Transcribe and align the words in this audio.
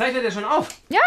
zeichnet 0.00 0.24
er 0.24 0.30
schon 0.30 0.44
auf. 0.44 0.68
Ja, 0.88 0.98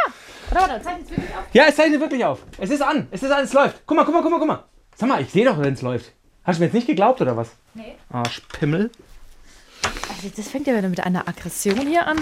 warte, 0.52 0.70
warte, 0.72 0.84
zeichnet 0.84 1.06
es 1.06 1.10
wirklich 1.12 1.36
auf. 1.36 1.44
Ja, 1.54 1.64
es 1.68 1.76
zeichnet 1.76 2.00
wirklich 2.00 2.24
auf. 2.26 2.40
Es 2.60 2.70
ist 2.70 2.82
an. 2.82 3.08
Es 3.12 3.24
ist 3.24 3.32
an, 3.32 3.44
es 3.44 3.54
läuft. 3.54 3.82
Guck 3.86 3.98
mal, 3.98 4.06
guck 4.06 4.14
mal, 4.14 4.22
guck 4.22 4.32
mal, 4.32 4.40
guck 4.40 4.48
mal. 4.48 4.64
Sag 4.96 5.10
mal, 5.10 5.22
ich 5.22 5.30
sehe 5.32 5.46
doch, 5.46 5.60
wenn 5.60 5.74
es 5.74 5.82
läuft. 5.82 6.12
Hast 6.44 6.58
du 6.58 6.62
mir 6.62 6.66
jetzt 6.68 6.74
nicht 6.76 6.88
geglaubt 6.88 7.20
oder 7.22 7.36
was? 7.36 7.50
Nee. 7.74 7.96
Arschpimmel. 8.12 8.92
Also 10.10 10.30
das 10.36 10.48
fängt 10.48 10.68
ja 10.68 10.78
wieder 10.78 10.90
mit 10.90 11.00
einer 11.04 11.28
Aggression 11.28 11.88
hier 11.88 12.06
an. 12.08 12.18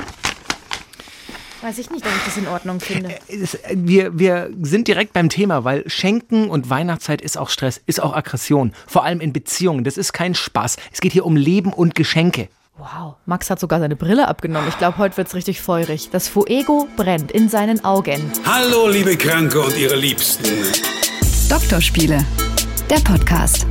Weiß 1.62 1.78
ich 1.78 1.92
nicht, 1.92 2.04
ob 2.06 2.12
ich 2.16 2.24
das 2.26 2.38
in 2.38 2.48
Ordnung 2.48 2.80
finde. 2.80 3.16
Es- 3.28 3.58
Wir, 3.72 4.18
wir 4.18 4.50
sind 4.64 4.88
direkt 4.88 5.14
beim 5.14 5.30
Thema, 5.30 5.64
weil 5.64 5.88
Schenken 5.90 6.50
und 6.50 6.70
Weihnachtszeit 6.72 7.22
ist 7.22 7.38
auch 7.38 7.50
Stress, 7.50 7.80
ist 7.86 8.02
auch 8.02 8.16
Aggression. 8.16 8.74
Vor 8.88 9.04
allem 9.04 9.20
in 9.22 9.32
Beziehungen. 9.32 9.84
Das 9.84 9.98
ist 9.98 10.12
kein 10.14 10.34
Spaß. 10.34 10.78
Es 10.92 11.02
geht 11.02 11.12
hier 11.12 11.26
um 11.26 11.36
Leben 11.36 11.72
und 11.74 11.94
Geschenke. 11.94 12.48
Wow, 12.82 13.18
Max 13.28 13.52
hat 13.52 13.60
sogar 13.60 13.80
seine 13.80 13.96
Brille 13.96 14.28
abgenommen. 14.28 14.68
Ich 14.68 14.78
glaube, 14.80 14.98
heute 14.98 15.16
wird's 15.18 15.36
richtig 15.36 15.62
feurig. 15.62 16.10
Das 16.10 16.28
Fuego 16.28 16.88
brennt 16.98 17.32
in 17.32 17.48
seinen 17.48 17.86
Augen. 17.86 18.32
Hallo, 18.44 18.88
liebe 18.90 19.16
Kranke 19.16 19.62
und 19.62 19.78
ihre 19.78 19.96
Liebsten. 19.96 20.50
Doktorspiele, 21.48 22.26
der 22.90 23.00
Podcast. 23.02 23.68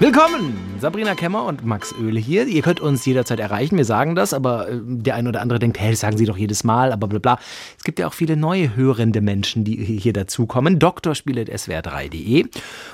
Willkommen! 0.00 0.67
Sabrina 0.80 1.16
Kemmer 1.16 1.44
und 1.44 1.66
Max 1.66 1.92
Oehle 2.00 2.20
hier. 2.20 2.46
Ihr 2.46 2.62
könnt 2.62 2.78
uns 2.78 3.04
jederzeit 3.04 3.40
erreichen, 3.40 3.76
wir 3.76 3.84
sagen 3.84 4.14
das, 4.14 4.32
aber 4.32 4.68
äh, 4.68 4.78
der 4.80 5.16
eine 5.16 5.28
oder 5.28 5.40
andere 5.40 5.58
denkt, 5.58 5.80
hey, 5.80 5.90
das 5.90 6.00
sagen 6.00 6.16
sie 6.16 6.24
doch 6.24 6.36
jedes 6.36 6.62
Mal, 6.62 6.92
aber 6.92 7.08
bla 7.08 7.18
bla. 7.18 7.38
Es 7.76 7.82
gibt 7.82 7.98
ja 7.98 8.06
auch 8.06 8.12
viele 8.12 8.36
neue 8.36 8.76
hörende 8.76 9.20
Menschen, 9.20 9.64
die 9.64 9.74
hier 9.76 10.12
dazukommen. 10.12 10.78
Doktorspiele.swr3.de. 10.78 12.44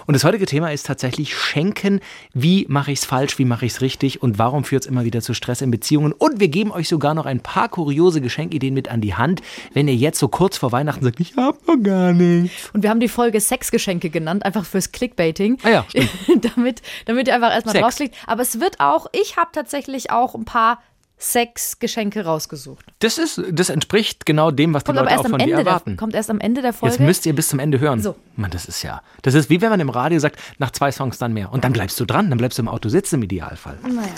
Und 0.07 0.15
das 0.15 0.25
heutige 0.25 0.47
Thema 0.47 0.73
ist 0.73 0.87
tatsächlich 0.87 1.37
Schenken. 1.37 2.01
Wie 2.33 2.65
mache 2.69 2.91
ich 2.91 3.01
es 3.01 3.05
falsch, 3.05 3.39
wie 3.39 3.45
mache 3.45 3.67
ich 3.67 3.73
es 3.73 3.81
richtig 3.83 4.23
und 4.23 4.39
warum 4.39 4.65
führt 4.65 4.85
es 4.85 4.89
immer 4.89 5.05
wieder 5.05 5.21
zu 5.21 5.35
Stress 5.35 5.61
in 5.61 5.71
Beziehungen? 5.71 6.13
Und 6.13 6.41
wir 6.41 6.49
geben 6.49 6.73
euch 6.73 6.89
sogar 6.89 7.13
noch 7.13 7.27
ein 7.27 7.41
paar 7.41 7.69
kuriose 7.69 8.23
Geschenkideen 8.23 8.73
mit 8.73 8.89
an 8.89 9.03
die 9.03 9.15
Hand, 9.15 9.43
wenn 9.75 9.89
ihr 9.89 9.97
jetzt 9.97 10.19
so 10.19 10.29
kurz 10.29 10.57
vor 10.57 10.73
Weihnachten 10.73 11.05
sagt, 11.05 11.21
ich 11.21 11.37
hab 11.37 11.67
noch 11.67 11.83
gar 11.83 12.15
nichts. 12.15 12.71
Und 12.73 12.83
wir 12.83 12.89
haben 12.89 13.01
die 13.01 13.09
Folge 13.09 13.41
Sexgeschenke 13.41 14.09
genannt, 14.09 14.45
einfach 14.47 14.65
fürs 14.65 14.91
Clickbaiting. 14.91 15.59
Ah 15.65 15.71
ja, 15.71 15.87
damit, 16.57 16.81
damit 17.05 17.29
ihr 17.29 17.35
einfach 17.35 17.53
erstmal 17.53 17.74
Sex. 17.75 17.83
draufklickt. 17.83 18.17
Aber 18.27 18.43
es 18.43 18.61
wird 18.61 18.81
auch, 18.81 19.07
ich 19.13 19.37
habe 19.37 19.51
tatsächlich 19.53 20.11
auch 20.11 20.35
ein 20.35 20.45
paar 20.45 20.79
Sexgeschenke 21.17 22.25
rausgesucht. 22.25 22.85
Das, 22.99 23.19
ist, 23.19 23.41
das 23.51 23.71
entspricht 23.71 24.27
genau 24.27 24.51
dem, 24.51 24.75
was 24.75 24.83
die 24.85 24.89
Kommt 24.89 24.99
aber 24.99 25.07
Leute 25.07 25.15
erst 25.15 25.21
auch 25.21 25.25
am 25.27 25.31
von 25.31 25.39
dir 25.39 25.45
Ende 25.45 25.57
der, 25.57 25.67
erwarten. 25.67 25.97
kommt 25.97 26.15
erst 26.15 26.29
am 26.29 26.41
Ende 26.41 26.61
der 26.61 26.73
Folge. 26.73 26.95
Jetzt 26.95 27.01
müsst 27.01 27.25
ihr 27.27 27.35
bis 27.35 27.49
zum 27.49 27.61
Ende 27.61 27.79
hören. 27.81 28.03
So. 28.03 28.17
Mann, 28.37 28.51
das 28.51 28.67
ist 28.67 28.83
ja. 28.83 29.01
Das 29.23 29.35
ist 29.35 29.49
wie 29.49 29.61
wenn 29.61 29.71
man 29.71 29.81
im 29.81 29.91
Radio 29.91 30.19
sagt, 30.19 30.39
nach 30.59 30.71
zwei 30.73 30.91
Songs 30.93 31.19
dann 31.19 31.33
mehr. 31.33 31.53
Und 31.53 31.65
dann 31.65 31.73
bleibst 31.73 31.99
du 32.01 32.05
dran, 32.05 32.29
dann 32.31 32.39
bleibst 32.39 32.59
du 32.59 32.63
im 32.63 32.69
Auto 32.69 32.89
sitzen 32.89 33.17
im 33.17 33.23
Idealfall. 33.23 33.79
naja, 33.83 34.09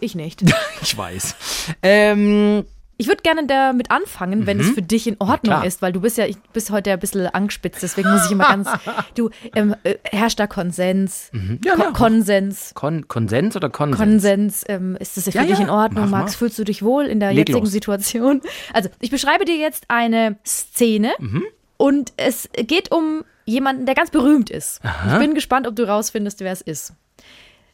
ich 0.00 0.14
nicht. 0.14 0.42
Ich 0.82 0.96
weiß. 0.98 1.34
Ähm, 1.82 2.64
Ich 2.96 3.08
würde 3.08 3.22
gerne 3.22 3.46
damit 3.46 3.90
anfangen, 3.90 4.46
wenn 4.46 4.60
es 4.60 4.70
für 4.70 4.82
dich 4.82 5.06
in 5.06 5.16
Ordnung 5.18 5.58
Mhm. 5.58 5.64
ist, 5.64 5.82
weil 5.82 5.92
du 5.92 6.00
bist 6.00 6.16
ja, 6.16 6.26
ich 6.26 6.36
bist 6.52 6.70
heute 6.70 6.92
ein 6.92 6.98
bisschen 7.00 7.26
angespitzt, 7.26 7.82
deswegen 7.82 8.10
muss 8.10 8.26
ich 8.26 8.32
immer 8.32 8.44
ganz, 8.44 8.68
du, 9.16 9.30
ähm, 9.56 9.74
äh, 9.82 9.96
herrscht 10.04 10.38
da 10.38 10.46
Konsens, 10.46 11.30
Mhm. 11.32 11.58
Ja, 11.64 11.74
Ko 11.74 11.82
ja. 11.82 11.90
Konsens, 11.90 12.70
Kon 12.74 13.08
Konsens 13.08 13.56
oder 13.56 13.68
Konsens? 13.70 13.98
Konsens, 13.98 14.64
ähm, 14.68 14.96
ist 15.00 15.16
das 15.16 15.24
für 15.24 15.30
Ja, 15.32 15.42
dich 15.44 15.58
in 15.60 15.70
Ordnung, 15.70 16.04
mach 16.04 16.20
Max? 16.20 16.32
mal. 16.32 16.38
Fühlst 16.38 16.58
du 16.58 16.64
dich 16.64 16.82
wohl 16.84 17.06
in 17.06 17.18
der 17.20 17.30
Leg 17.30 17.48
jetzigen 17.48 17.60
los. 17.64 17.72
Situation? 17.72 18.40
Also, 18.72 18.88
ich 19.00 19.10
beschreibe 19.10 19.44
dir 19.44 19.56
jetzt 19.56 19.84
eine 19.88 20.36
Szene 20.46 21.12
Mhm. 21.18 21.42
und 21.76 22.12
es 22.16 22.48
geht 22.54 22.92
um 22.92 23.24
jemanden, 23.46 23.86
der 23.86 23.94
ganz 23.94 24.10
berühmt 24.10 24.50
ist. 24.50 24.80
Ich 25.12 25.18
bin 25.18 25.34
gespannt, 25.34 25.66
ob 25.66 25.76
du 25.76 25.86
rausfindest, 25.86 26.40
wer 26.40 26.52
es 26.52 26.60
ist. 26.62 26.94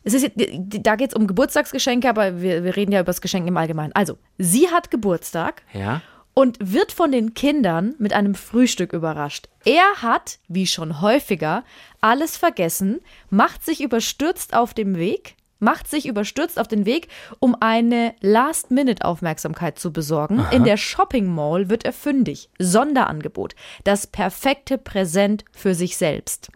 Es 0.02 0.14
ist, 0.14 0.30
da 0.36 0.96
geht 0.96 1.10
es 1.10 1.14
um 1.16 1.26
Geburtstagsgeschenke, 1.26 2.08
aber 2.08 2.40
wir, 2.40 2.64
wir 2.64 2.76
reden 2.76 2.92
ja 2.92 3.00
über 3.00 3.06
das 3.06 3.20
Geschenk 3.20 3.46
im 3.46 3.56
Allgemeinen. 3.56 3.92
Also, 3.94 4.16
sie 4.38 4.68
hat 4.68 4.90
Geburtstag 4.90 5.62
Ja. 5.74 6.00
und 6.32 6.56
wird 6.60 6.92
von 6.92 7.12
den 7.12 7.34
Kindern 7.34 7.94
mit 7.98 8.12
einem 8.14 8.34
Frühstück 8.34 8.92
überrascht. 8.94 9.48
Er 9.64 10.00
hat, 10.02 10.38
wie 10.48 10.66
schon 10.66 11.02
häufiger, 11.02 11.64
alles 12.00 12.36
vergessen, 12.38 13.00
macht 13.28 13.64
sich 13.64 13.82
überstürzt 13.82 14.54
auf 14.54 14.72
dem 14.72 14.96
Weg, 14.96 15.36
macht 15.58 15.90
sich 15.90 16.06
überstürzt 16.06 16.58
auf 16.58 16.68
den 16.68 16.86
Weg, 16.86 17.08
um 17.38 17.54
eine 17.60 18.14
Last-Minute-Aufmerksamkeit 18.22 19.78
zu 19.78 19.92
besorgen. 19.92 20.42
In 20.52 20.64
der 20.64 20.78
Shopping 20.78 21.26
Mall 21.26 21.68
wird 21.68 21.84
er 21.84 21.92
fündig. 21.92 22.48
Sonderangebot. 22.58 23.54
Das 23.84 24.06
perfekte 24.06 24.78
Präsent 24.78 25.44
für 25.52 25.74
sich 25.74 25.98
selbst. 25.98 26.50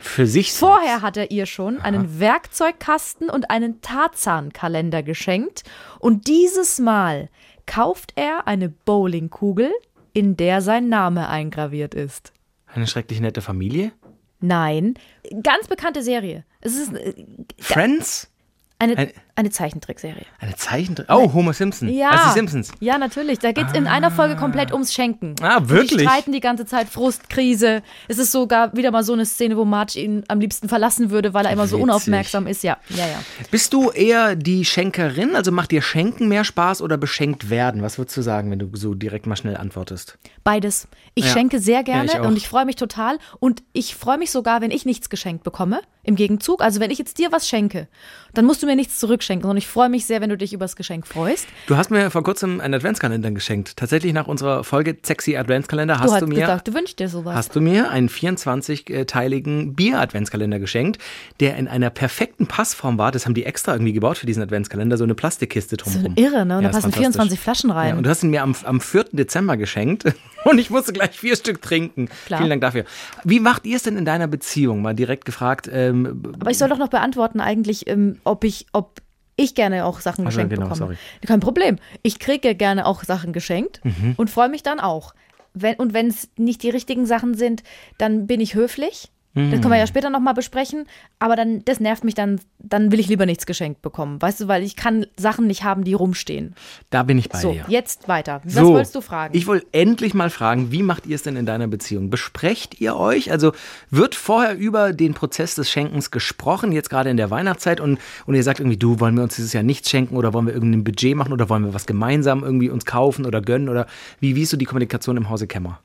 Für 0.00 0.26
sich. 0.26 0.52
Vorher 0.52 1.02
hat 1.02 1.16
er 1.16 1.30
ihr 1.30 1.46
schon 1.46 1.78
einen 1.80 2.18
Werkzeugkasten 2.20 3.28
und 3.28 3.50
einen 3.50 3.82
Tarzan-Kalender 3.82 5.02
geschenkt. 5.02 5.62
Und 5.98 6.26
dieses 6.26 6.78
Mal 6.78 7.28
kauft 7.66 8.12
er 8.16 8.46
eine 8.48 8.70
Bowlingkugel, 8.70 9.70
in 10.12 10.36
der 10.36 10.62
sein 10.62 10.88
Name 10.88 11.28
eingraviert 11.28 11.94
ist. 11.94 12.32
Eine 12.66 12.86
schrecklich 12.86 13.20
nette 13.20 13.42
Familie. 13.42 13.92
Nein, 14.40 14.94
ganz 15.42 15.68
bekannte 15.68 16.02
Serie. 16.02 16.44
Es 16.62 16.76
ist 16.76 16.94
äh, 16.94 17.12
Friends? 17.58 18.30
eine, 18.78 18.96
Ein- 18.96 19.12
eine 19.40 19.50
Zeichentrickserie. 19.50 20.24
Eine 20.38 20.54
Zeichentrick. 20.56 21.06
Oh, 21.10 21.32
Homer 21.32 21.52
Simpson. 21.52 21.88
Ja. 21.88 22.14
Ist 22.14 22.24
die 22.28 22.32
Simpsons. 22.38 22.70
Ja, 22.80 22.96
natürlich. 22.98 23.38
Da 23.40 23.52
geht 23.52 23.66
es 23.66 23.72
in 23.72 23.86
einer 23.86 24.10
Folge 24.10 24.36
komplett 24.36 24.72
ums 24.72 24.94
Schenken. 24.94 25.34
Ah, 25.42 25.56
Und 25.58 25.68
wirklich? 25.68 25.98
Die 25.98 26.04
streiten 26.04 26.32
die 26.32 26.40
ganze 26.40 26.64
Zeit, 26.66 26.88
Frustkrise. 26.88 27.82
Es 28.08 28.18
ist 28.18 28.32
sogar 28.32 28.74
wieder 28.76 28.90
mal 28.90 29.02
so 29.02 29.12
eine 29.12 29.26
Szene, 29.26 29.56
wo 29.56 29.64
Marge 29.64 29.98
ihn 30.00 30.24
am 30.28 30.40
liebsten 30.40 30.68
verlassen 30.68 31.10
würde, 31.10 31.34
weil 31.34 31.46
er 31.46 31.52
immer 31.52 31.66
so 31.66 31.76
Witzig. 31.76 31.82
unaufmerksam 31.82 32.46
ist. 32.46 32.62
Ja, 32.62 32.78
ja, 32.90 33.06
ja. 33.06 33.18
Bist 33.50 33.72
du 33.72 33.90
eher 33.90 34.36
die 34.36 34.64
Schenkerin? 34.64 35.34
Also 35.36 35.52
macht 35.52 35.70
dir 35.70 35.82
Schenken 35.82 36.28
mehr 36.28 36.44
Spaß 36.44 36.82
oder 36.82 36.96
beschenkt 36.96 37.50
werden? 37.50 37.82
Was 37.82 37.98
würdest 37.98 38.16
du 38.16 38.22
sagen, 38.22 38.50
wenn 38.50 38.58
du 38.58 38.68
so 38.74 38.94
direkt 38.94 39.26
mal 39.26 39.36
schnell 39.36 39.56
antwortest? 39.56 40.18
Beides. 40.44 40.88
Ich 41.14 41.24
Ja. 41.26 41.32
schenke 41.32 41.58
sehr 41.60 41.82
gerne 41.82 42.12
Ja, 42.12 42.20
ich 42.20 42.26
und 42.26 42.36
ich 42.36 42.48
freue 42.48 42.64
mich 42.64 42.76
total. 42.76 43.18
Und 43.38 43.62
ich 43.72 43.94
freue 43.94 44.18
mich 44.18 44.30
sogar, 44.30 44.60
wenn 44.60 44.70
ich 44.70 44.84
nichts 44.84 45.10
geschenkt 45.10 45.44
bekomme. 45.44 45.80
Im 46.02 46.16
Gegenzug. 46.16 46.62
Also 46.62 46.80
wenn 46.80 46.90
ich 46.90 46.98
jetzt 46.98 47.18
dir 47.18 47.30
was 47.30 47.46
schenke, 47.48 47.86
dann 48.32 48.46
musst 48.46 48.62
du 48.62 48.66
mir 48.66 48.74
nichts 48.76 48.98
zurückschenken. 48.98 49.20
Und 49.30 49.56
ich 49.56 49.68
freue 49.68 49.88
mich 49.88 50.06
sehr, 50.06 50.20
wenn 50.20 50.30
du 50.30 50.36
dich 50.36 50.52
über 50.52 50.64
das 50.64 50.74
Geschenk 50.74 51.06
freust. 51.06 51.46
Du 51.68 51.76
hast 51.76 51.90
mir 51.90 52.10
vor 52.10 52.24
kurzem 52.24 52.60
einen 52.60 52.74
Adventskalender 52.74 53.30
geschenkt. 53.30 53.76
Tatsächlich 53.76 54.12
nach 54.12 54.26
unserer 54.26 54.64
Folge 54.64 54.96
Sexy 55.04 55.36
Adventskalender 55.36 56.00
hast 56.00 56.06
du 56.06 56.08
du, 56.08 56.14
hast 56.14 56.26
mir 56.28 56.40
gesagt, 56.40 56.68
du 56.68 56.74
wünschst 56.74 56.98
dir 56.98 57.08
sowas. 57.08 57.34
hast 57.36 57.54
du 57.54 57.60
mir 57.60 57.90
einen 57.90 58.08
24-teiligen 58.08 59.74
Bier-Adventskalender 59.74 60.58
geschenkt, 60.58 61.00
der 61.38 61.56
in 61.56 61.68
einer 61.68 61.90
perfekten 61.90 62.46
Passform 62.46 62.98
war. 62.98 63.12
Das 63.12 63.26
haben 63.26 63.34
die 63.34 63.44
extra 63.44 63.72
irgendwie 63.72 63.92
gebaut 63.92 64.18
für 64.18 64.26
diesen 64.26 64.42
Adventskalender, 64.42 64.96
so 64.96 65.04
eine 65.04 65.14
Plastikkiste 65.14 65.76
drumherum. 65.76 66.14
irre, 66.16 66.44
ne? 66.44 66.58
Und 66.58 66.64
da 66.64 66.70
ist 66.70 66.74
passen 66.76 66.92
fantastisch. 66.92 66.98
24 66.98 67.40
Flaschen 67.40 67.70
rein. 67.70 67.90
Ja, 67.90 67.96
und 67.96 68.04
du 68.04 68.10
hast 68.10 68.22
ihn 68.22 68.30
mir 68.30 68.42
am, 68.42 68.54
am 68.64 68.80
4. 68.80 69.04
Dezember 69.12 69.56
geschenkt 69.56 70.04
und 70.44 70.58
ich 70.58 70.70
musste 70.70 70.92
gleich 70.92 71.18
vier 71.18 71.36
Stück 71.36 71.62
trinken. 71.62 72.08
Klar. 72.26 72.38
Vielen 72.38 72.50
Dank 72.50 72.62
dafür. 72.62 72.84
Wie 73.24 73.40
macht 73.40 73.66
ihr 73.66 73.76
es 73.76 73.82
denn 73.82 73.96
in 73.96 74.04
deiner 74.04 74.26
Beziehung? 74.26 74.82
Mal 74.82 74.94
direkt 74.94 75.24
gefragt. 75.24 75.68
Ähm, 75.72 76.22
Aber 76.40 76.50
ich 76.50 76.58
soll 76.58 76.68
doch 76.68 76.78
noch 76.78 76.88
beantworten 76.88 77.40
eigentlich, 77.40 77.88
ähm, 77.88 78.18
ob 78.24 78.44
ich, 78.44 78.66
ob 78.72 79.00
ich 79.40 79.54
gerne 79.54 79.84
auch 79.84 80.00
Sachen 80.00 80.26
Ach 80.26 80.30
so, 80.30 80.36
geschenkt 80.36 80.50
genau, 80.54 80.62
bekomme. 80.68 80.78
sorry. 80.78 80.96
Kein 81.26 81.40
Problem. 81.40 81.78
Ich 82.02 82.18
kriege 82.18 82.54
gerne 82.54 82.86
auch 82.86 83.02
Sachen 83.04 83.32
geschenkt 83.32 83.80
Mhm. 83.84 84.14
und 84.16 84.30
freue 84.30 84.48
mich 84.48 84.62
dann 84.62 84.80
auch. 84.80 85.14
Wenn, 85.54 85.74
und 85.76 85.94
wenn 85.94 86.06
es 86.08 86.28
nicht 86.36 86.62
die 86.62 86.70
richtigen 86.70 87.06
Sachen 87.06 87.34
sind, 87.34 87.62
dann 87.98 88.26
bin 88.26 88.40
ich 88.40 88.54
höflich. 88.54 89.10
Das 89.32 89.44
können 89.44 89.62
wir 89.62 89.68
Mhm. 89.68 89.74
ja 89.74 89.86
später 89.86 90.10
nochmal 90.10 90.34
besprechen. 90.34 90.86
Aber 91.20 91.36
dann, 91.36 91.64
das 91.64 91.78
nervt 91.78 92.02
mich 92.02 92.14
dann, 92.14 92.40
dann 92.58 92.90
will 92.90 92.98
ich 92.98 93.06
lieber 93.06 93.26
nichts 93.26 93.46
geschenkt 93.46 93.80
bekommen. 93.80 94.20
Weißt 94.20 94.40
du, 94.40 94.48
weil 94.48 94.64
ich 94.64 94.74
kann 94.74 95.06
Sachen 95.16 95.46
nicht 95.46 95.62
haben, 95.62 95.84
die 95.84 95.94
rumstehen. 95.94 96.54
da 96.90 97.04
bin 97.04 97.16
ich 97.16 97.28
bei 97.28 97.38
so, 97.38 97.52
dir. 97.52 97.64
jetzt 97.68 98.08
weiter. 98.08 98.40
Was 98.42 98.54
So, 98.54 98.72
wolltest 98.72 98.94
du 98.96 99.00
fragen? 99.00 99.36
Ich 99.36 99.46
wollte 99.46 99.66
endlich 99.70 100.14
mal 100.14 100.30
fragen, 100.30 100.72
wie 100.72 100.82
macht 100.82 101.06
ihr 101.06 101.14
es 101.14 101.22
denn 101.22 101.36
in 101.36 101.46
deiner 101.46 101.68
Beziehung? 101.68 102.10
Besprecht 102.10 102.80
ihr 102.80 102.96
euch? 102.96 103.30
Also 103.30 103.52
wird 103.88 104.16
vorher 104.16 104.56
über 104.56 104.92
den 104.92 105.14
Prozess 105.14 105.54
des 105.54 105.70
Schenkens 105.70 106.10
gesprochen, 106.10 106.72
jetzt 106.72 106.90
gerade 106.90 107.08
in 107.08 107.16
der 107.16 107.30
Weihnachtszeit 107.30 107.80
und, 107.80 107.98
und 108.26 108.34
ihr 108.34 108.42
sagt 108.42 108.58
irgendwie, 108.58 108.78
du, 108.78 108.98
wollen 108.98 109.14
wir 109.14 109.22
uns 109.22 109.36
dieses 109.36 109.52
Jahr 109.52 109.62
nichts 109.62 109.90
schenken 109.90 110.16
oder 110.16 110.32
wollen 110.32 110.46
wir 110.46 110.54
irgendein 110.54 110.82
Budget 110.82 111.14
machen 111.14 111.32
oder 111.32 111.48
wollen 111.48 111.64
wir 111.64 111.72
was 111.72 111.86
gemeinsam 111.86 112.42
irgendwie 112.42 112.68
uns 112.68 112.84
kaufen 112.84 113.24
oder 113.26 113.40
gönnen 113.40 113.68
oder 113.68 113.86
wie, 114.18 114.34
wie 114.34 114.42
ist 114.42 114.50
so 114.50 114.56
die 114.56 114.64
Kommunikation 114.64 115.16
im 115.16 115.30
Hause 115.30 115.46
Kämmer? 115.46 115.78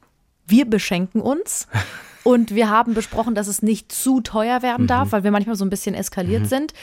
wir 0.48 0.66
beschenken 0.66 1.22
uns. 1.22 1.68
Und 2.26 2.56
wir 2.56 2.72
haben 2.72 2.96
besprochen, 2.96 3.36
dass 3.36 3.46
es 3.46 3.62
nicht 3.62 3.92
zu 3.92 4.20
teuer 4.20 4.64
werden 4.64 4.88
darf, 4.88 5.12
weil 5.12 5.24
wir 5.24 5.30
manchmal 5.30 5.56
so 5.56 5.64
ein 5.64 5.70
bisschen 5.70 5.94
eskaliert 5.94 6.48
sind. 6.50 6.74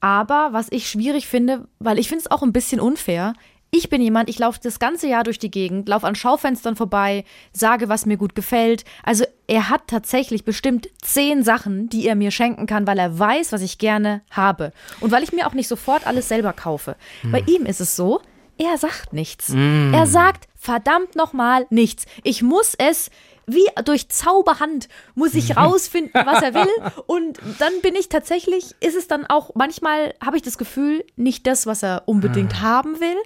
Aber 0.00 0.48
was 0.52 0.68
ich 0.70 0.88
schwierig 0.88 1.28
finde, 1.28 1.68
weil 1.78 1.98
ich 1.98 2.08
finde 2.08 2.24
es 2.24 2.30
auch 2.30 2.42
ein 2.42 2.54
bisschen 2.54 2.80
unfair. 2.80 3.34
Ich 3.70 3.90
bin 3.90 4.00
jemand, 4.00 4.30
ich 4.30 4.38
laufe 4.38 4.58
das 4.62 4.78
ganze 4.78 5.06
Jahr 5.06 5.22
durch 5.22 5.38
die 5.38 5.50
Gegend, 5.50 5.86
laufe 5.86 6.06
an 6.06 6.14
Schaufenstern 6.14 6.76
vorbei, 6.76 7.24
sage, 7.52 7.90
was 7.90 8.06
mir 8.06 8.16
gut 8.16 8.34
gefällt. 8.34 8.86
Also 9.02 9.26
er 9.46 9.68
hat 9.68 9.82
tatsächlich 9.86 10.46
bestimmt 10.46 10.88
zehn 11.02 11.42
Sachen, 11.42 11.90
die 11.90 12.06
er 12.06 12.14
mir 12.14 12.30
schenken 12.30 12.64
kann, 12.64 12.86
weil 12.86 12.98
er 12.98 13.18
weiß, 13.18 13.52
was 13.52 13.60
ich 13.60 13.76
gerne 13.76 14.22
habe. 14.30 14.72
Und 15.00 15.10
weil 15.10 15.22
ich 15.22 15.32
mir 15.34 15.46
auch 15.46 15.52
nicht 15.52 15.68
sofort 15.68 16.06
alles 16.06 16.28
selber 16.28 16.54
kaufe. 16.54 16.96
Bei 17.22 17.44
ihm 17.46 17.66
ist 17.66 17.82
es 17.82 17.96
so, 17.96 18.22
er 18.56 18.78
sagt 18.78 19.12
nichts. 19.12 19.50
Mm. 19.50 19.92
Er 19.92 20.06
sagt 20.06 20.48
verdammt 20.54 21.16
nochmal 21.16 21.66
nichts. 21.68 22.06
Ich 22.22 22.42
muss 22.42 22.74
es 22.78 23.10
wie 23.46 23.66
durch 23.84 24.08
Zauberhand 24.08 24.88
muss 25.14 25.34
ich 25.34 25.56
rausfinden, 25.56 26.12
was 26.26 26.42
er 26.42 26.54
will. 26.54 26.68
Und 27.06 27.38
dann 27.58 27.72
bin 27.82 27.94
ich 27.94 28.08
tatsächlich, 28.08 28.74
ist 28.80 28.96
es 28.96 29.06
dann 29.08 29.24
auch, 29.26 29.50
manchmal 29.54 30.14
habe 30.24 30.36
ich 30.36 30.42
das 30.42 30.58
Gefühl, 30.58 31.04
nicht 31.16 31.46
das, 31.46 31.66
was 31.66 31.82
er 31.82 32.02
unbedingt 32.06 32.56
Ah. 32.56 32.60
haben 32.62 33.00
will. 33.00 33.16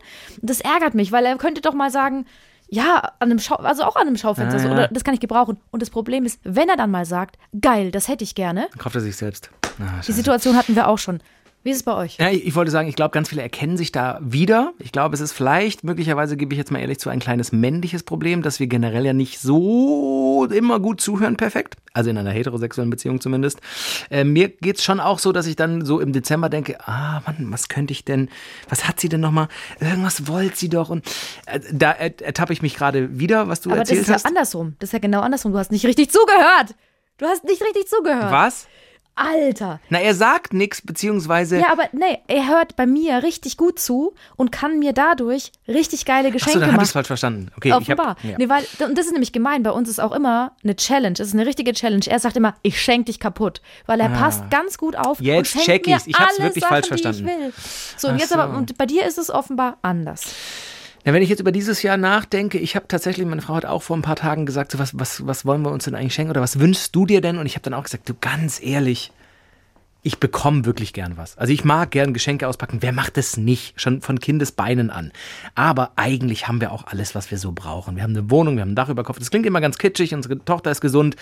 Und 0.40 0.50
das 0.50 0.60
ärgert 0.60 0.94
mich, 0.94 1.10
weil 1.12 1.24
er 1.24 1.36
könnte 1.36 1.60
doch 1.60 1.74
mal 1.74 1.90
sagen, 1.90 2.26
ja, 2.72 2.98
an 3.18 3.30
einem 3.30 3.38
Schau 3.40 3.56
also 3.56 3.82
auch 3.82 3.96
an 3.96 4.06
einem 4.06 4.16
Schaufenster, 4.16 4.58
Ja, 4.58 4.62
so, 4.62 4.68
ja. 4.68 4.74
oder 4.74 4.88
das 4.88 5.02
kann 5.04 5.14
ich 5.14 5.20
gebrauchen. 5.20 5.58
Und 5.72 5.82
das 5.82 5.90
Problem 5.90 6.24
ist, 6.24 6.38
wenn 6.44 6.68
er 6.68 6.76
dann 6.76 6.90
mal 6.90 7.04
sagt, 7.04 7.36
geil, 7.60 7.90
das 7.90 8.06
hätte 8.06 8.22
ich 8.22 8.34
gerne, 8.36 8.68
Kauft 8.78 8.94
er 8.94 9.00
sich 9.00 9.16
selbst. 9.16 9.50
Ah, 9.80 10.00
die. 10.06 10.12
Situation 10.12 10.56
hatten 10.56 10.76
wir 10.76 10.86
auch 10.88 10.98
schon. 10.98 11.20
Wie 11.62 11.70
ist 11.70 11.76
es 11.76 11.82
bei 11.82 11.94
euch? 11.94 12.16
Ja, 12.18 12.30
ich, 12.30 12.46
ich 12.46 12.54
wollte 12.54 12.70
sagen, 12.70 12.88
ich 12.88 12.96
glaube, 12.96 13.10
ganz 13.12 13.28
viele 13.28 13.42
erkennen 13.42 13.76
sich 13.76 13.92
da 13.92 14.18
wieder. 14.22 14.72
Ich 14.78 14.92
glaube, 14.92 15.14
es 15.14 15.20
ist 15.20 15.32
vielleicht, 15.32 15.84
möglicherweise 15.84 16.38
gebe 16.38 16.54
ich 16.54 16.58
jetzt 16.58 16.70
mal 16.70 16.78
ehrlich 16.78 16.98
zu, 16.98 17.10
ein 17.10 17.18
kleines 17.20 17.52
männliches 17.52 18.02
Problem, 18.02 18.40
dass 18.42 18.60
wir 18.60 18.66
generell 18.66 19.04
ja 19.04 19.12
nicht 19.12 19.40
so 19.40 20.46
immer 20.50 20.80
gut 20.80 21.02
zuhören, 21.02 21.36
perfekt. 21.36 21.76
Also 21.92 22.08
in 22.08 22.16
einer 22.16 22.30
heterosexuellen 22.30 22.88
Beziehung 22.88 23.20
zumindest. 23.20 23.60
Äh, 24.10 24.24
mir 24.24 24.48
geht's 24.48 24.82
schon 24.82 25.00
auch 25.00 25.18
so, 25.18 25.32
dass 25.32 25.46
ich 25.46 25.56
dann 25.56 25.84
so 25.84 26.00
im 26.00 26.12
Dezember 26.14 26.48
denke, 26.48 26.78
ah 26.88 27.20
Mann, 27.26 27.48
was 27.50 27.68
könnte 27.68 27.92
ich 27.92 28.06
denn, 28.06 28.30
was 28.70 28.88
hat 28.88 28.98
sie 28.98 29.10
denn 29.10 29.20
nochmal? 29.20 29.48
Irgendwas 29.80 30.26
wollte 30.28 30.56
sie 30.56 30.70
doch. 30.70 30.88
Und 30.88 31.04
äh, 31.44 31.60
da 31.72 31.90
er- 31.90 32.18
ertappe 32.22 32.54
ich 32.54 32.62
mich 32.62 32.74
gerade 32.74 33.18
wieder, 33.18 33.48
was 33.48 33.60
du 33.60 33.68
Aber 33.70 33.80
das 33.80 33.88
erzählt 33.90 34.02
ist 34.02 34.08
ja 34.08 34.14
hast. 34.14 34.24
andersrum. 34.26 34.76
Das 34.78 34.88
ist 34.88 34.92
ja 34.94 34.98
genau 34.98 35.20
andersrum. 35.20 35.52
Du 35.52 35.58
hast 35.58 35.72
nicht 35.72 35.84
richtig 35.84 36.10
zugehört. 36.10 36.74
Du 37.18 37.26
hast 37.26 37.44
nicht 37.44 37.60
richtig 37.62 37.86
zugehört. 37.86 38.32
Was? 38.32 38.66
Alter. 39.14 39.80
Na, 39.90 40.00
er 40.00 40.14
sagt 40.14 40.52
nichts, 40.54 40.80
beziehungsweise. 40.80 41.58
Ja, 41.58 41.72
aber 41.72 41.84
nee, 41.92 42.18
er 42.26 42.48
hört 42.48 42.76
bei 42.76 42.86
mir 42.86 43.22
richtig 43.22 43.56
gut 43.56 43.78
zu 43.78 44.14
und 44.36 44.50
kann 44.50 44.78
mir 44.78 44.92
dadurch 44.92 45.52
richtig 45.68 46.06
geile 46.06 46.30
Geschenke 46.30 46.52
Achso, 46.52 46.60
dann 46.60 46.68
habe 46.68 46.72
ich 46.72 46.76
machen. 46.76 46.84
es 46.86 46.92
falsch 46.92 47.06
verstanden. 47.08 47.50
Okay, 47.56 47.72
Offenbar. 47.72 48.16
ich 48.18 48.24
hab, 48.24 48.30
ja. 48.30 48.36
Nee, 48.38 48.48
weil, 48.48 48.64
und 48.88 48.96
das 48.96 49.06
ist 49.06 49.12
nämlich 49.12 49.32
gemein. 49.32 49.62
Bei 49.62 49.72
uns 49.72 49.88
ist 49.88 50.00
auch 50.00 50.12
immer 50.12 50.52
eine 50.64 50.74
Challenge. 50.76 51.14
Es 51.14 51.28
ist 51.28 51.34
eine 51.34 51.44
richtige 51.44 51.72
Challenge. 51.72 52.04
Er 52.06 52.18
sagt 52.18 52.36
immer, 52.36 52.54
ich 52.62 52.80
schenk 52.80 53.06
dich 53.06 53.20
kaputt. 53.20 53.60
Weil 53.86 54.00
er 54.00 54.08
passt 54.08 54.50
ganz 54.50 54.78
gut 54.78 54.96
auf. 54.96 55.18
Ah. 55.20 55.24
Jetzt 55.24 55.58
check 55.58 55.86
ich's. 55.86 56.06
Ich 56.06 56.18
hab's 56.18 56.38
wirklich 56.38 56.62
Sachen, 56.64 56.68
falsch 56.74 56.84
ich 56.90 57.02
verstanden. 57.02 57.26
will. 57.26 57.52
So, 57.96 58.08
und 58.08 58.14
Ach 58.14 58.20
jetzt 58.20 58.30
so. 58.30 58.36
aber, 58.36 58.56
und 58.56 58.78
bei 58.78 58.86
dir 58.86 59.04
ist 59.06 59.18
es 59.18 59.28
offenbar 59.30 59.76
anders. 59.82 60.34
Ja, 61.04 61.14
wenn 61.14 61.22
ich 61.22 61.30
jetzt 61.30 61.40
über 61.40 61.52
dieses 61.52 61.82
Jahr 61.82 61.96
nachdenke, 61.96 62.58
ich 62.58 62.76
habe 62.76 62.86
tatsächlich, 62.86 63.26
meine 63.26 63.40
Frau 63.40 63.54
hat 63.54 63.64
auch 63.64 63.82
vor 63.82 63.96
ein 63.96 64.02
paar 64.02 64.16
Tagen 64.16 64.44
gesagt, 64.44 64.72
so, 64.72 64.78
was, 64.78 64.98
was, 64.98 65.26
was 65.26 65.46
wollen 65.46 65.62
wir 65.62 65.70
uns 65.70 65.84
denn 65.84 65.94
eigentlich 65.94 66.14
schenken 66.14 66.30
oder 66.30 66.42
was 66.42 66.58
wünschst 66.58 66.94
du 66.94 67.06
dir 67.06 67.22
denn? 67.22 67.38
Und 67.38 67.46
ich 67.46 67.54
habe 67.54 67.62
dann 67.62 67.74
auch 67.74 67.84
gesagt, 67.84 68.08
du 68.08 68.14
ganz 68.20 68.62
ehrlich, 68.62 69.10
ich 70.02 70.18
bekomme 70.18 70.64
wirklich 70.64 70.92
gern 70.92 71.16
was. 71.16 71.36
Also 71.36 71.52
ich 71.52 71.64
mag 71.64 71.90
gern 71.90 72.14
Geschenke 72.14 72.48
auspacken. 72.48 72.78
Wer 72.80 72.92
macht 72.92 73.16
das 73.16 73.36
nicht? 73.36 73.78
Schon 73.80 74.00
von 74.00 74.18
Kindesbeinen 74.18 74.90
an. 74.90 75.12
Aber 75.54 75.92
eigentlich 75.96 76.48
haben 76.48 76.60
wir 76.60 76.72
auch 76.72 76.86
alles, 76.86 77.14
was 77.14 77.30
wir 77.30 77.38
so 77.38 77.52
brauchen. 77.52 77.96
Wir 77.96 78.02
haben 78.02 78.16
eine 78.16 78.30
Wohnung, 78.30 78.56
wir 78.56 78.62
haben 78.62 78.72
ein 78.72 78.76
Dach 78.76 78.88
über 78.88 79.04
Kopf. 79.04 79.18
Das 79.18 79.30
klingt 79.30 79.46
immer 79.46 79.60
ganz 79.60 79.78
kitschig, 79.78 80.14
unsere 80.14 80.42
Tochter 80.44 80.70
ist 80.70 80.80
gesund. 80.80 81.16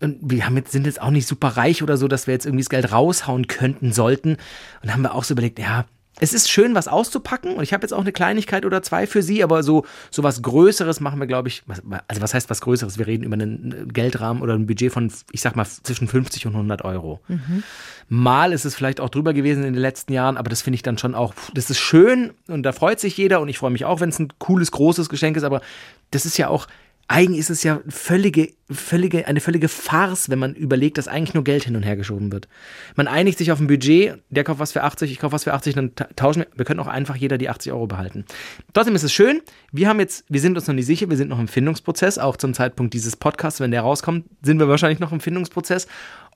Und 0.00 0.18
wir 0.20 0.44
haben 0.44 0.56
jetzt, 0.56 0.72
sind 0.72 0.86
jetzt 0.86 1.00
auch 1.00 1.10
nicht 1.10 1.26
super 1.26 1.48
reich 1.48 1.82
oder 1.82 1.96
so, 1.96 2.08
dass 2.08 2.26
wir 2.26 2.34
jetzt 2.34 2.46
irgendwie 2.46 2.62
das 2.62 2.70
Geld 2.70 2.92
raushauen 2.92 3.46
könnten, 3.46 3.92
sollten. 3.92 4.32
Und 4.32 4.38
dann 4.82 4.92
haben 4.92 5.02
wir 5.02 5.14
auch 5.14 5.24
so 5.24 5.32
überlegt, 5.32 5.58
ja, 5.58 5.86
es 6.20 6.34
ist 6.34 6.50
schön, 6.50 6.74
was 6.74 6.86
auszupacken 6.86 7.54
und 7.54 7.62
ich 7.62 7.72
habe 7.72 7.82
jetzt 7.82 7.92
auch 7.92 8.00
eine 8.00 8.12
Kleinigkeit 8.12 8.64
oder 8.66 8.82
zwei 8.82 9.06
für 9.06 9.22
Sie, 9.22 9.42
aber 9.42 9.62
so, 9.62 9.84
so 10.10 10.22
was 10.22 10.42
Größeres 10.42 11.00
machen 11.00 11.18
wir, 11.18 11.26
glaube 11.26 11.48
ich, 11.48 11.62
was, 11.66 11.82
also 12.06 12.22
was 12.22 12.34
heißt 12.34 12.50
was 12.50 12.60
Größeres? 12.60 12.98
Wir 12.98 13.06
reden 13.06 13.24
über 13.24 13.34
einen 13.34 13.88
Geldrahmen 13.92 14.42
oder 14.42 14.54
ein 14.54 14.66
Budget 14.66 14.92
von, 14.92 15.10
ich 15.32 15.40
sag 15.40 15.56
mal, 15.56 15.64
zwischen 15.64 16.08
50 16.08 16.46
und 16.46 16.52
100 16.52 16.84
Euro. 16.84 17.20
Mal 18.08 18.52
ist 18.52 18.64
es 18.64 18.74
vielleicht 18.74 19.00
auch 19.00 19.08
drüber 19.08 19.32
gewesen 19.32 19.64
in 19.64 19.72
den 19.72 19.80
letzten 19.80 20.12
Jahren, 20.12 20.36
aber 20.36 20.50
das 20.50 20.62
finde 20.62 20.74
ich 20.76 20.82
dann 20.82 20.98
schon 20.98 21.14
auch, 21.14 21.34
das 21.54 21.70
ist 21.70 21.78
schön 21.78 22.32
und 22.48 22.62
da 22.62 22.72
freut 22.72 23.00
sich 23.00 23.16
jeder 23.16 23.40
und 23.40 23.48
ich 23.48 23.58
freue 23.58 23.70
mich 23.70 23.86
auch, 23.86 24.00
wenn 24.00 24.10
es 24.10 24.18
ein 24.18 24.28
cooles, 24.38 24.70
großes 24.72 25.08
Geschenk 25.08 25.36
ist, 25.36 25.44
aber 25.44 25.62
das 26.10 26.26
ist 26.26 26.36
ja 26.36 26.48
auch, 26.48 26.66
eigentlich 27.08 27.40
ist 27.40 27.50
es 27.50 27.62
ja 27.62 27.80
völlige, 27.88 28.50
völlige, 28.70 29.26
eine 29.26 29.40
völlige 29.40 29.68
Farce, 29.68 30.30
wenn 30.30 30.38
man 30.38 30.54
überlegt, 30.54 30.98
dass 30.98 31.08
eigentlich 31.08 31.34
nur 31.34 31.44
Geld 31.44 31.64
hin 31.64 31.76
und 31.76 31.82
her 31.82 31.96
geschoben 31.96 32.32
wird. 32.32 32.48
Man 32.96 33.08
einigt 33.08 33.38
sich 33.38 33.52
auf 33.52 33.60
ein 33.60 33.66
Budget, 33.66 34.18
der 34.30 34.44
kauft 34.44 34.60
was 34.60 34.72
für 34.72 34.82
80, 34.84 35.10
ich 35.10 35.18
kaufe 35.18 35.32
was 35.32 35.44
für 35.44 35.52
80, 35.52 35.74
dann 35.74 35.94
ta- 35.94 36.08
tauschen 36.16 36.40
wir. 36.42 36.46
Wir 36.54 36.64
können 36.64 36.80
auch 36.80 36.86
einfach 36.86 37.16
jeder 37.16 37.38
die 37.38 37.48
80 37.48 37.72
Euro 37.72 37.86
behalten. 37.86 38.24
Trotzdem 38.72 38.94
ist 38.94 39.02
es 39.02 39.12
schön. 39.12 39.40
Wir 39.72 39.88
haben 39.88 40.00
jetzt, 40.00 40.24
wir 40.28 40.40
sind 40.40 40.56
uns 40.56 40.66
noch 40.66 40.74
nicht 40.74 40.86
sicher, 40.86 41.10
wir 41.10 41.16
sind 41.16 41.28
noch 41.28 41.38
im 41.40 41.48
Findungsprozess, 41.48 42.18
auch 42.18 42.36
zum 42.36 42.54
Zeitpunkt 42.54 42.94
dieses 42.94 43.16
Podcasts, 43.16 43.60
wenn 43.60 43.70
der 43.70 43.82
rauskommt, 43.82 44.26
sind 44.42 44.58
wir 44.58 44.68
wahrscheinlich 44.68 45.00
noch 45.00 45.12
im 45.12 45.20
Findungsprozess, 45.20 45.86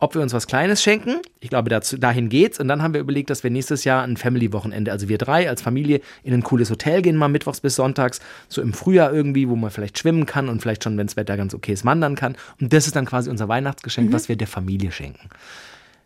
ob 0.00 0.14
wir 0.14 0.22
uns 0.22 0.32
was 0.32 0.46
Kleines 0.46 0.82
schenken. 0.82 1.16
Ich 1.40 1.50
glaube, 1.50 1.70
dazu, 1.70 1.96
dahin 1.98 2.28
geht's. 2.28 2.58
Und 2.58 2.68
dann 2.68 2.82
haben 2.82 2.94
wir 2.94 3.00
überlegt, 3.00 3.30
dass 3.30 3.44
wir 3.44 3.50
nächstes 3.50 3.84
Jahr 3.84 4.02
ein 4.02 4.16
Family-Wochenende, 4.16 4.90
also 4.92 5.08
wir 5.08 5.18
drei 5.18 5.48
als 5.48 5.62
Familie, 5.62 6.00
in 6.22 6.34
ein 6.34 6.42
cooles 6.42 6.70
Hotel 6.70 7.00
gehen, 7.02 7.16
mal 7.16 7.28
mittwochs 7.28 7.60
bis 7.60 7.76
sonntags, 7.76 8.20
so 8.48 8.60
im 8.60 8.72
Frühjahr 8.72 9.12
irgendwie, 9.12 9.48
wo 9.48 9.56
man 9.56 9.70
vielleicht 9.70 9.98
schwimmen 9.98 10.26
kann 10.26 10.48
und 10.48 10.60
vielleicht 10.62 10.84
schon, 10.84 10.96
wenn 10.98 11.06
das 11.06 11.16
Wetter 11.16 11.36
ganz 11.36 11.54
okay 11.54 11.72
ist, 11.72 11.84
wandern 11.84 12.14
kann. 12.16 12.23
Und 12.60 12.72
das 12.72 12.86
ist 12.86 12.96
dann 12.96 13.04
quasi 13.04 13.30
unser 13.30 13.48
Weihnachtsgeschenk, 13.48 14.12
was 14.12 14.28
wir 14.28 14.36
der 14.36 14.46
Familie 14.46 14.90
schenken. 14.92 15.28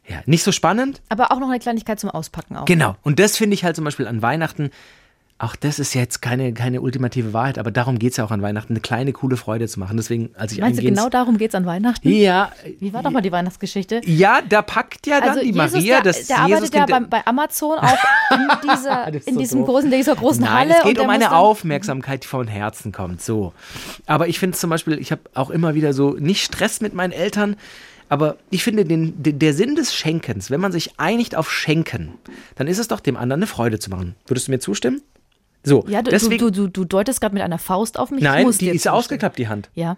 Ja, 0.08 0.22
nicht 0.26 0.42
so 0.42 0.52
spannend? 0.52 1.02
Aber 1.08 1.30
auch 1.32 1.38
noch 1.38 1.48
eine 1.48 1.58
Kleinigkeit 1.58 2.00
zum 2.00 2.10
Auspacken 2.10 2.56
auch. 2.56 2.64
Genau. 2.64 2.96
Und 3.02 3.18
das 3.18 3.36
finde 3.36 3.54
ich 3.54 3.64
halt 3.64 3.76
zum 3.76 3.84
Beispiel 3.84 4.06
an 4.06 4.22
Weihnachten, 4.22 4.70
auch 5.40 5.54
das 5.54 5.78
ist 5.78 5.94
jetzt 5.94 6.20
keine, 6.20 6.52
keine 6.52 6.80
ultimative 6.80 7.32
Wahrheit, 7.32 7.58
aber 7.58 7.70
darum 7.70 8.00
geht 8.00 8.10
es 8.10 8.16
ja 8.16 8.24
auch 8.24 8.32
an 8.32 8.42
Weihnachten, 8.42 8.72
eine 8.72 8.80
kleine, 8.80 9.12
coole 9.12 9.36
Freude 9.36 9.68
zu 9.68 9.78
machen. 9.78 9.96
Deswegen, 9.96 10.30
als 10.36 10.50
ich 10.50 10.58
Meinst 10.60 10.80
du, 10.80 10.84
genau 10.84 11.08
darum 11.08 11.38
geht 11.38 11.50
es 11.50 11.54
an 11.54 11.64
Weihnachten? 11.64 12.08
Ja, 12.08 12.50
Wie 12.80 12.92
war 12.92 13.04
doch 13.04 13.12
mal 13.12 13.20
die 13.20 13.30
Weihnachtsgeschichte? 13.30 14.00
ja, 14.04 14.40
da 14.46 14.62
packt 14.62 15.06
ja 15.06 15.20
dann 15.20 15.28
Also 15.30 15.40
die 15.40 15.46
Jesus, 15.52 15.72
Maria 15.72 16.00
der, 16.00 16.12
das 16.12 16.26
der 16.26 16.40
arbeitet 16.40 16.74
ja 16.74 16.86
bei, 16.86 17.00
bei 17.00 17.26
Amazon 17.26 17.78
auch 17.78 17.96
in, 18.32 18.48
dieser, 18.68 19.06
in 19.14 19.34
so 19.34 19.38
diesem 19.38 19.60
doof. 19.60 19.68
großen, 19.68 19.90
dieser 19.92 20.16
großen 20.16 20.42
Nein, 20.42 20.52
Halle. 20.52 20.74
es 20.78 20.82
geht 20.82 20.96
der 20.96 21.04
um 21.04 21.10
eine 21.10 21.30
Aufmerksamkeit, 21.32 22.24
die 22.24 22.28
von 22.28 22.48
Herzen 22.48 22.90
kommt. 22.90 23.22
So. 23.22 23.52
Aber 24.06 24.26
ich 24.26 24.40
finde 24.40 24.58
zum 24.58 24.70
Beispiel, 24.70 24.98
ich 24.98 25.12
habe 25.12 25.22
auch 25.34 25.50
immer 25.50 25.76
wieder 25.76 25.92
so 25.92 26.16
nicht 26.18 26.42
Stress 26.44 26.80
mit 26.80 26.94
meinen 26.94 27.12
Eltern, 27.12 27.54
aber 28.08 28.38
ich 28.50 28.64
finde 28.64 28.84
den, 28.84 29.22
den, 29.22 29.38
der 29.38 29.54
Sinn 29.54 29.76
des 29.76 29.94
Schenkens, 29.94 30.50
wenn 30.50 30.60
man 30.60 30.72
sich 30.72 30.98
einigt 30.98 31.36
auf 31.36 31.52
Schenken, 31.52 32.14
dann 32.56 32.66
ist 32.66 32.78
es 32.78 32.88
doch 32.88 32.98
dem 32.98 33.16
anderen 33.16 33.40
eine 33.40 33.46
Freude 33.46 33.78
zu 33.78 33.90
machen. 33.90 34.16
Würdest 34.26 34.48
du 34.48 34.50
mir 34.52 34.58
zustimmen? 34.58 35.00
So, 35.64 35.84
Ja, 35.88 36.02
du, 36.02 36.10
deswegen, 36.10 36.38
du, 36.38 36.50
du, 36.50 36.68
du 36.68 36.84
deutest 36.84 37.20
gerade 37.20 37.34
mit 37.34 37.42
einer 37.42 37.58
Faust 37.58 37.98
auf 37.98 38.10
mich. 38.10 38.20
Ich 38.20 38.24
nein, 38.24 38.50
die 38.58 38.68
ist 38.68 38.88
ausgeklappt, 38.88 39.38
die 39.38 39.48
Hand. 39.48 39.70
Ja. 39.74 39.96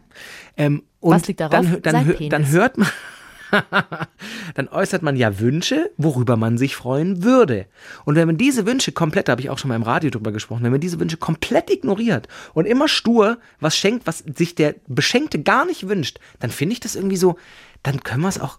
Ähm, 0.56 0.82
und 1.00 1.14
Was 1.14 1.28
liegt 1.28 1.40
darauf? 1.40 1.64
Dann, 1.64 1.82
dann, 1.82 2.06
Penis. 2.06 2.30
dann 2.30 2.48
hört 2.48 2.78
man, 2.78 2.88
dann 4.54 4.68
äußert 4.68 5.02
man 5.02 5.16
ja 5.16 5.38
Wünsche, 5.38 5.90
worüber 5.96 6.36
man 6.36 6.58
sich 6.58 6.76
freuen 6.76 7.22
würde. 7.22 7.66
Und 8.04 8.14
wenn 8.14 8.26
man 8.26 8.36
diese 8.36 8.66
Wünsche 8.66 8.92
komplett, 8.92 9.28
da 9.28 9.32
habe 9.32 9.42
ich 9.42 9.50
auch 9.50 9.58
schon 9.58 9.68
mal 9.68 9.76
im 9.76 9.82
Radio 9.82 10.10
drüber 10.10 10.32
gesprochen, 10.32 10.62
wenn 10.62 10.72
man 10.72 10.80
diese 10.80 11.00
Wünsche 11.00 11.16
komplett 11.16 11.70
ignoriert 11.70 12.28
und 12.54 12.66
immer 12.66 12.88
stur 12.88 13.38
was 13.60 13.76
schenkt, 13.76 14.06
was 14.06 14.24
sich 14.34 14.54
der 14.54 14.76
Beschenkte 14.86 15.42
gar 15.42 15.64
nicht 15.66 15.88
wünscht, 15.88 16.18
dann 16.38 16.50
finde 16.50 16.74
ich 16.74 16.80
das 16.80 16.96
irgendwie 16.96 17.16
so, 17.16 17.36
dann 17.82 18.02
können 18.02 18.22
wir 18.22 18.28
es 18.28 18.40
auch 18.40 18.58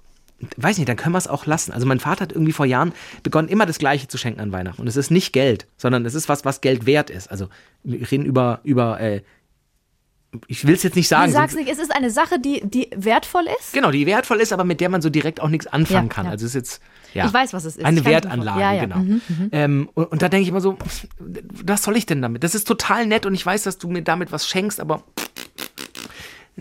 weiß 0.58 0.78
nicht, 0.78 0.90
dann 0.90 0.96
können 0.98 1.14
wir 1.14 1.20
es 1.20 1.28
auch 1.28 1.46
lassen. 1.46 1.72
Also 1.72 1.86
mein 1.86 2.00
Vater 2.00 2.22
hat 2.24 2.32
irgendwie 2.32 2.52
vor 2.52 2.66
Jahren 2.66 2.94
begonnen, 3.24 3.48
immer 3.48 3.66
das 3.66 3.78
Gleiche 3.80 4.08
zu 4.08 4.18
schenken 4.18 4.40
an 4.40 4.52
Weihnachten. 4.52 4.82
Und 4.82 4.88
es 4.88 4.96
ist 4.98 5.12
nicht 5.12 5.34
Geld, 5.34 5.68
sondern 5.78 6.06
es 6.06 6.14
ist 6.16 6.30
was, 6.30 6.46
was 6.46 6.62
Geld 6.62 6.86
wert 6.86 7.10
ist. 7.10 7.30
Also 7.32 7.48
wir 7.84 8.10
reden 8.12 8.26
über, 8.26 8.60
über 8.64 9.00
äh, 9.00 9.22
ich 10.48 10.66
will 10.66 10.76
es 10.76 10.84
jetzt 10.84 10.96
nicht 10.96 11.10
sagen. 11.10 11.28
Du 11.32 11.38
sagst 11.38 11.58
nicht, 11.58 11.70
es 11.70 11.78
ist 11.78 11.94
eine 11.94 12.10
Sache, 12.10 12.40
die, 12.40 12.62
die 12.64 12.90
wertvoll 12.96 13.44
ist. 13.60 13.74
Genau, 13.74 13.92
die 13.92 14.06
wertvoll 14.06 14.40
ist, 14.40 14.54
aber 14.54 14.64
mit 14.64 14.80
der 14.80 14.88
man 14.90 15.02
so 15.02 15.10
direkt 15.10 15.42
auch 15.42 15.50
nichts 15.50 15.68
anfangen 15.68 16.08
Ja, 16.08 16.14
kann. 16.14 16.26
ja. 16.26 16.32
Also 16.32 16.46
es 16.46 16.52
ist 16.52 16.56
jetzt 16.56 16.82
ja, 17.14 17.26
Ich 17.26 17.34
weiß, 17.34 17.52
was 17.52 17.66
es 17.66 17.76
ist. 17.76 17.84
Eine 17.84 18.06
Wertanlage, 18.06 18.62
ja, 18.62 18.80
genau. 18.80 19.00
Mhm, 19.00 19.22
Ähm, 19.52 19.90
und, 19.94 20.06
und 20.06 20.22
da 20.22 20.30
denke 20.30 20.44
ich 20.44 20.48
immer 20.50 20.62
so, 20.62 20.78
was 21.20 21.84
soll 21.84 21.98
ich 21.98 22.06
denn 22.06 22.22
damit? 22.22 22.46
Das 22.46 22.56
ist 22.56 22.66
total 22.66 23.06
nett 23.06 23.26
und 23.26 23.34
ich 23.34 23.46
weiß, 23.46 23.64
dass 23.64 23.78
du 23.78 23.90
mir 23.90 24.02
damit 24.04 24.32
was 24.32 24.48
schenkst, 24.48 24.80
aber 24.80 25.04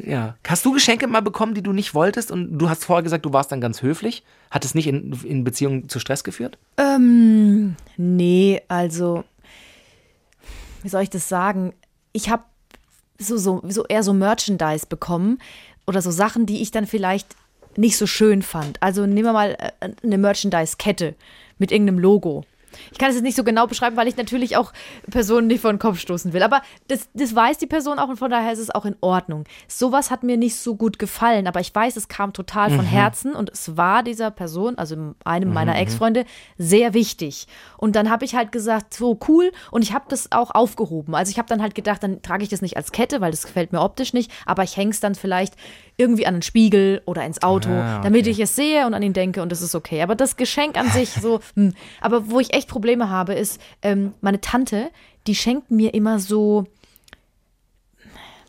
ja. 0.04 0.36
Hast 0.46 0.64
du 0.64 0.72
Geschenke 0.72 1.06
mal 1.06 1.22
bekommen, 1.22 1.54
die 1.54 1.62
du 1.62 1.72
nicht 1.72 1.94
wolltest 1.94 2.30
und 2.30 2.58
du 2.58 2.68
hast 2.68 2.84
vorher 2.84 3.02
gesagt, 3.02 3.24
du 3.24 3.32
warst 3.32 3.52
dann 3.52 3.60
ganz 3.60 3.82
höflich? 3.82 4.22
Hat 4.50 4.64
es 4.64 4.74
nicht 4.74 4.86
in, 4.86 5.18
in 5.24 5.44
Beziehung 5.44 5.88
zu 5.88 5.98
Stress 6.00 6.24
geführt? 6.24 6.58
Ähm, 6.76 7.76
nee, 7.96 8.62
also, 8.68 9.24
wie 10.82 10.88
soll 10.88 11.02
ich 11.02 11.10
das 11.10 11.28
sagen? 11.28 11.72
Ich 12.12 12.30
habe 12.30 12.42
so, 13.18 13.36
so, 13.36 13.62
so 13.68 13.84
eher 13.86 14.02
so 14.02 14.12
Merchandise 14.12 14.86
bekommen 14.86 15.38
oder 15.86 16.02
so 16.02 16.10
Sachen, 16.10 16.46
die 16.46 16.62
ich 16.62 16.70
dann 16.70 16.86
vielleicht 16.86 17.36
nicht 17.76 17.96
so 17.96 18.06
schön 18.06 18.42
fand. 18.42 18.82
Also 18.82 19.06
nehmen 19.06 19.24
wir 19.24 19.32
mal 19.32 19.56
äh, 19.58 19.90
eine 20.02 20.18
Merchandise-Kette 20.18 21.14
mit 21.58 21.70
irgendeinem 21.70 21.98
Logo. 21.98 22.44
Ich 22.92 22.98
kann 22.98 23.10
es 23.10 23.16
jetzt 23.16 23.24
nicht 23.24 23.36
so 23.36 23.44
genau 23.44 23.66
beschreiben, 23.66 23.96
weil 23.96 24.08
ich 24.08 24.16
natürlich 24.16 24.56
auch 24.56 24.72
Personen 25.10 25.46
nicht 25.46 25.60
vor 25.60 25.72
den 25.72 25.78
Kopf 25.78 25.98
stoßen 25.98 26.32
will. 26.32 26.42
Aber 26.42 26.62
das, 26.88 27.08
das 27.14 27.34
weiß 27.34 27.58
die 27.58 27.66
Person 27.66 27.98
auch 27.98 28.08
und 28.08 28.16
von 28.16 28.30
daher 28.30 28.52
ist 28.52 28.58
es 28.58 28.70
auch 28.70 28.84
in 28.84 28.96
Ordnung. 29.00 29.44
Sowas 29.68 30.10
hat 30.10 30.22
mir 30.22 30.36
nicht 30.36 30.56
so 30.56 30.76
gut 30.76 30.98
gefallen, 30.98 31.46
aber 31.46 31.60
ich 31.60 31.74
weiß, 31.74 31.96
es 31.96 32.08
kam 32.08 32.32
total 32.32 32.70
von 32.70 32.84
Herzen 32.84 33.34
und 33.34 33.50
es 33.50 33.76
war 33.76 34.02
dieser 34.02 34.30
Person, 34.30 34.76
also 34.78 35.14
einem 35.24 35.52
meiner 35.52 35.76
Ex-Freunde, 35.76 36.24
sehr 36.58 36.94
wichtig. 36.94 37.46
Und 37.76 37.96
dann 37.96 38.10
habe 38.10 38.24
ich 38.24 38.34
halt 38.34 38.52
gesagt, 38.52 38.94
so 38.94 39.18
cool 39.28 39.52
und 39.70 39.82
ich 39.82 39.92
habe 39.92 40.04
das 40.08 40.32
auch 40.32 40.50
aufgehoben. 40.50 41.14
Also 41.14 41.30
ich 41.30 41.38
habe 41.38 41.48
dann 41.48 41.62
halt 41.62 41.74
gedacht, 41.74 42.02
dann 42.02 42.22
trage 42.22 42.42
ich 42.42 42.48
das 42.48 42.62
nicht 42.62 42.76
als 42.76 42.92
Kette, 42.92 43.20
weil 43.20 43.30
das 43.30 43.44
gefällt 43.44 43.72
mir 43.72 43.80
optisch 43.80 44.12
nicht, 44.12 44.30
aber 44.46 44.62
ich 44.62 44.76
hänge 44.76 44.90
es 44.90 45.00
dann 45.00 45.14
vielleicht 45.14 45.54
irgendwie 46.00 46.26
an 46.26 46.36
den 46.36 46.42
Spiegel 46.42 47.02
oder 47.04 47.24
ins 47.24 47.42
Auto, 47.42 47.70
Ah, 47.70 48.00
damit 48.00 48.22
okay. 48.22 48.30
ich 48.30 48.40
es 48.40 48.56
sehe 48.56 48.86
und 48.86 48.94
an 48.94 49.02
ihn 49.02 49.12
denke 49.12 49.42
und 49.42 49.52
das 49.52 49.62
ist 49.62 49.74
okay. 49.74 50.02
Aber 50.02 50.14
das 50.16 50.36
Geschenk 50.36 50.76
an 50.78 50.88
sich 50.88 51.10
so, 51.10 51.40
hm. 51.54 51.74
aber 52.00 52.30
wo 52.30 52.40
ich 52.40 52.54
echt 52.54 52.68
Probleme 52.68 53.10
habe, 53.10 53.34
ist 53.34 53.60
ähm, 53.82 54.14
meine 54.20 54.40
Tante, 54.40 54.90
die 55.26 55.34
schenken 55.34 55.76
mir 55.76 55.94
immer 55.94 56.18
so 56.18 56.64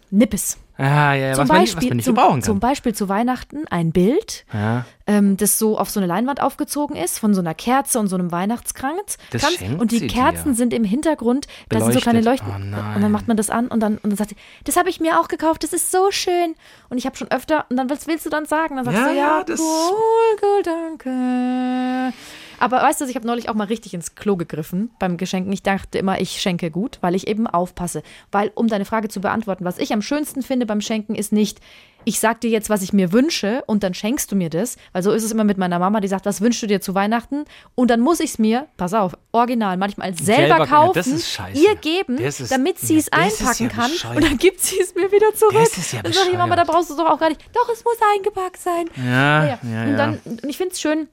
Nippes. 0.10 0.58
Ah, 0.78 1.13
ja, 1.13 1.16
ja, 1.16 1.34
Zum 1.34 1.44
was, 1.44 1.48
man, 1.50 1.58
Beispiel, 1.60 1.78
was 1.78 1.90
man 1.90 1.98
nicht 1.98 2.06
zum, 2.06 2.16
gebrauchen 2.16 2.34
kann. 2.36 2.42
zum 2.44 2.60
Beispiel 2.60 2.96
zu 2.96 3.08
Weihnachten 3.10 3.68
ein 3.70 3.92
Bild, 3.92 4.46
ja. 4.54 4.86
ähm, 5.06 5.38
das 5.38 5.60
so 5.60 5.78
auf 5.78 5.90
so 5.90 6.00
eine 6.00 6.08
Leinwand 6.08 6.42
aufgezogen 6.42 6.96
ist, 6.96 7.20
von 7.20 7.34
so 7.34 7.42
einer 7.42 7.54
Kerze 7.54 8.00
und 8.00 8.08
so 8.08 8.16
einem 8.16 8.32
Weihnachtskranz. 8.32 9.18
Das 9.32 9.42
Kranz. 9.44 9.60
und 9.80 9.92
die 9.92 10.08
Kerzen 10.08 10.50
dir. 10.51 10.56
sind 10.56 10.74
im 10.74 10.84
Hintergrund, 10.84 11.48
da 11.70 11.82
sind 11.82 11.94
so 11.94 12.00
kleine. 12.00 12.22
Leuchten. 12.22 12.50
Oh 12.51 12.56
und 12.96 13.01
dann 13.01 13.12
macht 13.12 13.28
man 13.28 13.38
das 13.38 13.50
an 13.50 13.68
und 13.68 13.80
dann, 13.82 13.96
und 13.98 14.06
dann 14.12 14.16
sagt 14.18 14.32
sie, 14.32 14.36
das 14.63 14.75
habe 14.78 14.90
ich 14.90 15.00
mir 15.00 15.20
auch 15.20 15.28
gekauft, 15.28 15.63
das 15.63 15.74
ist 15.74 15.92
so 15.92 16.10
schön. 16.12 16.56
Und 16.90 16.98
ich 16.98 17.06
habe 17.06 17.16
schon 17.16 17.30
öfter, 17.30 17.66
und 17.70 17.78
dann 17.78 17.90
was 17.90 18.08
willst 18.08 18.25
du 18.25 18.30
dann 18.30 18.46
sagen? 18.46 18.75
Dann 18.78 18.86
sagst 18.86 19.00
Ja, 19.00 19.08
du, 19.10 19.13
ja, 19.16 19.38
ja, 19.40 19.44
das- 19.44 19.60
cool, 19.60 20.38
cool, 20.42 20.62
danke. 20.63 22.13
Aber 22.62 22.77
weißt 22.82 23.01
du, 23.01 23.06
ich 23.06 23.15
habe 23.15 23.25
neulich 23.27 23.50
auch 23.50 23.53
mal 23.56 23.68
richtig 23.68 23.94
ins 23.94 24.15
Klo 24.15 24.36
gegriffen 24.38 24.91
beim 25.00 25.18
Geschenken. 25.18 25.51
Ich 25.51 25.63
dachte 25.63 25.98
immer, 25.98 26.22
ich 26.22 26.41
schenke 26.41 26.70
gut, 26.72 27.00
weil 27.01 27.15
ich 27.15 27.27
eben 27.27 27.48
aufpasse. 27.48 28.03
Weil, 28.32 28.51
um 28.56 28.68
deine 28.68 28.86
Frage 28.86 29.08
zu 29.10 29.20
beantworten, 29.20 29.65
was 29.65 29.77
ich 29.80 29.91
am 29.94 30.01
schönsten 30.01 30.44
finde 30.44 30.65
beim 30.65 30.80
Schenken, 30.80 31.15
ist 31.15 31.32
nicht, 31.34 31.60
ich 32.06 32.20
sag 32.20 32.39
dir 32.41 32.50
jetzt, 32.50 32.70
was 32.70 32.82
ich 32.82 32.94
mir 32.94 33.12
wünsche 33.12 33.63
und 33.68 33.84
dann 33.84 33.94
schenkst 33.94 34.32
du 34.32 34.36
mir 34.36 34.50
das. 34.50 34.77
Weil 34.94 35.01
so 35.03 35.12
ist 35.12 35.24
es 35.24 35.32
immer 35.32 35.44
mit 35.44 35.58
meiner 35.58 35.80
Mama, 35.80 36.00
die 36.01 36.08
sagt, 36.08 36.25
was 36.25 36.41
wünschst 36.41 36.62
du 36.63 36.68
dir 36.68 36.82
zu 36.82 36.94
Weihnachten? 36.96 37.46
Und 37.75 37.89
dann 37.91 38.00
muss 38.00 38.20
ich 38.20 38.32
es 38.32 38.39
mir, 38.39 38.68
pass 38.77 38.94
auf, 38.94 39.18
original, 39.32 39.77
manchmal 39.77 40.15
selber, 40.15 40.56
Selber- 40.58 40.68
kaufen, 40.68 40.94
das 40.96 41.08
ist 41.08 41.30
scheiße. 41.32 41.60
ihr 41.63 41.75
geben, 41.75 42.18
ist- 42.20 42.51
damit 42.51 42.80
sie 42.80 42.98
es 42.98 43.12
einpacken 43.12 43.63
ja 43.63 43.70
kann 43.70 44.15
und 44.15 44.24
dann 44.24 44.38
gibt 44.38 44.60
sie 44.62 44.80
es 44.80 44.94
mir 44.96 45.12
wieder 45.12 45.34
zurück. 45.36 45.53
Das 45.56 45.77
ist 45.77 45.94
ja 45.94 46.01
dann 46.01 46.13
sag 46.13 46.27
ich, 46.32 46.38
Mama, 46.38 46.56
da 46.56 46.63
brauchst 46.63 46.89
du 46.89 46.94
es 46.94 47.00
doch 47.00 47.10
auch 47.10 47.20
gar 47.20 47.30
nicht. 47.30 47.41
Doch, 47.53 47.68
es 47.74 47.84
muss 47.84 47.98
eingepackt 48.15 48.58
sein. 48.62 48.86
Ja, 48.98 49.46
Ja, 49.46 49.60
ja, 49.63 49.84
und 49.86 49.98
dann, 49.98 50.20
und 50.25 50.46
ich 50.46 50.58
finde 50.58 50.74
es 50.74 50.82
schön, 50.82 51.08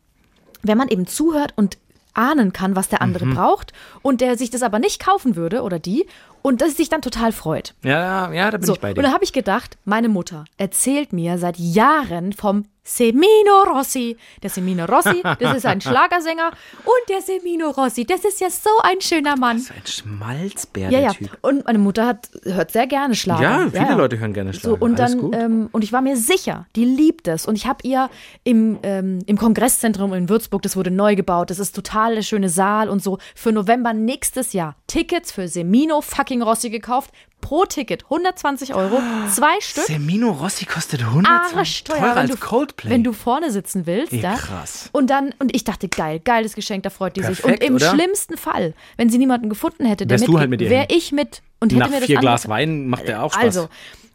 wenn 0.62 0.79
man 0.79 0.88
eben 0.88 1.07
zuhört 1.07 1.53
und 1.57 1.79
ahnen 2.15 2.53
kann, 2.53 2.75
was 2.75 2.88
der 2.88 2.99
Mhm. 3.00 3.05
andere 3.05 3.27
braucht 3.27 3.73
und 4.03 4.21
der 4.21 4.37
sich 4.37 4.50
das 4.50 4.62
aber 4.62 4.79
nicht 4.79 5.00
kaufen 5.05 5.37
würde 5.37 5.62
oder 5.62 5.79
die 5.79 6.07
und 6.43 6.61
das 6.61 6.77
sich 6.77 6.88
dann 6.88 7.03
total 7.03 7.33
freut. 7.33 7.75
ja, 7.83 8.33
ja, 8.33 8.50
da 8.50 8.59
bin 8.59 8.67
So, 8.67 8.73
ich 8.75 8.81
bei 8.81 8.88
und 8.91 8.97
dir. 8.99 9.03
da 9.03 9.12
habe 9.12 9.23
ich 9.25 9.33
gedacht, 9.33 9.77
meine 9.85 10.09
Mutter 10.09 10.45
erzählt 10.57 11.12
mir 11.12 11.38
seit 11.38 11.59
Jahren 11.59 12.33
vom 12.33 12.65
Semino 12.90 13.64
Rossi. 13.71 14.16
Der 14.42 14.49
Semino 14.49 14.87
Rossi, 14.87 15.23
das 15.38 15.59
ist 15.59 15.66
ein 15.66 15.80
Schlagersänger 15.83 16.52
und 16.85 17.09
der 17.11 17.21
Semino 17.21 17.68
Rossi, 17.71 18.07
das 18.07 18.25
ist 18.25 18.40
ja 18.40 18.49
so 18.49 18.71
ein 18.83 19.00
schöner 19.02 19.37
Mann. 19.37 19.59
so 19.59 19.75
ein 19.75 19.87
Schmalzbär, 19.87 20.90
Ja, 20.90 20.99
ja. 21.00 21.12
Typ. 21.12 21.37
Und 21.42 21.66
meine 21.66 21.78
Mutter 21.78 22.07
hat, 22.07 22.30
hört 22.45 22.71
sehr 22.71 22.87
gerne 22.87 23.14
Schlager. 23.14 23.42
Ja, 23.42 23.71
viele 23.85 23.95
Leute 23.95 24.18
hören 24.18 24.33
gerne 24.33 24.54
So, 24.54 24.61
Schlager. 24.61 24.83
und 24.83 24.99
Alles 25.00 25.16
dann, 25.16 25.33
ähm, 25.35 25.68
und 25.73 25.85
ich 25.85 25.92
war 25.92 26.00
mir 26.00 26.16
sicher, 26.16 26.66
die 26.76 26.87
liebt 26.87 27.28
es. 27.28 27.47
Und 27.47 27.57
ich 27.57 27.66
habe 27.66 27.80
ihr 27.83 28.09
im, 28.45 28.78
ähm, 28.83 29.18
im 29.26 29.37
Kongresszentrum 29.37 30.14
in 30.14 30.28
Würzburg, 30.30 30.62
das 30.62 30.75
wurde 30.75 30.90
neu 30.90 31.14
gebaut, 31.14 31.50
das 31.50 31.59
ist 31.59 31.76
total 31.76 32.14
der 32.14 32.23
schöne 32.23 32.49
Saal 32.49 32.88
und 32.88 33.02
so, 33.02 33.18
für 33.35 33.52
November 33.52 33.92
nächstes 33.92 34.54
Jahr 34.54 34.76
Tickets 34.87 35.30
für 35.30 35.47
Semino 35.47 36.00
fucking 36.00 36.40
Rossi 36.40 36.71
gekauft. 36.71 37.11
Pro 37.49 37.64
Ticket 37.64 38.05
120 38.05 38.75
Euro, 38.75 39.00
zwei 39.35 39.55
Stück. 39.61 39.85
Semino 39.85 40.33
Rossi 40.33 40.67
kostet 40.67 41.00
120 41.00 41.57
Arschteuer, 41.57 41.97
teurer 41.97 42.11
wenn 42.11 42.19
als 42.19 42.31
du, 42.31 42.37
Coldplay. 42.37 42.90
wenn 42.90 43.02
du 43.02 43.14
vorne 43.14 43.50
sitzen 43.50 43.87
willst. 43.87 44.12
Ja, 44.12 44.35
krass. 44.35 44.90
Und 44.93 45.09
dann, 45.09 45.35
und 45.38 45.57
ich 45.57 45.64
dachte, 45.64 45.88
geil, 45.88 46.21
geiles 46.23 46.55
Geschenk, 46.55 46.83
da 46.83 46.90
freut 46.90 47.17
die 47.17 47.23
sich. 47.23 47.40
Perfekt, 47.40 47.62
Und 47.62 47.67
im 47.67 47.76
oder? 47.76 47.88
schlimmsten 47.90 48.37
Fall, 48.37 48.75
wenn 48.99 49.09
sie 49.09 49.17
niemanden 49.17 49.49
gefunden 49.49 49.87
hätte, 49.87 50.07
der 50.07 50.19
mitgeht, 50.19 50.37
halt 50.37 50.50
mit 50.50 50.61
wäre 50.61 50.88
ich 50.90 51.11
mit 51.11 51.40
und 51.59 51.73
hätte 51.73 51.81
Nach 51.81 51.88
mir 51.88 52.00
das 52.00 52.05
vier 52.07 52.19
Glas 52.19 52.49
Wein 52.50 52.87
macht 52.87 53.09
der 53.09 53.23
auch 53.23 53.33
Spaß. 53.33 53.43
Also, 53.43 53.69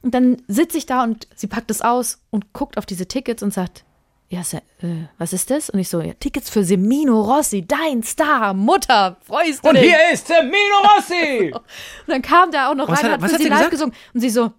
und 0.03 0.13
dann 0.13 0.37
sitze 0.47 0.77
ich 0.77 0.85
da 0.85 1.01
und 1.01 1.27
sie 1.33 1.47
packt 1.47 1.71
es 1.71 1.81
aus 1.81 2.19
und 2.29 2.53
guckt 2.53 2.77
auf 2.77 2.85
diese 2.85 3.07
Tickets 3.07 3.41
und 3.41 3.51
sagt, 3.51 3.83
ja, 4.29 4.41
äh, 4.81 5.05
was 5.17 5.31
ist 5.33 5.49
das? 5.51 5.69
Und 5.69 5.79
ich 5.79 5.89
so, 5.89 6.01
ja, 6.01 6.13
Tickets 6.13 6.49
für 6.49 6.63
Semino 6.63 7.21
Rossi, 7.21 7.65
dein 7.65 8.01
Star, 8.03 8.53
Mutter, 8.53 9.17
freust 9.25 9.63
du 9.63 9.69
und 9.69 9.75
dich? 9.75 9.83
hier 9.85 10.11
ist 10.11 10.27
Semino 10.27 10.77
Rossi! 10.95 11.51
Und 11.53 11.61
dann 12.07 12.21
kam 12.21 12.49
der 12.51 12.69
auch 12.69 12.75
noch 12.75 12.87
Was 12.89 13.03
rein, 13.03 13.11
hat- 13.11 13.21
hat, 13.21 13.31
für 13.31 13.37
sie 13.37 13.43
live 13.43 13.51
gesagt? 13.57 13.71
gesungen. 13.71 13.95
Und 14.13 14.21
sie 14.21 14.29
so, 14.29 14.51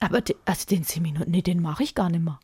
aber 0.00 0.20
de, 0.20 0.36
also 0.44 0.66
den 0.66 0.82
Semino, 0.84 1.20
nee, 1.26 1.42
den 1.42 1.62
mache 1.62 1.82
ich 1.84 1.94
gar 1.94 2.10
nicht 2.10 2.24
mehr. 2.24 2.38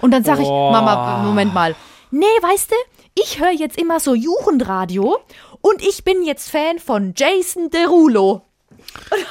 Und 0.00 0.10
dann 0.12 0.22
sage 0.24 0.42
ich, 0.42 0.48
Oh. 0.48 0.70
Mama, 0.70 1.22
Moment 1.24 1.52
mal. 1.54 1.74
Nee, 2.10 2.24
weißt 2.42 2.70
du, 2.70 2.74
ich 3.20 3.40
höre 3.40 3.50
jetzt 3.52 3.78
immer 3.78 3.98
so 4.00 4.14
Jugendradio 4.14 5.18
und 5.60 5.82
ich 5.82 6.04
bin 6.04 6.22
jetzt 6.24 6.50
Fan 6.50 6.78
von 6.78 7.14
Jason 7.16 7.70
Derulo. 7.70 8.42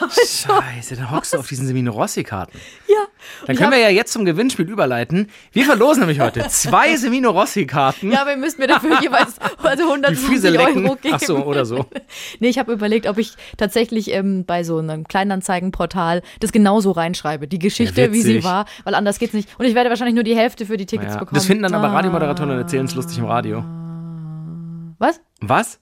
Scheiße, 0.09 0.95
dann 0.95 1.11
hockst 1.11 1.33
du 1.33 1.37
auf 1.37 1.47
diesen 1.47 1.65
Semino 1.67 1.91
Rossi-Karten. 1.91 2.57
Ja. 2.87 2.95
Dann 3.47 3.55
können 3.55 3.71
wir 3.71 3.79
ja 3.79 3.89
jetzt 3.89 4.11
zum 4.13 4.25
Gewinnspiel 4.25 4.69
überleiten. 4.69 5.29
Wir 5.51 5.65
verlosen 5.65 6.01
nämlich 6.01 6.19
heute 6.19 6.45
zwei 6.49 6.95
Semino 6.97 7.31
Rossi-Karten. 7.31 8.11
Ja, 8.11 8.21
aber 8.21 8.31
ihr 8.31 8.37
müsst 8.37 8.59
mir 8.59 8.67
dafür 8.67 8.99
jeweils 9.01 9.35
also 9.63 9.83
150 9.83 10.27
Füße 10.29 10.49
lecken. 10.49 10.85
Euro 10.85 10.95
geben. 10.95 11.15
Ach 11.15 11.19
so, 11.21 11.37
oder 11.45 11.65
so. 11.65 11.85
Nee, 12.39 12.49
ich 12.49 12.59
habe 12.59 12.73
überlegt, 12.73 13.07
ob 13.07 13.17
ich 13.17 13.33
tatsächlich 13.57 14.11
ähm, 14.11 14.45
bei 14.45 14.63
so 14.63 14.77
einem 14.77 15.07
Kleinanzeigenportal 15.07 16.21
das 16.39 16.51
genauso 16.51 16.91
reinschreibe. 16.91 17.47
Die 17.47 17.59
Geschichte, 17.59 18.01
Ja, 18.01 18.11
wie 18.13 18.21
sie 18.21 18.43
war, 18.43 18.65
weil 18.83 18.95
anders 18.95 19.19
geht's 19.19 19.33
nicht. 19.33 19.49
Und 19.57 19.65
ich 19.65 19.75
werde 19.75 19.89
wahrscheinlich 19.89 20.15
nur 20.15 20.23
die 20.23 20.35
Hälfte 20.35 20.65
für 20.65 20.77
die 20.77 20.85
Tickets 20.85 21.13
Ja. 21.13 21.19
bekommen. 21.19 21.35
Das 21.35 21.45
finden 21.45 21.63
dann 21.63 21.73
aber 21.73 21.89
Ah. 21.89 21.93
Radiomoderatoren 21.95 22.51
und 22.51 22.57
erzählen 22.57 22.85
es 22.85 22.95
lustig 22.95 23.17
im 23.19 23.25
Radio. 23.25 23.63
Was? 24.99 25.19
Was? 25.41 25.79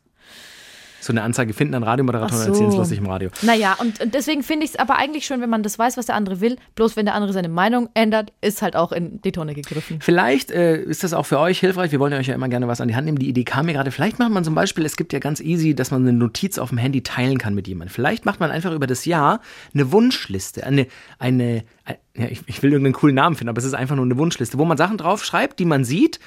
So 1.02 1.12
eine 1.12 1.24
Anzeige 1.24 1.54
finden 1.54 1.74
dann 1.74 1.84
Radiomoderatoren 1.84 2.42
Ach 2.42 2.46
und 2.46 2.52
erzählen 2.52 2.68
es 2.70 2.74
so. 2.76 2.80
lustig 2.80 3.00
im 3.00 3.08
Radio. 3.08 3.30
Naja, 3.42 3.76
und, 3.80 4.00
und 4.00 4.14
deswegen 4.14 4.44
finde 4.44 4.66
ich 4.66 4.72
es 4.74 4.80
aber 4.80 4.98
eigentlich 4.98 5.26
schön, 5.26 5.42
wenn 5.42 5.50
man 5.50 5.64
das 5.64 5.78
weiß, 5.80 5.98
was 5.98 6.06
der 6.06 6.16
andere 6.16 6.40
will. 6.42 6.58
Bloß 6.76 6.96
wenn 6.96 7.06
der 7.06 7.16
andere 7.16 7.34
seine 7.34 7.50
Meinung 7.50 7.90
ändert, 7.96 8.32
ist 8.42 8.62
halt 8.62 8.76
auch 8.76 8.92
in 8.92 9.20
die 9.22 9.32
Tonne 9.32 9.54
gegriffen. 9.56 9.98
Vielleicht 10.02 10.52
äh, 10.52 10.78
ist 10.82 11.04
das 11.04 11.14
auch 11.14 11.26
für 11.26 11.40
euch 11.40 11.60
hilfreich. 11.60 11.92
Wir 11.92 12.00
wollen 12.00 12.14
euch 12.14 12.28
ja 12.28 12.36
immer 12.36 12.48
gerne 12.50 12.68
was 12.68 12.80
an 12.82 12.88
die 12.88 12.96
Hand 12.96 13.06
nehmen. 13.06 13.18
Die 13.18 13.28
Idee 13.28 13.44
kam 13.44 13.66
mir 13.66 13.74
gerade. 13.74 13.92
Vielleicht 13.92 14.20
macht 14.20 14.32
man 14.32 14.44
zum 14.44 14.54
Beispiel, 14.56 14.86
es 14.86 14.96
gibt 14.96 15.12
ja 15.12 15.20
ganz 15.20 15.40
easy, 15.42 15.74
dass 15.74 15.90
man 15.92 16.02
eine 16.04 16.14
Notiz 16.14 16.58
auf 16.60 16.70
dem 16.70 16.78
Handy 16.78 17.02
teilen 17.02 17.38
kann 17.40 17.56
mit 17.56 17.68
jemandem. 17.68 17.92
Vielleicht 17.94 18.26
macht 18.26 18.40
man 18.40 18.52
einfach 18.52 18.72
über 18.72 18.86
das 18.88 19.06
Jahr 19.06 19.42
eine 19.74 19.92
Wunschliste. 19.92 20.66
Eine, 20.66 20.86
eine, 21.20 21.64
ein- 21.86 21.96
ja, 22.16 22.26
ich, 22.28 22.42
ich 22.46 22.62
will 22.62 22.72
irgendeinen 22.72 22.94
coolen 22.94 23.16
Namen 23.16 23.36
finden, 23.36 23.50
aber 23.50 23.58
es 23.60 23.66
ist 23.66 23.74
einfach 23.74 23.96
nur 23.96 24.06
eine 24.06 24.18
Wunschliste, 24.18 24.58
wo 24.60 24.66
man 24.66 24.78
Sachen 24.78 24.98
draufschreibt, 24.98 25.58
die 25.60 25.66
man 25.66 25.84
sieht, 25.86 26.18
äh, 26.18 26.20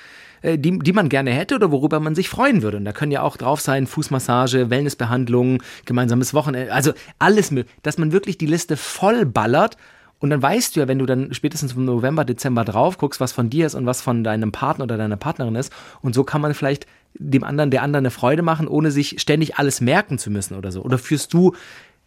die, 0.45 0.79
die 0.79 0.93
man 0.93 1.09
gerne 1.09 1.31
hätte 1.31 1.55
oder 1.55 1.71
worüber 1.71 2.01
man 2.01 2.15
sich 2.15 2.29
freuen 2.29 2.63
würde. 2.63 2.77
Und 2.77 2.85
da 2.85 2.93
können 2.93 3.13
ja 3.13 3.23
auch 3.23 3.37
drauf 3.37 3.61
sein, 3.61 3.87
Fußmassage, 3.87 4.71
Wellnessbehandlung, 4.71 5.63
gemeinsames 5.85 6.35
Wochenende, 6.35 6.73
also 6.73 6.93
alles, 7.19 7.53
dass 7.83 7.99
man 7.99 8.13
wirklich 8.13 8.39
die 8.39 8.47
Liste 8.47 8.77
voll 8.77 9.25
ballert 9.27 9.77
und 10.25 10.31
dann 10.31 10.41
weißt 10.41 10.75
du 10.75 10.81
ja, 10.81 10.89
wenn 10.89 10.99
du 10.99 11.05
dann 11.05 11.35
spätestens 11.35 11.75
im 11.75 11.85
November, 11.85 12.25
Dezember 12.25 12.65
drauf 12.65 12.97
guckst, 12.97 13.21
was 13.21 13.33
von 13.33 13.51
dir 13.51 13.67
ist 13.67 13.75
und 13.75 13.85
was 13.85 14.01
von 14.01 14.25
deinem 14.25 14.53
Partner 14.53 14.85
oder 14.85 14.97
deiner 14.97 15.19
Partnerin 15.19 15.55
ist. 15.55 15.71
Und 16.01 16.15
so 16.15 16.25
kann 16.25 16.41
man 16.41 16.55
vielleicht 16.55 16.87
dem 17.13 17.45
anderen, 17.45 17.71
der 17.71 17.83
anderen 17.83 18.05
eine 18.05 18.11
Freude 18.11 18.41
machen, 18.41 18.67
ohne 18.67 18.91
sich 18.91 19.21
ständig 19.21 19.57
alles 19.57 19.83
merken 19.83 20.17
zu 20.17 20.31
müssen 20.31 20.57
oder 20.57 20.73
so. 20.73 20.83
Oder 20.83 20.97
führst 20.97 21.35
du, 21.35 21.55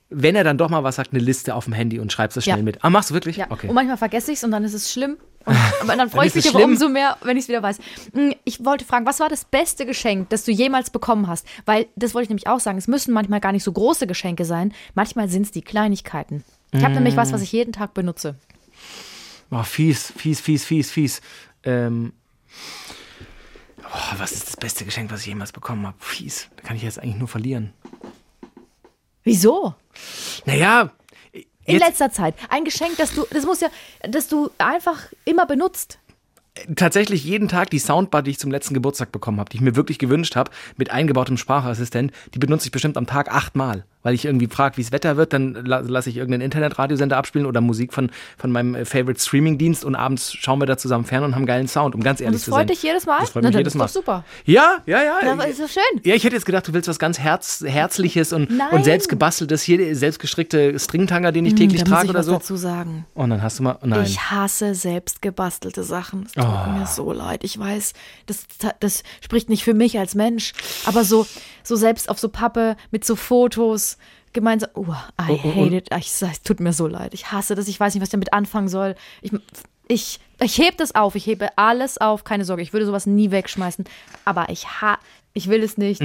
wenn 0.10 0.36
er 0.36 0.44
dann 0.44 0.58
doch 0.58 0.70
mal 0.70 0.84
was 0.84 0.96
sagt, 0.96 1.12
eine 1.14 1.22
Liste 1.22 1.54
auf 1.56 1.66
dem 1.66 1.74
Handy 1.74 2.00
und 2.00 2.12
schreibst 2.12 2.38
das 2.38 2.46
schnell 2.46 2.58
Ja. 2.58 2.64
mit. 2.64 2.84
Ah, 2.84 2.90
machst 2.90 3.10
du 3.10 3.14
wirklich? 3.14 3.38
Ja. 3.38 3.48
Okay. 3.50 3.68
Und 3.68 3.76
manchmal 3.76 3.98
vergesse 3.98 4.32
ich 4.32 4.38
es 4.38 4.44
und 4.44 4.52
dann 4.52 4.64
ist 4.64 4.74
es 4.74 4.92
schlimm. 4.92 5.18
Und, 5.46 5.56
aber 5.82 5.96
dann 5.96 6.10
freue 6.10 6.28
ich 6.28 6.36
mich 6.36 6.48
aber 6.50 6.64
umso 6.64 6.88
mehr, 6.90 7.18
wenn 7.24 7.36
ich 7.38 7.44
es 7.44 7.50
wieder 7.50 7.62
weiß. 7.62 7.80
Hm, 8.14 8.34
Ich 8.46 8.64
wollte 8.64 8.86
fragen, 8.86 9.06
was 9.06 9.20
war 9.20 9.28
das 9.30 9.46
beste 9.46 9.86
Geschenk, 9.86 10.30
das 10.30 10.44
du 10.46 10.52
jemals 10.52 10.90
bekommen 10.90 11.28
hast? 11.28 11.46
Weil, 11.66 11.88
das 11.96 12.14
wollte 12.14 12.24
ich 12.24 12.30
nämlich 12.30 12.48
auch 12.48 12.60
sagen, 12.60 12.78
es 12.78 12.88
müssen 12.88 13.14
manchmal 13.14 13.40
gar 13.42 13.52
nicht 13.52 13.64
so 13.64 13.72
große 13.72 14.08
Geschenke 14.08 14.46
sein. 14.46 14.74
Manchmal 14.96 15.28
sind 15.30 15.44
es 15.44 15.52
die 15.52 15.62
Kleinigkeiten. 15.62 16.44
Ich 16.72 16.84
habe 16.84 16.94
nämlich 16.96 17.16
was, 17.16 17.32
was 17.34 17.42
ich 17.42 17.52
jeden 17.52 17.72
Tag 17.74 17.94
benutze. 17.94 18.36
Oh, 19.52 19.64
fies, 19.64 20.12
fies, 20.18 20.42
fies, 20.42 20.66
fies, 20.66 20.92
fies. 20.92 21.22
Ähm, 21.64 22.12
oh, 23.84 24.14
was 24.18 24.32
ist 24.34 24.48
das 24.48 24.58
beste 24.58 24.84
Geschenk, 24.86 25.12
was 25.12 25.22
ich 25.22 25.28
jemals 25.28 25.52
bekommen 25.54 25.86
habe? 25.88 25.96
Fies. 26.00 26.50
Da 26.58 26.64
kann 26.64 26.76
ich 26.76 26.84
jetzt 26.84 27.00
eigentlich 27.00 27.16
nur 27.16 27.28
verlieren. 27.30 27.74
Wieso? 29.28 29.76
Naja, 30.46 30.90
In 31.66 31.80
letzter 31.80 32.12
Zeit. 32.12 32.36
Ein 32.48 32.64
Geschenk, 32.64 32.96
das 32.98 33.14
du, 33.14 33.26
das 33.30 33.46
muss 33.46 33.60
ja, 33.60 33.68
das 34.02 34.30
du 34.30 34.50
einfach 34.58 35.08
immer 35.26 35.46
benutzt. 35.46 36.00
tatsächlich 36.78 37.26
jeden 37.26 37.50
Tag 37.50 37.70
die 37.70 37.80
Soundbar, 37.80 38.24
die 38.24 38.32
ich 38.32 38.40
zum 38.40 38.52
letzten 38.52 38.74
Geburtstag 38.74 39.12
bekommen 39.12 39.40
habe, 39.42 39.50
die 39.50 39.58
ich 39.58 39.62
mir 39.62 39.76
wirklich 39.76 40.00
gewünscht 40.00 40.38
habe, 40.38 40.52
mit 40.78 40.92
eingebautem 40.92 41.36
Sprachassistent, 41.36 42.14
die 42.34 42.40
benutze 42.40 42.68
ich 42.68 42.72
bestimmt 42.72 42.96
am 42.96 43.06
Tag 43.06 43.30
achtmal. 43.30 43.86
Weil 44.04 44.14
ich 44.14 44.26
irgendwie 44.26 44.48
frage, 44.48 44.78
wie 44.78 44.82
es 44.82 44.92
Wetter 44.92 45.18
wird, 45.18 45.34
dann 45.34 45.54
la 45.66 45.80
lasse 45.80 46.10
ich 46.10 46.18
irgendeinen 46.18 46.42
Internetradiosender 46.44 47.18
abspielen 47.18 47.46
oder 47.46 47.60
Musik 47.62 47.94
von, 47.94 48.10
von 48.38 48.52
meinem 48.52 48.76
äh, 48.76 48.86
Favorite 48.86 49.20
Streaming-Dienst 49.20 49.84
und 49.84 49.96
abends 49.96 50.32
schauen 50.34 50.60
wir 50.62 50.66
da 50.66 50.78
zusammen 50.78 51.04
fern 51.04 51.24
und 51.24 51.36
haben 51.36 51.46
geilen 51.46 51.68
Sound, 51.68 51.96
um 51.96 52.02
ganz 52.04 52.22
ehrlich 52.22 52.38
das 52.38 52.46
zu 52.46 52.52
sein. 52.52 52.60
freut 52.60 52.70
dich 52.70 52.84
jedes 52.84 53.06
Mal? 53.06 53.20
Das 53.22 53.32
freut 53.32 53.44
Na, 53.44 53.50
mich 53.50 53.58
jedes 53.58 53.74
ist 53.74 53.78
Mal. 53.78 53.86
doch 53.86 53.92
super. 53.92 54.24
Ja, 54.46 54.78
ja, 54.86 55.02
ja. 55.04 55.32
Aber 55.34 55.48
ist 55.48 55.60
doch 55.60 55.68
schön. 55.68 55.82
Ja, 56.04 56.16
ich 56.16 56.24
hätte 56.24 56.36
jetzt 56.36 56.46
gedacht, 56.46 56.68
du 56.68 56.74
willst 56.74 56.88
was 56.88 57.00
ganz 57.00 57.20
Herz, 57.20 57.64
Herzliches 57.66 58.34
und, 58.34 58.50
Nein. 58.56 58.68
und 58.72 58.84
selbstgebasteltes, 58.86 59.62
hier 59.64 59.96
selbstgestrickte 59.96 60.80
Stringtanger, 60.80 61.32
den 61.32 61.46
ich 61.46 61.56
täglich 61.56 61.82
Hm, 61.82 61.86
da 61.86 61.90
muss 61.90 61.98
trage 61.98 62.06
ich 62.06 62.10
oder 62.12 62.20
was 62.20 62.26
so. 62.28 62.32
dazu 62.34 62.56
sagen. 62.56 63.06
Und 63.14 63.30
dann 63.32 63.42
hast 63.42 63.60
du 63.60 63.64
mal, 63.64 63.78
nein. 63.84 64.04
Ich 64.04 64.20
hasse 64.32 64.76
selbst 64.76 65.22
gebastelte 65.22 65.84
Sachen. 65.84 66.24
Es 66.28 66.34
tut 66.34 66.46
Oh. 66.46 66.70
mir 66.72 66.86
so 66.86 67.12
leid. 67.12 67.44
Ich 67.44 67.58
weiß, 67.58 67.94
das, 68.28 68.46
das 68.80 69.04
spricht 69.22 69.50
nicht 69.50 69.64
für 69.64 69.74
mich 69.74 69.98
als 70.00 70.16
Mensch. 70.16 70.54
Aber 70.86 71.04
so, 71.04 71.26
so 71.64 71.76
selbst 71.76 72.10
auf 72.10 72.20
so 72.20 72.30
Pappe 72.30 72.78
mit 72.92 73.04
so 73.06 73.16
Fotos 73.16 73.87
gemeinsam. 74.34 74.70
Oh, 74.74 74.84
I 74.84 75.30
Oh, 75.30 75.40
oh, 75.44 75.56
hate 75.56 75.76
it. 75.76 75.88
Ich, 75.98 76.22
es 76.22 76.42
tut 76.44 76.60
mir 76.60 76.74
so 76.74 76.88
leid. 76.88 77.14
Ich 77.14 77.32
hasse 77.32 77.56
das. 77.56 77.68
Ich 77.68 77.80
weiß 77.80 77.94
nicht, 77.94 78.02
was 78.02 78.08
ich 78.10 78.12
damit 78.12 78.34
anfangen 78.34 78.68
soll. 78.68 78.96
Ich, 79.22 79.32
ich, 79.88 80.20
ich 80.42 80.58
hebe 80.58 80.76
das 80.78 80.96
auf. 80.96 81.16
Ich 81.16 81.26
hebe 81.26 81.58
alles 81.58 81.98
auf. 81.98 82.24
Keine 82.24 82.46
Sorge. 82.46 82.62
Ich 82.62 82.74
würde 82.74 82.86
sowas 82.86 83.06
nie 83.06 83.32
wegschmeißen. 83.32 83.86
Aber 84.26 84.50
ich 84.50 84.68
ha 84.82 84.98
ich 85.38 85.50
will 85.50 85.64
es 85.64 85.78
nicht. 85.78 86.02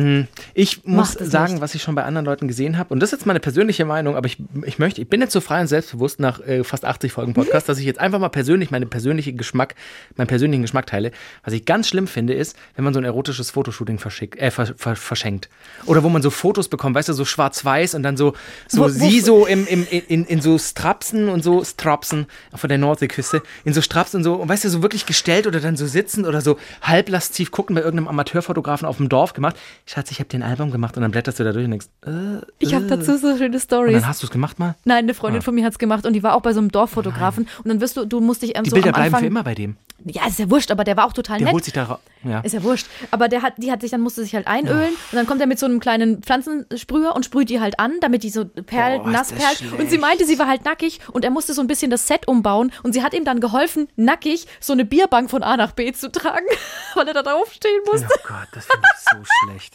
Ich 0.54 0.84
muss 0.84 1.12
sagen, 1.12 1.54
nicht. 1.54 1.62
was 1.62 1.74
ich 1.74 1.82
schon 1.82 1.94
bei 1.94 2.04
anderen 2.04 2.24
Leuten 2.26 2.46
gesehen 2.48 2.78
habe, 2.78 2.92
und 2.94 3.00
das 3.00 3.08
ist 3.12 3.20
jetzt 3.20 3.26
meine 3.26 3.40
persönliche 3.40 3.84
Meinung, 3.84 4.16
aber 4.16 4.26
ich, 4.26 4.36
ich 4.64 4.78
möchte, 4.78 5.00
ich 5.00 5.08
bin 5.08 5.20
jetzt 5.20 5.32
so 5.32 5.40
frei 5.40 5.60
und 5.60 5.66
selbstbewusst 5.66 6.20
nach 6.20 6.40
äh, 6.46 6.62
fast 6.64 6.84
80 6.84 7.12
Folgen 7.12 7.34
Podcast, 7.34 7.68
dass 7.68 7.78
ich 7.78 7.84
jetzt 7.84 7.98
einfach 7.98 8.18
mal 8.18 8.28
persönlich 8.28 8.70
meine 8.70 8.86
persönliche 8.86 9.32
Geschmack, 9.32 9.74
meinen 10.16 10.26
persönlichen 10.28 10.62
Geschmack 10.62 10.86
teile. 10.86 11.10
Was 11.44 11.54
ich 11.54 11.64
ganz 11.64 11.88
schlimm 11.88 12.06
finde, 12.06 12.34
ist, 12.34 12.56
wenn 12.76 12.84
man 12.84 12.94
so 12.94 13.00
ein 13.00 13.04
erotisches 13.04 13.50
Fotoshooting 13.50 13.98
verschickt, 13.98 14.38
äh, 14.38 14.50
ver, 14.50 14.66
ver, 14.76 14.96
verschenkt. 14.96 15.48
Oder 15.86 16.02
wo 16.02 16.08
man 16.08 16.22
so 16.22 16.30
Fotos 16.30 16.68
bekommt, 16.68 16.94
weißt 16.94 17.08
du, 17.08 17.12
so 17.14 17.24
schwarz-weiß 17.24 17.94
und 17.94 18.02
dann 18.02 18.16
so, 18.16 18.34
so 18.68 18.82
Wo- 18.82 18.84
wo- 18.84 18.88
sie 18.88 19.20
so 19.20 19.46
im, 19.46 19.66
im, 19.66 19.86
in, 19.90 20.24
in 20.26 20.40
so 20.40 20.58
Strapsen 20.58 21.28
und 21.28 21.42
so 21.42 21.64
Strapsen 21.64 22.26
von 22.54 22.68
der 22.68 22.78
Nordseeküste, 22.78 23.42
in 23.64 23.72
so 23.72 23.80
Strapsen 23.80 24.18
und 24.18 24.24
so, 24.24 24.34
und 24.34 24.48
weißt 24.48 24.64
du, 24.64 24.68
so 24.68 24.82
wirklich 24.82 25.06
gestellt 25.06 25.46
oder 25.46 25.60
dann 25.60 25.76
so 25.76 25.86
sitzen 25.86 26.24
oder 26.26 26.40
so 26.40 26.58
halblastiv 26.82 27.50
gucken 27.50 27.74
bei 27.76 27.82
irgendeinem 27.82 28.08
Amateurfotografen 28.08 28.86
auf 28.86 28.96
dem 28.96 29.08
Dorf 29.08 29.21
gemacht. 29.32 29.56
Schatz, 29.86 30.10
ich 30.10 30.18
habe 30.18 30.28
dir 30.28 30.38
ein 30.38 30.42
Album 30.42 30.70
gemacht 30.70 30.96
und 30.96 31.02
dann 31.02 31.10
blätterst 31.12 31.38
du 31.40 31.44
da 31.44 31.52
durch 31.52 31.64
und 31.64 31.70
denkst, 31.70 31.86
äh, 32.06 32.44
Ich 32.58 32.74
habe 32.74 32.86
dazu 32.86 33.16
so 33.16 33.36
schöne 33.36 33.54
und 33.54 33.60
Stories. 33.62 33.94
dann 33.94 34.06
hast 34.08 34.22
du 34.22 34.26
es 34.26 34.30
gemacht 34.32 34.58
mal. 34.58 34.74
Nein, 34.84 35.04
eine 35.04 35.14
Freundin 35.14 35.42
von 35.42 35.54
mir 35.54 35.64
hat's 35.64 35.78
gemacht 35.78 36.04
und 36.04 36.12
die 36.14 36.22
war 36.22 36.34
auch 36.34 36.42
bei 36.42 36.52
so 36.52 36.58
einem 36.60 36.70
Dorffotografen. 36.72 37.46
Und 37.62 37.68
dann 37.68 37.80
wirst 37.80 37.96
du, 37.96 38.04
du 38.04 38.20
musst 38.20 38.42
dich 38.42 38.56
ähm, 38.56 38.64
Die 38.64 38.70
so 38.70 38.74
Bilder 38.74 38.88
am 38.90 38.94
bleiben 38.94 39.06
Anfang, 39.14 39.20
für 39.20 39.26
immer 39.26 39.44
bei 39.44 39.54
dem. 39.54 39.76
Ja, 40.04 40.26
ist 40.26 40.38
ja 40.38 40.50
wurscht, 40.50 40.70
aber 40.70 40.84
der 40.84 40.96
war 40.96 41.06
auch 41.06 41.12
total 41.12 41.38
Der 41.38 41.46
nett. 41.46 41.54
holt 41.54 41.64
sich 41.64 41.72
da 41.72 41.98
ja. 42.24 42.40
Ist 42.40 42.52
ja 42.52 42.62
wurscht. 42.62 42.86
Aber 43.10 43.28
der 43.28 43.42
hat, 43.42 43.54
die 43.56 43.70
hat 43.70 43.80
sich 43.80 43.90
dann 43.90 44.00
musste 44.00 44.22
sich 44.22 44.34
halt 44.34 44.46
einölen 44.46 44.90
und 44.92 45.16
dann 45.16 45.26
kommt 45.26 45.40
er 45.40 45.46
mit 45.46 45.58
so 45.58 45.66
einem 45.66 45.80
kleinen 45.80 46.22
Pflanzensprüher 46.22 47.14
und 47.14 47.24
sprüht 47.24 47.50
die 47.50 47.60
halt 47.60 47.78
an, 47.78 47.98
damit 48.00 48.22
die 48.22 48.30
so 48.30 48.44
perlt, 48.44 49.04
ist 49.04 49.10
nass 49.10 49.32
perlt. 49.32 49.62
Und 49.78 49.90
sie 49.90 49.98
meinte, 49.98 50.24
sie 50.24 50.38
war 50.38 50.46
halt 50.46 50.64
nackig 50.64 51.00
und 51.12 51.24
er 51.24 51.30
musste 51.30 51.52
so 51.54 51.60
ein 51.60 51.66
bisschen 51.66 51.90
das 51.90 52.06
Set 52.06 52.28
umbauen 52.28 52.72
und 52.82 52.92
sie 52.92 53.02
hat 53.02 53.14
ihm 53.14 53.24
dann 53.24 53.40
geholfen, 53.40 53.88
nackig 53.96 54.46
so 54.60 54.72
eine 54.72 54.84
Bierbank 54.84 55.30
von 55.30 55.42
A 55.42 55.56
nach 55.56 55.72
B 55.72 55.92
zu 55.92 56.10
tragen, 56.10 56.46
weil 56.94 57.08
er 57.08 57.14
da 57.14 57.22
draufstehen 57.22 57.82
musste. 57.90 58.08
Oh 58.10 58.28
Gott, 58.28 58.48
das 58.52 58.66
finde 58.66 58.86
ich 58.94 59.10
so 59.10 59.32
schlecht. 59.48 59.74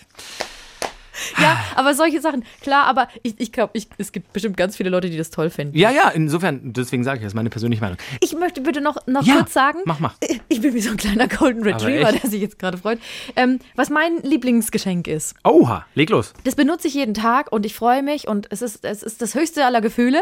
Ja, 1.42 1.58
aber 1.76 1.94
solche 1.94 2.22
Sachen, 2.22 2.44
klar, 2.62 2.86
aber 2.86 3.08
ich, 3.24 3.36
ich 3.40 3.52
glaube, 3.52 3.74
es 3.98 4.12
gibt 4.12 4.34
bestimmt 4.34 4.58
ganz 4.58 4.76
viele 4.78 4.90
Leute, 4.90 5.10
die 5.10 5.18
das 5.18 5.30
toll 5.30 5.50
finden. 5.50 5.78
Ja, 5.78 5.92
ja, 5.92 6.10
insofern, 6.10 6.74
deswegen 6.74 7.04
sage 7.04 7.18
ich, 7.18 7.24
das 7.24 7.32
ist 7.32 7.36
meine 7.36 7.50
persönliche 7.50 7.82
Meinung. 7.82 7.98
Ich 8.22 8.34
möchte 8.38 8.62
bitte 8.62 8.82
noch, 8.82 8.98
noch 9.08 9.24
Ja, 9.26 9.36
kurz 9.38 9.54
sagen. 9.54 9.80
mach, 9.86 10.00
mach. 10.00 10.16
Ich 10.50 10.62
bin 10.62 10.74
wie 10.74 10.82
so 10.82 10.92
ein 10.92 10.98
kleiner 10.98 11.28
Golden 11.28 11.64
Retriever, 11.64 12.12
der 12.12 12.30
sich 12.30 12.42
jetzt 12.42 12.58
gerade 12.60 12.78
freut. 12.78 13.00
Ähm, 13.36 13.60
was 13.76 13.90
mein 13.90 14.18
Lieblingsgeschenk 14.24 15.08
ist. 15.08 15.36
Oha, 15.44 15.86
leg 15.96 16.10
los. 16.10 16.34
Das 16.46 16.56
benutze 16.56 16.88
ich 16.88 16.94
jeden 16.94 17.14
Tag 17.14 17.52
und 17.52 17.66
ich 17.66 17.74
freue 17.76 18.02
mich 18.04 18.28
und 18.28 18.48
es 18.52 18.62
ist, 18.62 18.84
es 18.86 19.04
ist 19.04 19.22
das 19.22 19.36
höchste 19.36 19.66
aller 19.66 19.82
Gefühle. 19.82 20.20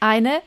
Eine 0.00 0.40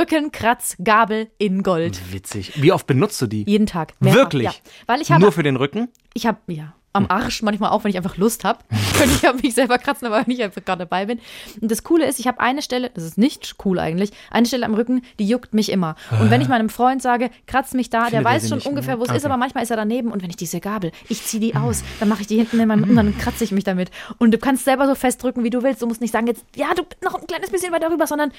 Teleskop-Rückenkratzgabel 0.00 1.28
in 1.38 1.62
Gold. 1.62 2.00
Witzig. 2.12 2.52
Wie 2.62 2.72
oft 2.72 2.86
benutzt 2.86 3.20
du 3.22 3.26
die? 3.26 3.44
Jeden 3.46 3.66
Tag. 3.66 3.92
Mehrfach, 4.00 4.18
Wirklich? 4.18 4.44
Ja. 4.44 4.52
Weil 4.86 5.00
ich 5.00 5.10
habe, 5.10 5.22
Nur 5.22 5.32
für 5.32 5.42
den 5.42 5.56
Rücken? 5.56 5.88
ich 6.14 6.26
habe, 6.26 6.38
ja, 6.48 6.74
am 6.92 7.06
Arsch 7.08 7.42
manchmal 7.42 7.70
auch, 7.70 7.84
wenn 7.84 7.90
ich 7.90 7.96
einfach 7.96 8.16
Lust 8.16 8.44
habe. 8.44 8.60
Könnte 8.98 9.14
ich 9.14 9.22
ja 9.22 9.32
mich 9.32 9.54
selber 9.54 9.78
kratzen, 9.78 10.06
aber 10.06 10.26
wenn 10.26 10.34
ich 10.34 10.42
einfach 10.42 10.64
gerade 10.64 10.80
dabei 10.80 11.06
bin. 11.06 11.20
Und 11.60 11.70
das 11.70 11.84
Coole 11.84 12.06
ist, 12.06 12.18
ich 12.18 12.26
habe 12.26 12.40
eine 12.40 12.62
Stelle, 12.62 12.90
das 12.90 13.04
ist 13.04 13.18
nicht 13.18 13.54
cool 13.64 13.78
eigentlich, 13.78 14.10
eine 14.30 14.46
Stelle 14.46 14.66
am 14.66 14.74
Rücken, 14.74 15.02
die 15.18 15.26
juckt 15.26 15.54
mich 15.54 15.70
immer. 15.70 15.94
Und 16.20 16.30
wenn 16.30 16.40
ich 16.40 16.48
meinem 16.48 16.68
Freund 16.68 17.00
sage, 17.00 17.30
kratz 17.46 17.74
mich 17.74 17.90
da, 17.90 18.02
der 18.02 18.10
Findet 18.10 18.26
er 18.26 18.34
weiß 18.34 18.48
schon 18.48 18.58
nicht, 18.58 18.66
ungefähr, 18.66 18.98
wo 18.98 19.04
es 19.04 19.10
ne? 19.10 19.16
ist, 19.16 19.24
Okay. 19.24 19.32
aber 19.32 19.38
manchmal 19.38 19.62
ist 19.62 19.70
er 19.70 19.76
daneben. 19.76 20.10
Und 20.10 20.22
wenn 20.22 20.30
ich 20.30 20.36
diese 20.36 20.60
Gabel, 20.60 20.90
ich 21.08 21.22
ziehe 21.24 21.40
die 21.40 21.54
aus, 21.54 21.84
dann 22.00 22.08
mache 22.08 22.22
ich 22.22 22.26
die 22.26 22.36
hinten 22.36 22.58
in 22.58 22.68
meinem 22.68 22.84
und 22.84 22.96
dann 22.96 23.16
kratze 23.18 23.44
ich 23.44 23.52
mich 23.52 23.64
damit. 23.64 23.90
Und 24.18 24.32
du 24.32 24.38
kannst 24.38 24.64
selber 24.64 24.86
so 24.86 24.94
festdrücken, 24.94 25.44
wie 25.44 25.50
du 25.50 25.62
willst. 25.62 25.82
Du 25.82 25.86
musst 25.86 26.00
nicht 26.00 26.12
sagen, 26.12 26.26
jetzt, 26.26 26.44
ja, 26.56 26.68
du 26.74 26.82
noch 27.04 27.14
ein 27.14 27.26
kleines 27.26 27.50
bisschen 27.50 27.72
weiter 27.72 27.90
rüber, 27.90 28.06
sondern 28.06 28.32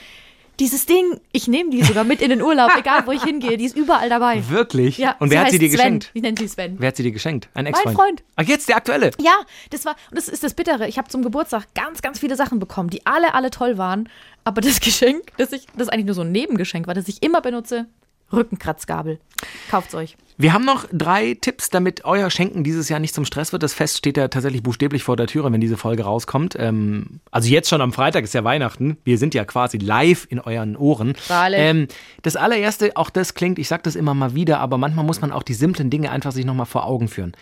dieses 0.59 0.85
Ding, 0.85 1.19
ich 1.31 1.47
nehme 1.47 1.71
die 1.71 1.81
sogar 1.83 2.03
mit 2.03 2.21
in 2.21 2.29
den 2.29 2.41
Urlaub, 2.41 2.71
egal 2.77 3.05
wo 3.07 3.11
ich 3.11 3.23
hingehe, 3.23 3.57
die 3.57 3.65
ist 3.65 3.75
überall 3.75 4.09
dabei. 4.09 4.43
Wirklich? 4.49 4.97
Ja, 4.97 5.15
Und 5.19 5.31
wer 5.31 5.41
hat 5.41 5.51
sie 5.51 5.57
dir 5.59 5.69
Sven. 5.69 5.77
geschenkt? 5.77 6.11
Ich 6.13 6.21
nenne 6.21 6.37
sie 6.37 6.47
Sven. 6.47 6.75
Wer 6.79 6.89
hat 6.89 6.97
sie 6.97 7.03
dir 7.03 7.11
geschenkt? 7.11 7.49
Ein 7.53 7.65
Ex-Freund? 7.65 7.95
Freund. 7.97 8.23
Ach, 8.35 8.43
jetzt 8.43 8.69
der 8.69 8.75
aktuelle. 8.75 9.11
Ja, 9.19 9.33
das 9.71 9.85
war, 9.85 9.95
und 10.09 10.17
das 10.17 10.27
ist 10.27 10.43
das 10.43 10.53
Bittere. 10.53 10.87
Ich 10.87 10.97
habe 10.97 11.09
zum 11.09 11.23
Geburtstag 11.23 11.65
ganz, 11.73 12.01
ganz 12.01 12.19
viele 12.19 12.35
Sachen 12.35 12.59
bekommen, 12.59 12.89
die 12.89 13.05
alle, 13.05 13.33
alle 13.33 13.49
toll 13.49 13.77
waren. 13.77 14.07
Aber 14.43 14.61
das 14.61 14.79
Geschenk, 14.81 15.31
das 15.37 15.51
ich, 15.51 15.65
das 15.75 15.89
eigentlich 15.89 16.05
nur 16.05 16.15
so 16.15 16.21
ein 16.21 16.31
Nebengeschenk 16.31 16.85
war, 16.87 16.93
das 16.93 17.07
ich 17.07 17.23
immer 17.23 17.41
benutze, 17.41 17.87
Rückenkratzgabel. 18.33 19.19
Kauft's 19.69 19.95
euch. 19.95 20.17
Wir 20.37 20.53
haben 20.53 20.65
noch 20.65 20.85
drei 20.91 21.37
Tipps, 21.39 21.69
damit 21.69 22.03
euer 22.03 22.31
Schenken 22.31 22.63
dieses 22.63 22.89
Jahr 22.89 22.99
nicht 22.99 23.13
zum 23.13 23.25
Stress 23.25 23.51
wird. 23.51 23.61
Das 23.61 23.73
Fest 23.73 23.97
steht 23.97 24.17
ja 24.17 24.27
tatsächlich 24.27 24.63
buchstäblich 24.63 25.03
vor 25.03 25.15
der 25.15 25.27
Türe, 25.27 25.51
wenn 25.51 25.61
diese 25.61 25.77
Folge 25.77 26.03
rauskommt. 26.03 26.55
Ähm, 26.57 27.19
also 27.29 27.47
jetzt 27.47 27.69
schon 27.69 27.81
am 27.81 27.93
Freitag 27.93 28.23
ist 28.23 28.33
ja 28.33 28.43
Weihnachten. 28.43 28.97
Wir 29.03 29.17
sind 29.19 29.35
ja 29.35 29.45
quasi 29.45 29.77
live 29.77 30.25
in 30.29 30.39
euren 30.39 30.75
Ohren. 30.75 31.13
Ähm, 31.29 31.87
das 32.23 32.35
allererste, 32.35 32.91
auch 32.95 33.11
das 33.11 33.35
klingt, 33.35 33.59
ich 33.59 33.67
sage 33.67 33.83
das 33.83 33.95
immer 33.95 34.15
mal 34.15 34.33
wieder, 34.33 34.59
aber 34.59 34.79
manchmal 34.79 35.05
muss 35.05 35.21
man 35.21 35.31
auch 35.31 35.43
die 35.43 35.53
simplen 35.53 35.91
Dinge 35.91 36.09
einfach 36.09 36.31
sich 36.31 36.45
nochmal 36.45 36.65
vor 36.65 36.85
Augen 36.85 37.07
führen. 37.07 37.33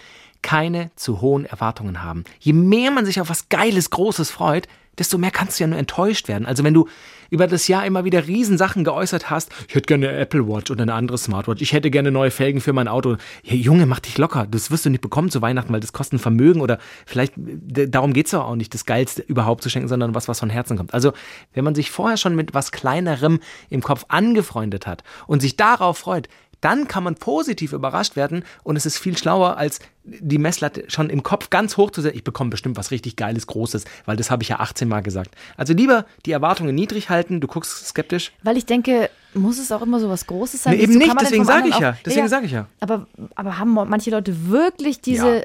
Keine 0.42 0.92
zu 0.96 1.22
hohen 1.22 1.46
Erwartungen 1.46 2.04
haben. 2.04 2.26
Je 2.40 2.54
mehr 2.54 2.92
man 2.92 3.06
sich 3.06 3.22
auf 3.22 3.30
was 3.30 3.50
Geiles, 3.50 3.92
Großes 3.92 4.30
freut, 4.30 4.68
desto 4.98 5.18
mehr 5.18 5.32
kannst 5.32 5.60
du 5.60 5.64
ja 5.64 5.68
nur 5.68 5.80
enttäuscht 5.80 6.28
werden. 6.28 6.46
Also 6.46 6.64
wenn 6.64 6.74
du 6.74 6.88
über 7.30 7.48
das 7.48 7.68
Jahr 7.68 7.86
immer 7.86 8.06
wieder 8.06 8.28
Riesensachen 8.28 8.84
geäußert 8.84 9.30
hast, 9.30 9.52
ich 9.68 9.76
hätte 9.76 9.88
gerne 9.88 10.10
eine 10.10 10.18
Apple 10.18 10.48
Watch 10.48 10.72
oder 10.72 10.84
eine 10.84 10.94
andere 10.94 11.18
Smartwatch, 11.18 11.62
ich 11.62 11.74
hätte 11.74 11.92
gerne 11.92 12.12
neue 12.12 12.32
Felgen 12.32 12.62
für 12.62 12.74
mein 12.74 12.88
Auto. 12.88 13.18
Ja, 13.44 13.56
Junge, 13.56 13.86
mach 13.86 14.00
dich 14.00 14.18
locker. 14.18 14.48
Das 14.50 14.72
wirst 14.72 14.86
du 14.86 14.90
nicht 14.90 15.02
bekommen 15.02 15.30
zu 15.30 15.42
Weihnachten, 15.42 15.72
weil 15.74 15.80
das 15.80 15.94
kostet 15.94 16.20
ein 16.20 16.20
Vermögen 16.20 16.62
oder 16.62 16.80
vielleicht, 17.06 17.34
darum 17.38 18.14
geht's 18.14 18.32
doch 18.32 18.46
auch 18.46 18.56
nicht, 18.56 18.74
das 18.74 18.86
Geilste 18.86 19.22
überhaupt 19.22 19.64
zu 19.64 19.70
schenken, 19.70 19.88
sondern 19.88 20.16
was, 20.16 20.28
was 20.28 20.40
von 20.40 20.50
Herzen 20.50 20.78
kommt. 20.78 20.94
Also, 20.94 21.14
wenn 21.54 21.64
man 21.64 21.76
sich 21.76 21.92
vorher 21.92 22.18
schon 22.18 22.36
mit 22.36 22.54
was 22.54 22.72
Kleinerem 22.72 23.40
im 23.70 23.82
Kopf 23.82 24.06
angefreundet 24.08 24.88
hat 24.88 25.04
und 25.28 25.42
sich 25.42 25.58
darauf 25.58 25.98
freut, 25.98 26.30
dann 26.62 26.88
kann 26.88 27.04
man 27.04 27.16
positiv 27.16 27.74
überrascht 27.74 28.16
werden 28.16 28.44
und 28.64 28.76
es 28.76 28.86
ist 28.86 28.98
viel 28.98 29.18
schlauer, 29.18 29.58
als 29.58 29.80
die 30.04 30.38
Messlatte 30.38 30.86
schon 30.88 31.10
im 31.10 31.24
Kopf 31.24 31.50
ganz 31.50 31.78
hoch 31.78 31.92
zu 31.92 32.02
setzen. 32.02 32.18
Ich 32.18 32.24
bekomme 32.24 32.50
bestimmt 32.50 32.78
was 32.78 32.92
richtig 32.92 33.16
Geiles, 33.16 33.48
Großes, 33.48 33.86
weil 34.06 34.18
das 34.18 34.32
habe 34.32 34.44
ich 34.44 34.50
ja 34.50 34.60
18 34.60 34.88
Mal 34.88 35.02
gesagt. 35.02 35.36
Also 35.56 35.74
lieber 35.74 36.06
die 36.26 36.32
Erwartungen 36.32 36.74
niedrig 36.76 37.10
halten, 37.10 37.40
du 37.42 37.48
guckst 37.48 37.88
skeptisch. 37.88 38.32
Weil 38.44 38.58
ich 38.58 38.66
denke, 38.66 39.10
muss 39.34 39.60
es 39.60 39.72
auch 39.72 39.82
immer 39.82 40.00
so 40.00 40.10
was 40.10 40.26
Großes 40.28 40.64
sein? 40.64 40.76
Nee, 40.76 40.84
eben 40.84 40.94
Wieso 40.94 41.00
nicht, 41.00 41.22
deswegen 41.22 41.46
vom 41.46 41.54
sag 41.54 41.66
ich 41.68 41.80
ja. 41.80 41.92
auch- 41.92 41.96
Deswegen 42.06 42.28
sag 42.28 42.44
ich 42.44 42.52
ja. 42.52 42.68
Aber, 42.80 43.08
aber 43.36 43.58
haben 43.58 43.74
manche 43.74 44.10
Leute 44.10 44.50
wirklich 44.50 45.02
diese. 45.02 45.38
Ja. 45.38 45.44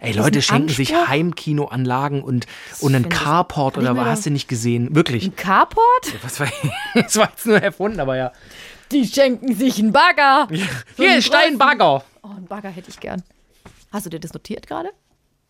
Ey, 0.00 0.12
Leute 0.12 0.42
schenken 0.42 0.68
sich 0.68 0.90
Anspruch? 0.92 1.08
Heimkinoanlagen 1.08 2.22
und, 2.22 2.46
und 2.80 2.94
einen 2.94 3.08
Carport 3.08 3.78
oder 3.78 3.96
was 3.96 4.06
hast 4.06 4.26
du 4.26 4.30
nicht 4.30 4.46
gesehen? 4.46 4.94
Wirklich. 4.94 5.24
Ein 5.24 5.36
Carport? 5.36 6.12
Was 6.22 6.38
war, 6.38 6.48
das 6.94 7.16
war 7.16 7.30
jetzt 7.30 7.46
nur 7.46 7.62
erfunden, 7.62 8.00
aber 8.00 8.16
ja. 8.16 8.32
Die 8.92 9.06
schenken 9.06 9.54
sich 9.54 9.78
einen 9.78 9.92
Bagger. 9.92 10.48
So 10.50 10.56
Hier 10.96 11.08
einen 11.10 11.18
ist 11.18 11.26
Stein 11.26 11.54
großen- 11.54 11.58
Bagger. 11.58 12.04
Oh, 12.22 12.28
einen 12.28 12.46
Bagger 12.46 12.68
hätte 12.70 12.90
ich 12.90 13.00
gern. 13.00 13.22
Hast 13.92 14.06
du 14.06 14.10
dir 14.10 14.20
das 14.20 14.32
notiert 14.32 14.66
gerade? 14.66 14.90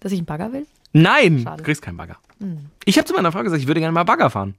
Dass 0.00 0.12
ich 0.12 0.18
einen 0.18 0.26
Bagger 0.26 0.52
will? 0.52 0.66
Nein, 0.92 1.40
Schade. 1.44 1.58
du 1.58 1.62
kriegst 1.64 1.82
keinen 1.82 1.96
Bagger. 1.96 2.16
Ich 2.84 2.96
habe 2.98 3.06
zu 3.06 3.14
meiner 3.14 3.32
Frau 3.32 3.42
gesagt, 3.42 3.60
ich 3.60 3.66
würde 3.66 3.80
gerne 3.80 3.92
mal 3.92 4.04
Bagger 4.04 4.30
fahren. 4.30 4.54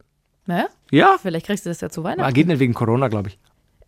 Ne? 0.46 0.68
Ja, 0.92 1.18
Vielleicht 1.22 1.46
kriegst 1.46 1.66
du 1.66 1.70
das 1.70 1.82
ja 1.82 1.90
zu 1.90 2.02
aber 2.02 2.10
Weihnachten. 2.12 2.34
geht 2.34 2.48
nicht 2.48 2.60
wegen 2.60 2.74
Corona, 2.74 3.08
glaube 3.08 3.30
ich. 3.30 3.38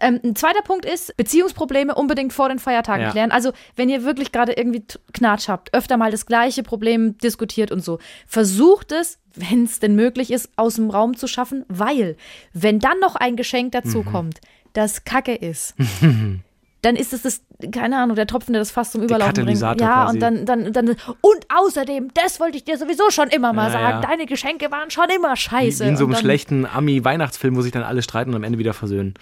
Ähm, 0.01 0.19
ein 0.23 0.35
zweiter 0.35 0.61
Punkt 0.61 0.85
ist, 0.85 1.15
Beziehungsprobleme 1.17 1.93
unbedingt 1.93 2.31
vor 2.31 2.47
den 2.49 2.59
Feiertagen 2.59 3.03
Ja. 3.03 3.11
klären. 3.11 3.31
Also, 3.31 3.51
wenn 3.75 3.89
ihr 3.89 4.03
wirklich 4.05 4.31
gerade 4.31 4.53
irgendwie 4.53 4.83
Knatsch 5.13 5.49
habt, 5.49 5.73
öfter 5.73 5.97
mal 5.97 6.09
das 6.11 6.25
gleiche 6.25 6.63
Problem 6.63 7.17
diskutiert 7.17 7.69
und 7.71 7.83
so, 7.83 7.99
versucht 8.25 8.91
es, 8.93 9.19
wenn 9.35 9.65
es 9.65 9.79
denn 9.79 9.95
möglich 9.95 10.31
ist, 10.31 10.49
aus 10.55 10.75
dem 10.75 10.89
Raum 10.89 11.17
zu 11.17 11.27
schaffen, 11.27 11.65
weil, 11.67 12.15
wenn 12.53 12.79
dann 12.79 12.99
noch 13.01 13.15
ein 13.17 13.35
Geschenk 13.35 13.73
dazu 13.73 13.99
Mhm. 13.99 14.05
Das 14.73 15.03
Kacke 15.03 15.35
ist, 15.35 15.75
dann 16.81 16.95
ist 16.95 17.13
es 17.13 17.21
das, 17.23 17.41
keine 17.73 17.97
Ahnung, 17.97 18.15
der 18.15 18.25
Tropfen, 18.25 18.53
der 18.53 18.61
das 18.61 18.71
fast 18.71 18.93
zum 18.93 19.01
Überlaufen 19.03 19.33
bringt. 19.33 19.59
Katalysator 19.59 19.85
Ja, 19.85 20.03
quasi. 20.05 20.13
und 20.15 20.19
dann, 20.21 20.45
dann, 20.45 20.71
dann, 20.73 20.87
und 21.21 21.45
außerdem, 21.53 22.09
das 22.13 22.39
wollte 22.39 22.55
ich 22.57 22.63
dir 22.63 22.77
sowieso 22.77 23.09
schon 23.09 23.27
immer 23.29 23.51
mal 23.51 23.65
Ja, 23.67 23.71
sagen, 23.73 24.01
ja. 24.01 24.09
deine 24.09 24.25
Geschenke 24.25 24.71
waren 24.71 24.89
schon 24.91 25.05
immer 25.13 25.33
Wie, 25.33 25.37
scheiße. 25.37 25.83
wie 25.83 25.89
in 25.89 25.97
so 25.97 26.05
einem 26.05 26.15
schlechten 26.15 26.65
Ami-Weihnachtsfilm, 26.65 27.55
wo 27.57 27.61
sich 27.61 27.73
dann 27.73 27.83
alle 27.83 28.01
streiten 28.01 28.29
und 28.29 28.37
am 28.37 28.43
Ende 28.43 28.59
wieder 28.59 28.73
versöhnen. 28.73 29.13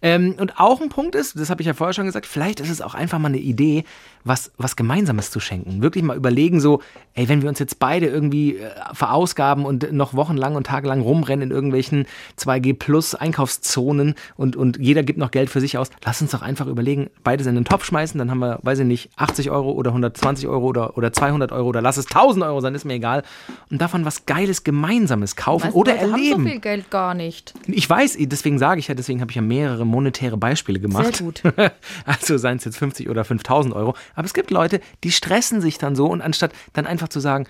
Ähm, 0.00 0.34
und 0.38 0.58
auch 0.58 0.80
ein 0.80 0.88
Punkt 0.88 1.14
ist, 1.14 1.38
das 1.38 1.50
habe 1.50 1.60
ich 1.60 1.66
ja 1.66 1.74
vorher 1.74 1.92
schon 1.92 2.06
gesagt, 2.06 2.24
vielleicht 2.26 2.60
ist 2.60 2.70
es 2.70 2.80
auch 2.80 2.94
einfach 2.94 3.18
mal 3.18 3.28
eine 3.28 3.38
Idee, 3.38 3.84
was, 4.24 4.52
was 4.56 4.76
Gemeinsames 4.76 5.30
zu 5.30 5.40
schenken. 5.40 5.82
Wirklich 5.82 6.02
mal 6.04 6.16
überlegen, 6.16 6.60
so, 6.60 6.80
ey, 7.14 7.28
wenn 7.28 7.42
wir 7.42 7.48
uns 7.48 7.58
jetzt 7.58 7.78
beide 7.78 8.06
irgendwie 8.06 8.56
äh, 8.56 8.70
verausgaben 8.92 9.66
und 9.66 9.92
noch 9.92 10.14
wochenlang 10.14 10.54
und 10.54 10.66
tagelang 10.66 11.00
rumrennen 11.02 11.50
in 11.50 11.54
irgendwelchen 11.54 12.06
2G 12.38 12.72
Plus 12.78 13.14
Einkaufszonen 13.14 14.14
und, 14.36 14.56
und 14.56 14.78
jeder 14.78 15.02
gibt 15.02 15.18
noch 15.18 15.30
Geld 15.30 15.50
für 15.50 15.60
sich 15.60 15.76
aus, 15.76 15.90
lass 16.04 16.22
uns 16.22 16.30
doch 16.30 16.42
einfach 16.42 16.66
überlegen, 16.68 17.10
beides 17.24 17.46
in 17.46 17.54
den 17.56 17.64
Topf 17.64 17.81
schmeißen, 17.84 18.18
dann 18.18 18.30
haben 18.30 18.38
wir, 18.38 18.58
weiß 18.62 18.80
ich 18.80 18.86
nicht, 18.86 19.10
80 19.16 19.50
Euro 19.50 19.72
oder 19.72 19.90
120 19.90 20.48
Euro 20.48 20.66
oder, 20.66 20.96
oder 20.96 21.12
200 21.12 21.52
Euro 21.52 21.68
oder 21.68 21.82
lass 21.82 21.96
es 21.96 22.06
1000 22.06 22.44
Euro 22.44 22.60
sein, 22.60 22.74
ist 22.74 22.84
mir 22.84 22.94
egal. 22.94 23.22
Und 23.70 23.80
davon 23.80 24.04
was 24.04 24.26
Geiles 24.26 24.64
Gemeinsames 24.64 25.36
kaufen 25.36 25.66
Meisten 25.66 25.78
oder 25.78 25.92
Leute 25.92 26.04
erleben. 26.04 26.32
haben 26.32 26.42
so 26.44 26.48
viel 26.50 26.60
Geld 26.60 26.90
gar 26.90 27.14
nicht. 27.14 27.54
Ich 27.66 27.88
weiß, 27.88 28.16
deswegen 28.20 28.58
sage 28.58 28.80
ich 28.80 28.88
ja, 28.88 28.94
deswegen 28.94 29.20
habe 29.20 29.30
ich 29.30 29.36
ja 29.36 29.42
mehrere 29.42 29.84
monetäre 29.84 30.36
Beispiele 30.36 30.80
gemacht. 30.80 31.16
Sehr 31.16 31.26
gut. 31.26 31.42
Also 32.04 32.36
seien 32.36 32.56
es 32.56 32.64
jetzt 32.64 32.78
50 32.78 33.08
oder 33.08 33.24
5000 33.24 33.74
Euro. 33.74 33.94
Aber 34.14 34.24
es 34.24 34.34
gibt 34.34 34.50
Leute, 34.50 34.80
die 35.04 35.12
stressen 35.12 35.60
sich 35.60 35.78
dann 35.78 35.94
so 35.96 36.06
und 36.06 36.20
anstatt 36.20 36.52
dann 36.72 36.86
einfach 36.86 37.08
zu 37.08 37.20
sagen, 37.20 37.46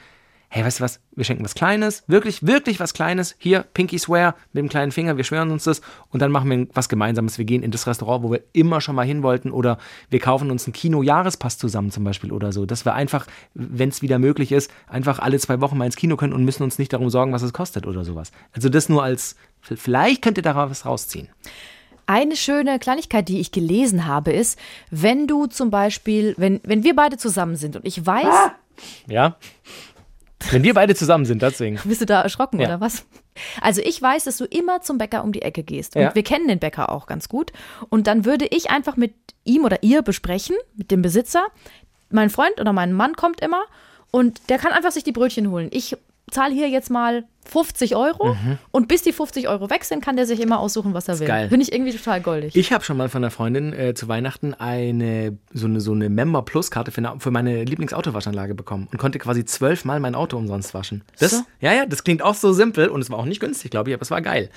hey, 0.55 0.63
weißt 0.63 0.81
du 0.81 0.85
was, 0.85 1.01
wir 1.13 1.25
schenken 1.25 1.43
was 1.47 1.55
Kleines, 1.55 2.05
wirklich, 2.09 2.47
wirklich 2.47 2.79
was 2.79 2.93
Kleines. 2.93 3.35
Hier, 3.39 3.65
Pinky 3.73 3.99
Swear 3.99 4.35
mit 4.53 4.63
dem 4.63 4.69
kleinen 4.69 4.93
Finger, 4.93 5.17
wir 5.17 5.25
schwören 5.25 5.51
uns 5.51 5.65
das 5.65 5.81
und 6.11 6.21
dann 6.21 6.31
machen 6.31 6.51
wir 6.51 6.67
was 6.75 6.91
Gemeinsames. 6.91 7.39
Wir 7.39 7.47
gehen 7.47 7.63
in 7.63 7.71
das 7.71 7.87
Restaurant, 7.87 8.23
wo 8.23 8.31
wir 8.31 8.43
immer 8.53 8.83
schon 8.83 8.95
mal 8.95 9.07
hin 9.07 9.23
wollten 9.23 9.51
oder 9.51 9.79
wir 10.11 10.21
kaufen 10.21 10.51
uns 10.51 10.67
einen 10.67 10.75
Kino-Jahrespass 10.75 11.57
zusammen 11.57 11.91
zum 11.91 12.05
Beispiel 12.05 12.33
oder 12.33 12.53
so, 12.53 12.67
dass 12.67 12.85
wir 12.85 12.93
einfach, 12.93 13.27
wenn 13.55 13.89
es 13.89 14.03
wieder 14.03 14.19
möglich 14.19 14.53
ist, 14.53 14.71
einfach 14.87 15.21
alle 15.21 15.39
zwei 15.39 15.63
Wochen 15.63 15.79
mal 15.79 15.87
ins 15.87 15.97
Kino 15.97 16.17
können 16.17 16.35
und 16.35 16.45
müssen 16.45 16.65
uns 16.65 16.79
nicht 16.79 16.93
darum 16.93 17.09
sorgen, 17.09 17.33
was 17.33 17.41
es 17.41 17.55
kostet 17.55 17.87
oder 17.87 18.05
sowas. 18.05 18.31
Also 18.53 18.69
das 18.69 18.91
nur 18.91 19.03
als, 19.03 19.37
vielleicht 19.63 20.21
könnt 20.21 20.37
ihr 20.37 20.43
daraus 20.43 20.71
was 20.71 20.85
rausziehen. 20.85 21.31
Eine 22.05 22.37
schöne 22.37 22.79
Kleinigkeit, 22.79 23.27
die 23.27 23.41
ich 23.41 23.53
gelesen 23.53 24.07
habe, 24.07 24.33
ist, 24.33 24.59
wenn 24.91 25.27
du 25.27 25.47
zum 25.47 25.71
Beispiel, 25.71 26.35
wenn, 26.37 26.61
wenn 26.63 26.85
wir 26.85 26.95
beide 26.95 27.17
zusammen 27.17 27.57
sind 27.57 27.75
und 27.75 27.87
ich 27.87 28.05
weiß. 28.05 28.27
Ah! 28.27 28.53
Ja. 29.07 29.37
Wenn 30.53 30.63
wir 30.63 30.75
beide 30.75 30.95
zusammen 30.95 31.25
sind, 31.25 31.43
deswegen. 31.43 31.79
Bist 31.85 32.01
du 32.01 32.07
da 32.07 32.23
erschrocken 32.23 32.61
ja. 32.61 32.69
oder 32.69 32.81
was? 32.81 33.05
Also 33.61 33.81
ich 33.81 34.01
weiß, 34.01 34.25
dass 34.25 34.37
du 34.37 34.45
immer 34.45 34.83
zum 34.83 34.99
Bäcker 34.99 35.25
um 35.25 35.33
die 35.33 35.43
Ecke 35.43 35.63
gehst. 35.63 35.97
Und 35.97 36.03
ja. 36.03 36.15
wir 36.15 36.23
kennen 36.23 36.49
den 36.49 36.59
Bäcker 36.59 36.91
auch 36.91 37.07
ganz 37.07 37.29
gut. 37.29 37.53
Und 37.89 38.07
dann 38.07 38.25
würde 38.25 38.47
ich 38.47 38.71
einfach 38.71 38.97
mit 38.97 39.15
ihm 39.45 39.65
oder 39.65 39.83
ihr 39.83 40.03
besprechen, 40.03 40.57
mit 40.77 40.91
dem 40.91 41.03
Besitzer, 41.03 41.47
mein 42.11 42.31
Freund 42.31 42.61
oder 42.61 42.73
mein 42.73 42.93
Mann 42.93 43.17
kommt 43.17 43.41
immer 43.41 43.63
und 44.11 44.51
der 44.51 44.59
kann 44.59 44.73
einfach 44.73 44.93
sich 44.93 45.05
die 45.05 45.13
Brötchen 45.13 45.51
holen. 45.51 45.69
Ich 45.73 45.97
zahle 46.33 46.55
hier 46.55 46.69
jetzt 46.69 46.91
mal 46.91 47.25
50 47.45 47.97
Euro 47.97 48.35
mhm. 48.35 48.59
und 48.71 48.89
bis 48.89 49.03
die 49.03 49.13
50 49.13 49.49
Euro 49.49 49.69
weg 49.69 49.85
sind, 49.85 50.03
kann 50.03 50.17
der 50.17 50.27
sich 50.27 50.41
immer 50.41 50.61
aussuchen, 50.61 50.95
was 50.95 51.09
er 51.09 51.19
will. 51.19 51.27
Geil. 51.27 51.49
Finde 51.49 51.65
ich 51.65 51.73
irgendwie 51.73 51.93
total 51.93 52.21
goldig. 52.21 52.55
Ich 52.55 52.73
habe 52.73 52.85
schon 52.85 52.97
mal 52.97 53.09
von 53.09 53.23
einer 53.23 53.31
Freundin 53.31 53.73
äh, 53.73 53.95
zu 53.95 54.09
Weihnachten 54.09 54.55
eine 54.55 55.37
so 55.53 55.67
eine, 55.67 55.81
so 55.81 55.93
eine 55.93 56.09
Member 56.09 56.43
Plus 56.43 56.71
Karte 56.71 56.93
für, 56.93 56.99
eine, 56.99 57.19
für 57.19 57.31
meine 57.31 57.65
Lieblingsautowaschanlage 57.65 58.55
bekommen 58.55 58.89
und 58.91 58.99
konnte 58.99 59.19
quasi 59.19 59.45
zwölfmal 59.45 60.01
mein 60.01 60.15
Auto 60.15 60.37
umsonst 60.37 60.73
waschen. 60.73 61.03
Das, 61.19 61.33
so? 61.33 61.43
Ja, 61.61 61.73
ja, 61.73 61.87
das 61.87 62.05
klingt 62.05 62.23
auch 62.23 62.35
so 62.35 62.53
simpel 62.53 62.89
und 62.89 63.01
es 63.01 63.11
war 63.11 63.19
auch 63.19 63.25
nicht 63.25 63.41
günstig, 63.41 63.71
glaube 63.71 63.91
ich, 63.91 63.95
aber 63.95 64.03
es 64.03 64.11
war 64.11 64.23
geil. 64.23 64.49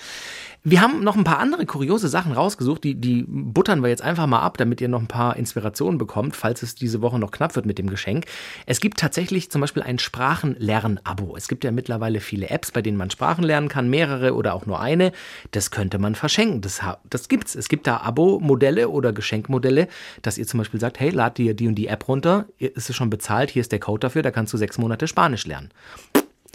Wir 0.67 0.81
haben 0.81 1.03
noch 1.03 1.15
ein 1.15 1.23
paar 1.23 1.37
andere 1.37 1.67
kuriose 1.67 2.07
Sachen 2.07 2.31
rausgesucht, 2.31 2.83
die, 2.83 2.95
die 2.95 3.23
buttern 3.27 3.83
wir 3.83 3.89
jetzt 3.89 4.01
einfach 4.01 4.25
mal 4.25 4.39
ab, 4.39 4.57
damit 4.57 4.81
ihr 4.81 4.87
noch 4.87 4.99
ein 4.99 5.07
paar 5.07 5.35
Inspirationen 5.35 5.99
bekommt, 5.99 6.35
falls 6.35 6.63
es 6.63 6.73
diese 6.73 7.03
Woche 7.03 7.19
noch 7.19 7.29
knapp 7.29 7.55
wird 7.55 7.67
mit 7.67 7.77
dem 7.77 7.87
Geschenk. 7.87 8.25
Es 8.65 8.79
gibt 8.79 8.97
tatsächlich 8.97 9.51
zum 9.51 9.61
Beispiel 9.61 9.83
ein 9.83 9.99
Sprachenlern-Abo. 9.99 11.37
Es 11.37 11.47
gibt 11.47 11.65
ja 11.65 11.71
mittlerweile 11.71 12.19
viele 12.19 12.49
Apps, 12.49 12.71
bei 12.71 12.81
denen 12.81 12.97
man 12.97 13.11
Sprachen 13.11 13.43
lernen 13.43 13.69
kann, 13.69 13.91
mehrere 13.91 14.33
oder 14.33 14.55
auch 14.55 14.65
nur 14.65 14.79
eine. 14.79 15.11
Das 15.51 15.69
könnte 15.69 15.99
man 15.99 16.15
verschenken. 16.15 16.61
Das, 16.61 16.81
das 17.07 17.27
gibt's. 17.27 17.53
Es 17.53 17.69
gibt 17.69 17.85
da 17.85 17.97
Abo-Modelle 17.97 18.89
oder 18.89 19.13
Geschenkmodelle, 19.13 19.87
dass 20.23 20.39
ihr 20.39 20.47
zum 20.47 20.57
Beispiel 20.57 20.79
sagt, 20.79 20.99
hey, 20.99 21.11
lad 21.11 21.37
dir 21.37 21.53
die 21.53 21.67
und 21.67 21.75
die 21.75 21.89
App 21.89 22.07
runter, 22.07 22.47
ist 22.57 22.89
es 22.89 22.95
schon 22.95 23.11
bezahlt, 23.11 23.51
hier 23.51 23.61
ist 23.61 23.71
der 23.71 23.79
Code 23.79 23.99
dafür, 23.99 24.23
da 24.23 24.31
kannst 24.31 24.51
du 24.51 24.57
sechs 24.57 24.79
Monate 24.79 25.07
Spanisch 25.07 25.45
lernen. 25.45 25.69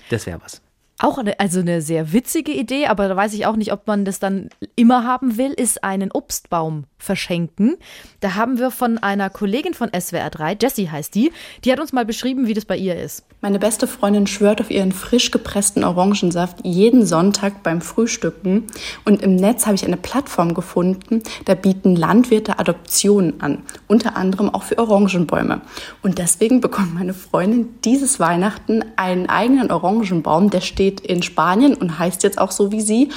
Das 0.09 0.27
wäre 0.27 0.41
was. 0.43 0.61
Auch 1.03 1.17
eine, 1.17 1.41
also 1.41 1.61
eine 1.61 1.81
sehr 1.81 2.13
witzige 2.13 2.53
Idee, 2.53 2.87
aber 2.87 3.09
da 3.09 3.17
weiß 3.17 3.33
ich 3.33 3.47
auch 3.47 3.57
nicht, 3.57 3.73
ob 3.73 3.87
man 3.87 4.05
das 4.05 4.19
dann 4.19 4.51
immer 4.77 5.05
haben 5.05 5.39
will, 5.39 5.53
ist 5.53 5.83
einen 5.83 6.13
Obstbaum 6.13 6.85
verschenken. 6.99 7.79
Da 8.21 8.35
haben 8.35 8.59
wir 8.59 8.71
von 8.71 8.99
einer 8.99 9.31
Kollegin 9.31 9.73
von 9.73 9.89
SWR 9.99 10.29
3, 10.29 10.59
Jessie 10.61 10.91
heißt 10.91 11.15
die, 11.15 11.33
die 11.65 11.73
hat 11.73 11.81
uns 11.81 11.95
mal 11.95 12.05
beschrieben, 12.05 12.47
wie 12.47 12.53
das 12.53 12.67
bei 12.67 12.77
ihr 12.77 13.01
ist. 13.01 13.25
Meine 13.41 13.59
beste 13.59 13.87
Freundin 13.87 14.27
schwört 14.27 14.61
auf 14.61 14.71
ihren 14.71 14.93
frisch 14.93 15.31
gepressten 15.31 15.85
Orangensaft 15.85 16.59
jeden 16.65 17.07
Sonntag 17.07 17.63
beim 17.63 17.81
Frühstücken. 17.81 18.67
Und 19.07 19.23
im 19.23 19.37
Netz 19.37 19.65
habe 19.65 19.77
ich 19.77 19.87
eine 19.87 19.97
Plattform 19.97 20.53
gefunden, 20.53 21.23
da 21.47 21.55
bieten 21.55 21.97
Landwirte 21.97 22.59
Adoptionen 22.59 23.41
an, 23.41 23.63
unter 23.87 24.17
anderem 24.19 24.51
auch 24.51 24.65
für 24.65 24.77
Orangenbäume. 24.77 25.63
Und 26.03 26.19
deswegen 26.19 26.61
bekommt 26.61 26.93
meine 26.93 27.15
Freundin 27.15 27.71
dieses 27.83 28.21
Weihnachten 28.21 28.85
einen 28.97 29.31
eigenen 29.31 29.71
Orangenbaum, 29.71 30.51
der 30.51 30.61
steht 30.61 30.90
steht 30.91 31.01
in 31.01 31.23
Spanien 31.23 31.75
und 31.75 31.99
heißt 31.99 32.23
jetzt 32.23 32.39
auch 32.39 32.51
so 32.51 32.73
wie 32.73 32.81
sie. 32.81 33.11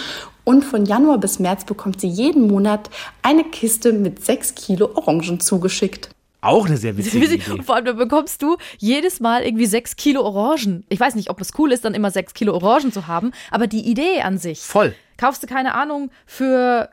Und 0.43 0.63
von 0.63 0.85
Januar 0.85 1.17
bis 1.19 1.39
März 1.39 1.65
bekommt 1.65 2.01
sie 2.01 2.07
jeden 2.07 2.47
Monat 2.47 2.89
eine 3.21 3.43
Kiste 3.45 3.93
mit 3.93 4.23
sechs 4.23 4.55
Kilo 4.55 4.91
Orangen 4.95 5.39
zugeschickt. 5.39 6.09
Auch 6.41 6.65
eine 6.65 6.75
sehr 6.75 6.97
witzige 6.97 7.25
Idee. 7.33 7.61
Vor 7.63 7.75
allem, 7.75 7.85
da 7.85 7.93
bekommst 7.93 8.41
du 8.41 8.57
jedes 8.77 9.21
Mal 9.21 9.43
irgendwie 9.43 9.65
sechs 9.65 9.95
Kilo 9.95 10.21
Orangen. 10.21 10.85
Ich 10.89 10.99
weiß 10.99 11.15
nicht, 11.15 11.29
ob 11.29 11.39
es 11.39 11.51
cool 11.57 11.71
ist, 11.71 11.85
dann 11.85 11.93
immer 11.93 12.11
sechs 12.11 12.33
Kilo 12.33 12.53
Orangen 12.53 12.91
zu 12.91 13.07
haben, 13.07 13.31
aber 13.49 13.67
die 13.67 13.89
Idee 13.89 14.21
an 14.21 14.37
sich. 14.37 14.59
Voll. 14.59 14.93
Kaufst 15.17 15.41
du 15.41 15.47
keine 15.47 15.73
Ahnung 15.73 16.11
für 16.25 16.89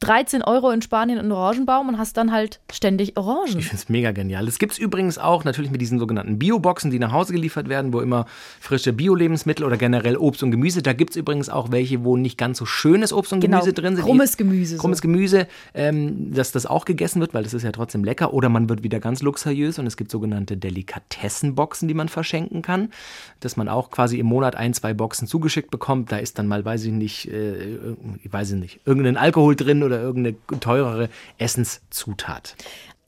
13 0.00 0.42
Euro 0.42 0.70
in 0.70 0.82
Spanien 0.82 1.18
einen 1.18 1.32
Orangenbaum 1.32 1.88
und 1.88 1.98
hast 1.98 2.16
dann 2.16 2.30
halt 2.30 2.60
ständig 2.70 3.16
Orangen. 3.16 3.58
Ich 3.58 3.68
finde 3.68 3.82
es 3.82 3.88
mega 3.88 4.12
genial. 4.12 4.46
Das 4.46 4.58
gibt 4.58 4.72
es 4.72 4.78
übrigens 4.78 5.18
auch 5.18 5.44
natürlich 5.44 5.70
mit 5.70 5.80
diesen 5.80 5.98
sogenannten 5.98 6.38
Bio-Boxen, 6.38 6.90
die 6.90 6.98
nach 6.98 7.12
Hause 7.12 7.32
geliefert 7.32 7.68
werden, 7.68 7.92
wo 7.92 8.00
immer 8.00 8.26
frische 8.60 8.92
Bio-Lebensmittel 8.92 9.64
oder 9.64 9.76
generell 9.76 10.16
Obst 10.16 10.42
und 10.42 10.50
Gemüse. 10.50 10.82
Da 10.82 10.92
gibt 10.92 11.10
es 11.10 11.16
übrigens 11.16 11.48
auch 11.48 11.72
welche, 11.72 12.04
wo 12.04 12.16
nicht 12.16 12.36
ganz 12.36 12.58
so 12.58 12.66
schönes 12.66 13.12
Obst 13.12 13.32
und 13.32 13.40
genau, 13.40 13.60
Gemüse 13.60 13.72
drin 13.72 13.96
sind. 13.96 14.04
Krummes 14.04 14.36
Gemüse. 14.36 14.76
Krummes 14.76 14.98
so. 14.98 15.02
Gemüse, 15.02 15.48
ähm, 15.74 16.34
dass 16.34 16.52
das 16.52 16.66
auch 16.66 16.84
gegessen 16.84 17.20
wird, 17.20 17.32
weil 17.32 17.42
das 17.42 17.54
ist 17.54 17.62
ja 17.62 17.72
trotzdem 17.72 18.04
lecker. 18.04 18.34
Oder 18.34 18.50
man 18.50 18.68
wird 18.68 18.82
wieder 18.82 19.00
ganz 19.00 19.22
luxuriös 19.22 19.78
und 19.78 19.86
es 19.86 19.96
gibt 19.96 20.10
sogenannte 20.10 20.56
Delikatessenboxen, 20.56 21.88
die 21.88 21.94
man 21.94 22.08
verschenken 22.08 22.62
kann. 22.62 22.90
Dass 23.40 23.56
man 23.56 23.68
auch 23.68 23.90
quasi 23.90 24.18
im 24.18 24.26
Monat 24.26 24.54
ein, 24.54 24.74
zwei 24.74 24.92
Boxen 24.92 25.26
zugeschickt 25.26 25.70
bekommt. 25.70 26.12
Da 26.12 26.18
ist 26.18 26.38
dann 26.38 26.46
mal, 26.46 26.64
weiß 26.64 26.84
ich 26.84 26.92
nicht, 26.92 27.30
äh, 27.32 27.78
ich 28.22 28.32
weiß 28.32 28.52
nicht, 28.52 28.80
irgendein 28.84 29.16
Alkohol 29.16 29.56
drin 29.56 29.77
oder 29.82 30.00
irgendeine 30.00 30.36
teurere 30.60 31.08
Essenszutat. 31.38 32.56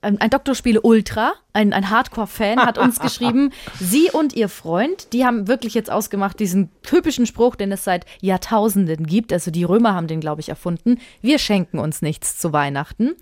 Ein 0.03 0.31
Doktorspiele 0.31 0.81
Ultra, 0.81 1.35
ein, 1.53 1.75
ein 1.75 1.91
Hardcore-Fan, 1.91 2.59
hat 2.61 2.79
uns 2.79 3.01
geschrieben, 3.01 3.53
sie 3.79 4.11
und 4.11 4.33
ihr 4.33 4.49
Freund, 4.49 5.13
die 5.13 5.27
haben 5.27 5.47
wirklich 5.47 5.75
jetzt 5.75 5.91
ausgemacht, 5.91 6.41
diesen 6.41 6.71
typischen 6.83 7.27
Spruch, 7.27 7.55
den 7.55 7.71
es 7.71 7.85
seit 7.85 8.07
Jahrtausenden 8.23 9.07
gibt. 9.07 9.31
Also 9.31 9.51
die 9.51 9.65
Römer 9.65 9.95
haben 9.95 10.07
den, 10.07 10.21
glaube 10.21 10.41
ich, 10.41 10.49
erfunden. 10.49 10.99
Wir 11.21 11.39
schenken 11.39 11.79
uns 11.79 12.01
nichts 12.01 12.39
zu 12.39 12.55
Weihnachten, 12.55 13.13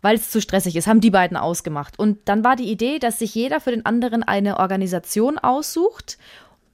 weil 0.00 0.16
es 0.16 0.30
zu 0.30 0.40
stressig 0.40 0.74
ist, 0.74 0.86
haben 0.86 1.02
die 1.02 1.10
beiden 1.10 1.36
ausgemacht. 1.36 1.98
Und 1.98 2.20
dann 2.24 2.44
war 2.44 2.56
die 2.56 2.70
Idee, 2.70 2.98
dass 2.98 3.18
sich 3.18 3.34
jeder 3.34 3.60
für 3.60 3.70
den 3.70 3.84
anderen 3.84 4.22
eine 4.22 4.58
Organisation 4.58 5.38
aussucht 5.38 6.16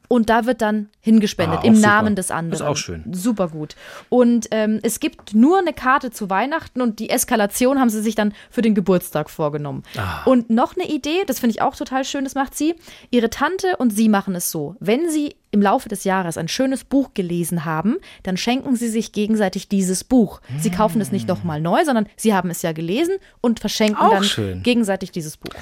und 0.08 0.30
da 0.30 0.46
wird 0.46 0.62
dann 0.62 0.88
hingespendet 1.00 1.60
ah, 1.62 1.66
im 1.66 1.76
super. 1.76 1.88
Namen 1.88 2.16
des 2.16 2.30
anderen. 2.30 2.54
Ist 2.54 2.62
auch 2.62 2.76
schön. 2.76 3.04
Super 3.12 3.48
gut. 3.48 3.76
Und 4.08 4.48
ähm, 4.50 4.80
es 4.82 5.00
gibt 5.00 5.34
nur 5.34 5.58
eine 5.58 5.74
Karte 5.74 6.10
zu 6.10 6.30
Weihnachten 6.30 6.80
und 6.80 6.98
die 6.98 7.10
Eskalation 7.10 7.78
haben 7.78 7.90
sie 7.90 8.02
sich 8.02 8.14
dann 8.14 8.32
für 8.50 8.62
den 8.62 8.74
Geburtstag 8.74 9.28
vorgenommen. 9.28 9.82
Ah. 9.96 10.24
Und 10.24 10.48
noch 10.50 10.74
eine 10.76 10.88
Idee, 10.88 11.24
das 11.26 11.40
finde 11.40 11.54
ich 11.54 11.62
auch 11.62 11.76
total 11.76 12.04
schön, 12.04 12.24
das 12.24 12.34
macht 12.34 12.56
sie. 12.56 12.74
Ihre 13.10 13.28
Tante 13.28 13.76
und 13.76 13.90
sie 13.90 14.08
machen 14.08 14.34
es 14.34 14.50
so. 14.50 14.76
Wenn 14.80 15.10
sie 15.10 15.36
im 15.50 15.62
Laufe 15.62 15.88
des 15.88 16.04
Jahres 16.04 16.36
ein 16.36 16.48
schönes 16.48 16.84
Buch 16.84 17.14
gelesen 17.14 17.64
haben, 17.64 17.96
dann 18.22 18.36
schenken 18.36 18.76
sie 18.76 18.88
sich 18.88 19.12
gegenseitig 19.12 19.68
dieses 19.68 20.04
Buch. 20.04 20.40
Sie 20.58 20.70
kaufen 20.70 21.00
es 21.00 21.10
nicht 21.10 21.26
nochmal 21.26 21.60
neu, 21.60 21.84
sondern 21.84 22.06
sie 22.16 22.34
haben 22.34 22.50
es 22.50 22.62
ja 22.62 22.72
gelesen 22.72 23.16
und 23.40 23.60
verschenken 23.60 23.96
auch 23.96 24.10
dann 24.10 24.24
schön. 24.24 24.62
gegenseitig 24.62 25.10
dieses 25.10 25.36
Buch. 25.36 25.54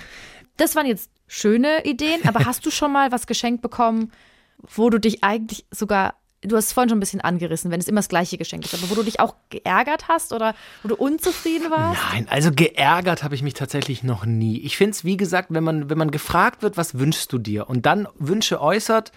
Das 0.56 0.74
waren 0.74 0.86
jetzt 0.86 1.10
schöne 1.26 1.84
Ideen, 1.84 2.26
aber 2.26 2.40
hast 2.46 2.66
du 2.66 2.70
schon 2.70 2.92
mal 2.92 3.12
was 3.12 3.26
geschenkt 3.26 3.62
bekommen, 3.62 4.10
wo 4.58 4.90
du 4.90 4.98
dich 4.98 5.22
eigentlich 5.22 5.66
sogar 5.70 6.14
du 6.42 6.56
hast 6.56 6.66
es 6.66 6.72
vorhin 6.72 6.88
schon 6.88 6.98
ein 6.98 7.00
bisschen 7.00 7.20
angerissen, 7.20 7.70
wenn 7.70 7.80
es 7.80 7.88
immer 7.88 8.00
das 8.00 8.08
gleiche 8.08 8.38
Geschenk 8.38 8.64
ist, 8.64 8.74
aber 8.74 8.88
wo 8.90 8.94
du 8.94 9.02
dich 9.02 9.20
auch 9.20 9.34
geärgert 9.50 10.08
hast 10.08 10.32
oder 10.32 10.54
wo 10.82 10.88
du 10.88 10.94
unzufrieden 10.94 11.70
warst? 11.70 12.00
Nein, 12.12 12.26
also 12.28 12.50
geärgert 12.52 13.22
habe 13.22 13.34
ich 13.34 13.42
mich 13.42 13.54
tatsächlich 13.54 14.02
noch 14.02 14.24
nie. 14.26 14.60
Ich 14.60 14.76
finde 14.76 14.92
es, 14.92 15.04
wie 15.04 15.16
gesagt, 15.16 15.48
wenn 15.50 15.64
man, 15.64 15.90
wenn 15.90 15.98
man 15.98 16.10
gefragt 16.10 16.62
wird, 16.62 16.76
was 16.76 16.98
wünschst 16.98 17.32
du 17.32 17.38
dir 17.38 17.68
und 17.68 17.86
dann 17.86 18.06
Wünsche 18.16 18.60
äußert 18.60 19.12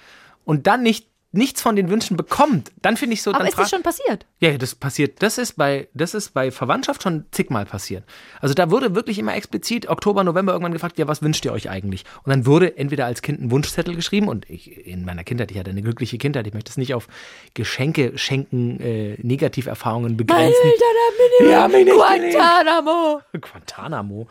und 0.45 0.67
dann 0.67 0.81
nicht 0.81 1.08
nichts 1.31 1.61
von 1.61 1.75
den 1.75 1.89
Wünschen 1.89 2.17
bekommt, 2.17 2.71
dann 2.81 2.97
finde 2.97 3.13
ich 3.13 3.21
so. 3.21 3.31
Aber 3.31 3.47
ist 3.47 3.57
das 3.57 3.69
schon 3.69 3.83
passiert? 3.83 4.25
Ja, 4.39 4.57
das 4.57 4.73
passiert. 4.73 5.21
Das 5.21 5.37
ist 5.37 5.57
bei, 5.57 5.87
das 5.93 6.15
ist 6.15 6.33
bei 6.33 6.49
Verwandtschaft 6.49 7.03
schon 7.03 7.25
zigmal 7.31 7.65
passiert. 7.65 8.03
Also 8.41 8.55
da 8.55 8.71
wurde 8.71 8.95
wirklich 8.95 9.19
immer 9.19 9.35
explizit 9.35 9.87
Oktober, 9.89 10.23
November 10.23 10.53
irgendwann 10.53 10.73
gefragt, 10.73 10.97
ja, 10.97 11.07
was 11.07 11.21
wünscht 11.21 11.45
ihr 11.45 11.53
euch 11.53 11.69
eigentlich? 11.69 12.03
Und 12.23 12.31
dann 12.31 12.45
wurde 12.47 12.77
entweder 12.77 13.05
als 13.05 13.21
Kind 13.21 13.41
ein 13.41 13.51
Wunschzettel 13.51 13.95
geschrieben 13.95 14.27
und 14.27 14.49
ich 14.49 14.87
in 14.87 15.05
meiner 15.05 15.23
Kindheit, 15.23 15.51
ich 15.51 15.59
hatte 15.59 15.69
eine 15.69 15.83
glückliche 15.83 16.17
Kindheit, 16.17 16.47
ich 16.47 16.53
möchte 16.53 16.71
es 16.71 16.77
nicht 16.77 16.95
auf 16.95 17.07
Geschenke 17.53 18.17
schenken, 18.17 18.79
äh, 18.79 19.15
Negativerfahrungen 19.21 20.17
begrenzen. 20.17 20.55
Meine 20.57 20.73
Eltern 20.73 21.67
haben 21.67 21.71
mir 21.71 21.85
ja, 21.85 21.93
Guantanamo. 21.93 23.21
Guantanamo. 23.39 24.27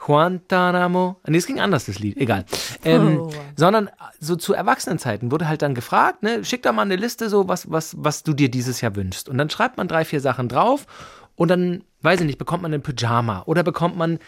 Guantanamo. 0.00 1.20
Nee, 1.26 1.36
es 1.36 1.46
ging 1.46 1.60
anders, 1.60 1.84
das 1.84 1.98
Lied. 1.98 2.16
Egal. 2.16 2.44
Ähm, 2.84 3.20
oh. 3.20 3.30
Sondern 3.54 3.90
so 4.18 4.34
zu 4.34 4.54
Erwachsenenzeiten 4.54 5.30
wurde 5.30 5.46
halt 5.46 5.62
dann 5.62 5.74
gefragt, 5.74 6.22
ne, 6.22 6.44
schick 6.44 6.62
da 6.62 6.72
mal 6.72 6.82
eine 6.82 6.96
Liste, 6.96 7.28
so 7.28 7.48
was, 7.48 7.70
was, 7.70 7.94
was 7.98 8.22
du 8.22 8.32
dir 8.32 8.50
dieses 8.50 8.80
Jahr 8.80 8.96
wünschst. 8.96 9.28
Und 9.28 9.38
dann 9.38 9.50
schreibt 9.50 9.76
man 9.76 9.88
drei, 9.88 10.04
vier 10.04 10.20
Sachen 10.20 10.48
drauf 10.48 10.86
und 11.36 11.48
dann, 11.48 11.84
weiß 12.00 12.20
ich 12.20 12.26
nicht, 12.26 12.38
bekommt 12.38 12.62
man 12.62 12.72
ein 12.72 12.82
Pyjama 12.82 13.42
oder 13.44 13.62
bekommt 13.62 13.96
man, 13.96 14.18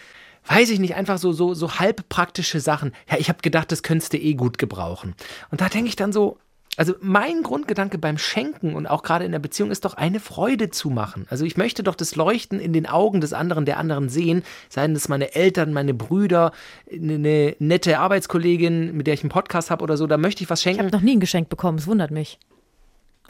weiß 0.46 0.70
ich 0.70 0.78
nicht, 0.78 0.94
einfach 0.94 1.18
so, 1.18 1.32
so, 1.32 1.54
so 1.54 1.78
halb 1.78 2.08
praktische 2.10 2.60
Sachen. 2.60 2.92
Ja, 3.10 3.16
ich 3.18 3.30
habe 3.30 3.40
gedacht, 3.40 3.72
das 3.72 3.82
könntest 3.82 4.12
du 4.12 4.18
eh 4.18 4.34
gut 4.34 4.58
gebrauchen. 4.58 5.14
Und 5.50 5.62
da 5.62 5.68
denke 5.68 5.88
ich 5.88 5.96
dann 5.96 6.12
so, 6.12 6.38
Also 6.78 6.94
mein 7.00 7.42
Grundgedanke 7.42 7.98
beim 7.98 8.16
Schenken 8.16 8.74
und 8.74 8.86
auch 8.86 9.02
gerade 9.02 9.26
in 9.26 9.32
der 9.32 9.38
Beziehung 9.40 9.70
ist 9.70 9.84
doch 9.84 9.92
eine 9.94 10.20
Freude 10.20 10.70
zu 10.70 10.88
machen. 10.88 11.26
Also 11.28 11.44
ich 11.44 11.58
möchte 11.58 11.82
doch 11.82 11.94
das 11.94 12.16
Leuchten 12.16 12.58
in 12.60 12.72
den 12.72 12.86
Augen 12.86 13.20
des 13.20 13.34
anderen, 13.34 13.66
der 13.66 13.76
anderen 13.76 14.08
sehen, 14.08 14.42
seien 14.70 14.94
es 14.96 15.06
meine 15.08 15.34
Eltern, 15.34 15.74
meine 15.74 15.92
Brüder, 15.92 16.50
eine 16.90 17.54
nette 17.58 17.98
Arbeitskollegin, 17.98 18.96
mit 18.96 19.06
der 19.06 19.12
ich 19.14 19.22
einen 19.22 19.28
Podcast 19.28 19.70
habe 19.70 19.82
oder 19.84 19.98
so, 19.98 20.06
da 20.06 20.16
möchte 20.16 20.42
ich 20.42 20.48
was 20.48 20.60
Ich 20.60 20.62
schenken. 20.64 20.78
habe 20.84 20.90
noch 20.96 21.02
nie 21.02 21.14
ein 21.16 21.20
Geschenk 21.20 21.50
bekommen, 21.50 21.76
es 21.76 21.86
wundert 21.86 22.10
mich. 22.10 22.38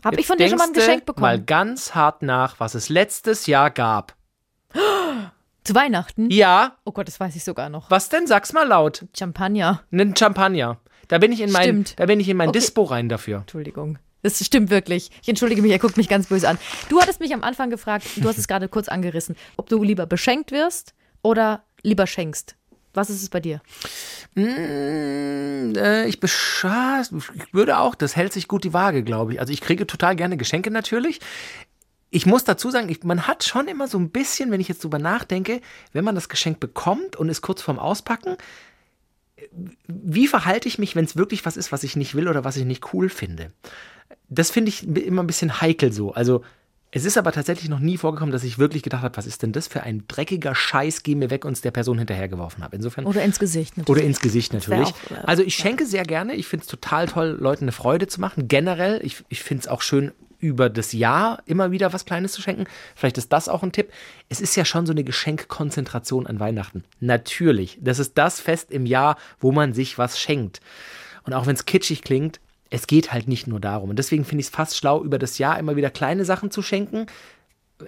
Habe 0.04 0.20
ich 0.20 0.26
von 0.28 0.36
dir 0.38 0.48
schon 0.48 0.58
mal 0.58 0.68
ein 0.68 0.72
Geschenk 0.72 1.04
bekommen? 1.04 1.22
Mal 1.22 1.40
ganz 1.40 1.94
hart 1.96 2.22
nach, 2.22 2.60
was 2.60 2.74
es 2.76 2.88
letztes 2.88 3.46
Jahr 3.46 3.70
gab. 3.70 4.14
Zu 5.64 5.74
Weihnachten? 5.74 6.28
Ja, 6.30 6.76
Oh 6.84 6.92
Gott, 6.92 7.06
das 7.08 7.20
weiß 7.20 7.36
ich 7.36 7.44
sogar 7.44 7.68
noch. 7.68 7.90
was 7.90 8.08
denn? 8.08 8.26
Sag's 8.26 8.52
mal 8.52 8.66
laut. 8.66 9.04
Champagner. 9.16 9.82
Einen 9.92 10.16
Champagner. 10.16 10.78
Da 11.12 11.18
bin 11.18 11.30
ich 11.30 11.42
in 11.42 11.52
mein, 11.52 11.62
Stimmt. 11.64 12.00
da 12.00 12.06
bin 12.06 12.20
ich 12.20 12.28
in 12.30 12.38
mein 12.38 12.48
Okay. 12.48 12.58
Dispo 12.58 12.84
rein 12.84 13.10
dafür. 13.10 13.40
Entschuldigung. 13.40 13.98
Das 14.22 14.42
stimmt 14.42 14.70
wirklich. 14.70 15.10
Ich 15.20 15.28
entschuldige 15.28 15.60
mich, 15.60 15.70
er 15.70 15.78
guckt 15.78 15.98
mich 15.98 16.08
ganz 16.08 16.28
böse 16.28 16.48
an. 16.48 16.56
Du 16.88 17.02
hattest 17.02 17.20
mich 17.20 17.34
am 17.34 17.42
Anfang 17.42 17.68
gefragt, 17.68 18.06
du 18.16 18.26
hast 18.26 18.38
es 18.38 18.48
gerade 18.48 18.66
kurz 18.66 18.88
angerissen, 18.88 19.36
ob 19.58 19.68
du 19.68 19.82
lieber 19.82 20.06
beschenkt 20.06 20.52
wirst 20.52 20.94
oder 21.20 21.64
lieber 21.82 22.06
schenkst. 22.06 22.56
Was 22.94 23.10
ist 23.10 23.20
es 23.20 23.28
bei 23.28 23.40
dir? 23.40 23.60
Mm, 24.36 25.74
äh, 25.76 26.06
ich, 26.06 26.22
ich 26.22 27.52
würde 27.52 27.78
auch, 27.78 27.94
das 27.94 28.16
hält 28.16 28.32
sich 28.32 28.48
gut 28.48 28.64
die 28.64 28.72
Waage, 28.72 29.02
glaube 29.02 29.34
ich. 29.34 29.40
Also 29.40 29.52
ich 29.52 29.60
kriege 29.60 29.86
total 29.86 30.16
gerne 30.16 30.38
Geschenke 30.38 30.70
natürlich. 30.70 31.20
Ich 32.08 32.24
muss 32.24 32.44
dazu 32.44 32.70
sagen, 32.70 32.88
ich, 32.88 33.04
man 33.04 33.26
hat 33.26 33.44
schon 33.44 33.68
immer 33.68 33.86
so 33.86 33.98
ein 33.98 34.08
bisschen, 34.08 34.50
wenn 34.50 34.62
ich 34.62 34.68
jetzt 34.68 34.82
drüber 34.82 34.98
nachdenke, 34.98 35.60
wenn 35.92 36.04
man 36.04 36.14
das 36.14 36.30
Geschenk 36.30 36.58
bekommt 36.58 37.16
und 37.16 37.28
ist 37.28 37.42
kurz 37.42 37.60
vorm 37.60 37.78
Auspacken, 37.78 38.38
wie 39.88 40.26
verhalte 40.26 40.68
ich 40.68 40.78
mich, 40.78 40.96
wenn 40.96 41.04
es 41.04 41.16
wirklich 41.16 41.44
was 41.44 41.56
ist, 41.56 41.72
was 41.72 41.84
ich 41.84 41.96
nicht 41.96 42.14
will 42.14 42.28
oder 42.28 42.44
was 42.44 42.56
ich 42.56 42.64
nicht 42.64 42.92
cool 42.92 43.08
finde? 43.08 43.52
Das 44.28 44.50
finde 44.50 44.70
ich 44.70 44.86
immer 44.86 45.22
ein 45.22 45.26
bisschen 45.26 45.60
heikel 45.60 45.92
so. 45.92 46.12
Also 46.12 46.42
es 46.94 47.06
ist 47.06 47.16
aber 47.16 47.32
tatsächlich 47.32 47.70
noch 47.70 47.78
nie 47.78 47.96
vorgekommen, 47.96 48.32
dass 48.32 48.44
ich 48.44 48.58
wirklich 48.58 48.82
gedacht 48.82 49.02
habe, 49.02 49.16
was 49.16 49.26
ist 49.26 49.42
denn 49.42 49.52
das 49.52 49.66
für 49.66 49.82
ein 49.82 50.04
dreckiger 50.08 50.54
Scheiß, 50.54 51.02
geh 51.02 51.14
mir 51.14 51.30
weg 51.30 51.46
und 51.46 51.52
es 51.52 51.62
der 51.62 51.70
Person 51.70 51.96
hinterhergeworfen 51.96 52.62
habe. 52.62 52.76
Insofern 52.76 53.06
Oder 53.06 53.22
ins 53.22 53.38
Gesicht 53.38 53.78
natürlich. 53.78 53.98
oder 53.98 54.06
ins 54.06 54.20
Gesicht 54.20 54.52
natürlich. 54.52 54.88
auch, 54.88 55.10
äh, 55.10 55.24
also 55.24 55.42
ich 55.42 55.54
schenke 55.54 55.86
sehr 55.86 56.02
gerne. 56.02 56.34
Ich 56.34 56.46
finde 56.46 56.64
es 56.64 56.68
total 56.68 57.08
toll, 57.08 57.38
Leuten 57.40 57.64
eine 57.64 57.72
Freude 57.72 58.08
zu 58.08 58.20
machen. 58.20 58.46
Generell, 58.46 59.00
ich, 59.02 59.24
ich 59.30 59.42
finde 59.42 59.62
es 59.62 59.68
auch 59.68 59.80
schön, 59.80 60.12
über 60.42 60.68
das 60.68 60.92
Jahr 60.92 61.40
immer 61.46 61.70
wieder 61.70 61.92
was 61.92 62.04
Kleines 62.04 62.32
zu 62.32 62.42
schenken. 62.42 62.64
Vielleicht 62.96 63.16
ist 63.16 63.32
das 63.32 63.48
auch 63.48 63.62
ein 63.62 63.70
Tipp. 63.70 63.92
Es 64.28 64.40
ist 64.40 64.56
ja 64.56 64.64
schon 64.64 64.86
so 64.86 64.92
eine 64.92 65.04
Geschenkkonzentration 65.04 66.26
an 66.26 66.40
Weihnachten. 66.40 66.82
Natürlich. 66.98 67.78
Das 67.80 68.00
ist 68.00 68.18
das 68.18 68.40
Fest 68.40 68.72
im 68.72 68.84
Jahr, 68.84 69.16
wo 69.38 69.52
man 69.52 69.72
sich 69.72 69.98
was 69.98 70.18
schenkt. 70.18 70.60
Und 71.22 71.32
auch 71.32 71.46
wenn 71.46 71.54
es 71.54 71.64
kitschig 71.64 72.02
klingt, 72.02 72.40
es 72.70 72.88
geht 72.88 73.12
halt 73.12 73.28
nicht 73.28 73.46
nur 73.46 73.60
darum. 73.60 73.90
Und 73.90 73.98
deswegen 74.00 74.24
finde 74.24 74.40
ich 74.40 74.48
es 74.48 74.52
fast 74.52 74.76
schlau, 74.76 75.04
über 75.04 75.18
das 75.18 75.38
Jahr 75.38 75.58
immer 75.60 75.76
wieder 75.76 75.90
kleine 75.90 76.24
Sachen 76.24 76.50
zu 76.50 76.60
schenken. 76.60 77.06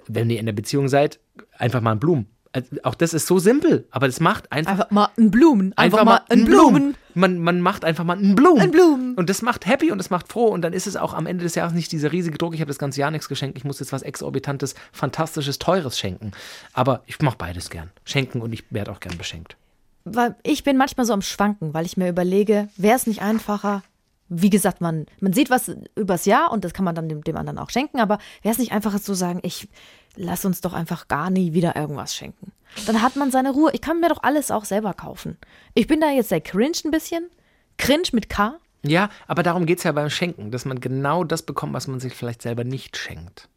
Wenn 0.07 0.29
ihr 0.29 0.39
in 0.39 0.45
der 0.45 0.53
Beziehung 0.53 0.87
seid, 0.87 1.19
einfach 1.57 1.81
mal 1.81 1.91
einen 1.91 1.99
Blumen. 1.99 2.27
Also 2.53 2.69
Auch 2.83 2.95
das 2.95 3.13
ist 3.13 3.27
so 3.27 3.37
simpel, 3.37 3.85
aber 3.91 4.07
das 4.07 4.21
macht 4.21 4.49
einfach 4.53 4.71
Einfach 4.71 4.91
mal 4.91 5.09
ein 5.17 5.29
Blumen. 5.29 5.73
Einfach, 5.75 6.05
mal 6.05 6.21
ein 6.29 6.45
Blumen. 6.45 6.95
Man, 7.15 7.39
man 7.39 7.61
macht 7.61 7.85
einfach 7.85 8.03
mal 8.03 8.17
einen 8.17 8.35
Blumen. 8.35 8.61
Ein 8.61 8.71
Blumen. 8.71 9.15
Und 9.15 9.29
das 9.29 9.41
macht 9.41 9.65
happy 9.65 9.91
und 9.91 9.97
das 9.97 10.09
macht 10.09 10.31
froh. 10.31 10.47
Und 10.47 10.61
dann 10.61 10.73
ist 10.73 10.85
es 10.85 10.95
auch 10.95 11.13
am 11.13 11.25
Ende 11.25 11.43
des 11.43 11.55
Jahres 11.55 11.73
nicht 11.73 11.91
dieser 11.91 12.11
riesige 12.11 12.37
Druck. 12.37 12.53
Ich 12.53 12.61
habe 12.61 12.69
das 12.69 12.77
ganze 12.77 12.99
Jahr 12.99 13.11
nichts 13.11 13.29
geschenkt. 13.29 13.57
Ich 13.57 13.63
muss 13.63 13.79
jetzt 13.79 13.91
was 13.91 14.01
Exorbitantes, 14.01 14.75
Fantastisches, 14.91 15.57
Teures 15.57 15.97
schenken. 15.97 16.31
Aber 16.73 17.01
ich 17.07 17.19
mache 17.21 17.37
beides 17.37 17.69
gern. 17.69 17.89
Schenken 18.03 18.41
und 18.41 18.53
ich 18.53 18.65
werde 18.69 18.91
auch 18.91 18.99
gern 18.99 19.17
beschenkt. 19.17 19.55
Weil 20.03 20.35
ich 20.43 20.63
bin 20.63 20.77
manchmal 20.77 21.05
so 21.05 21.13
am 21.13 21.23
Schwanken, 21.23 21.73
weil 21.73 21.85
ich 21.85 21.97
mir 21.97 22.09
überlege, 22.09 22.69
wäre 22.77 22.95
es 22.95 23.07
nicht 23.07 23.21
einfacher, 23.21 23.81
wie 24.27 24.49
gesagt, 24.49 24.81
man, 24.81 25.05
man 25.19 25.33
sieht 25.33 25.49
was 25.49 25.71
übers 25.95 26.25
Jahr 26.25 26.51
und 26.51 26.63
das 26.63 26.73
kann 26.73 26.85
man 26.85 26.95
dann 26.95 27.09
dem, 27.09 27.23
dem 27.23 27.37
anderen 27.37 27.59
auch 27.59 27.69
schenken, 27.69 27.99
aber 27.99 28.17
wäre 28.41 28.53
es 28.53 28.57
nicht 28.57 28.71
einfacher 28.71 29.01
zu 29.01 29.13
sagen, 29.13 29.39
ich 29.43 29.67
lass 30.15 30.45
uns 30.45 30.61
doch 30.61 30.73
einfach 30.73 31.07
gar 31.07 31.29
nie 31.29 31.53
wieder 31.53 31.75
irgendwas 31.75 32.15
schenken. 32.15 32.51
Dann 32.85 33.01
hat 33.01 33.15
man 33.15 33.31
seine 33.31 33.51
Ruhe. 33.51 33.71
Ich 33.73 33.81
kann 33.81 33.99
mir 33.99 34.09
doch 34.09 34.21
alles 34.23 34.51
auch 34.51 34.65
selber 34.65 34.93
kaufen. 34.93 35.37
Ich 35.73 35.87
bin 35.87 36.01
da 36.01 36.11
jetzt 36.11 36.29
sehr 36.29 36.41
cringe 36.41 36.77
ein 36.83 36.91
bisschen. 36.91 37.29
Cringe 37.77 38.07
mit 38.11 38.29
K. 38.29 38.59
Ja, 38.83 39.09
aber 39.27 39.41
darum 39.41 39.65
geht 39.65 39.79
es 39.79 39.83
ja 39.83 39.91
beim 39.91 40.09
Schenken, 40.09 40.51
dass 40.51 40.65
man 40.65 40.79
genau 40.79 41.23
das 41.23 41.41
bekommt, 41.41 41.73
was 41.73 41.87
man 41.87 41.99
sich 41.99 42.13
vielleicht 42.13 42.41
selber 42.41 42.63
nicht 42.63 42.97
schenkt. 42.97 43.49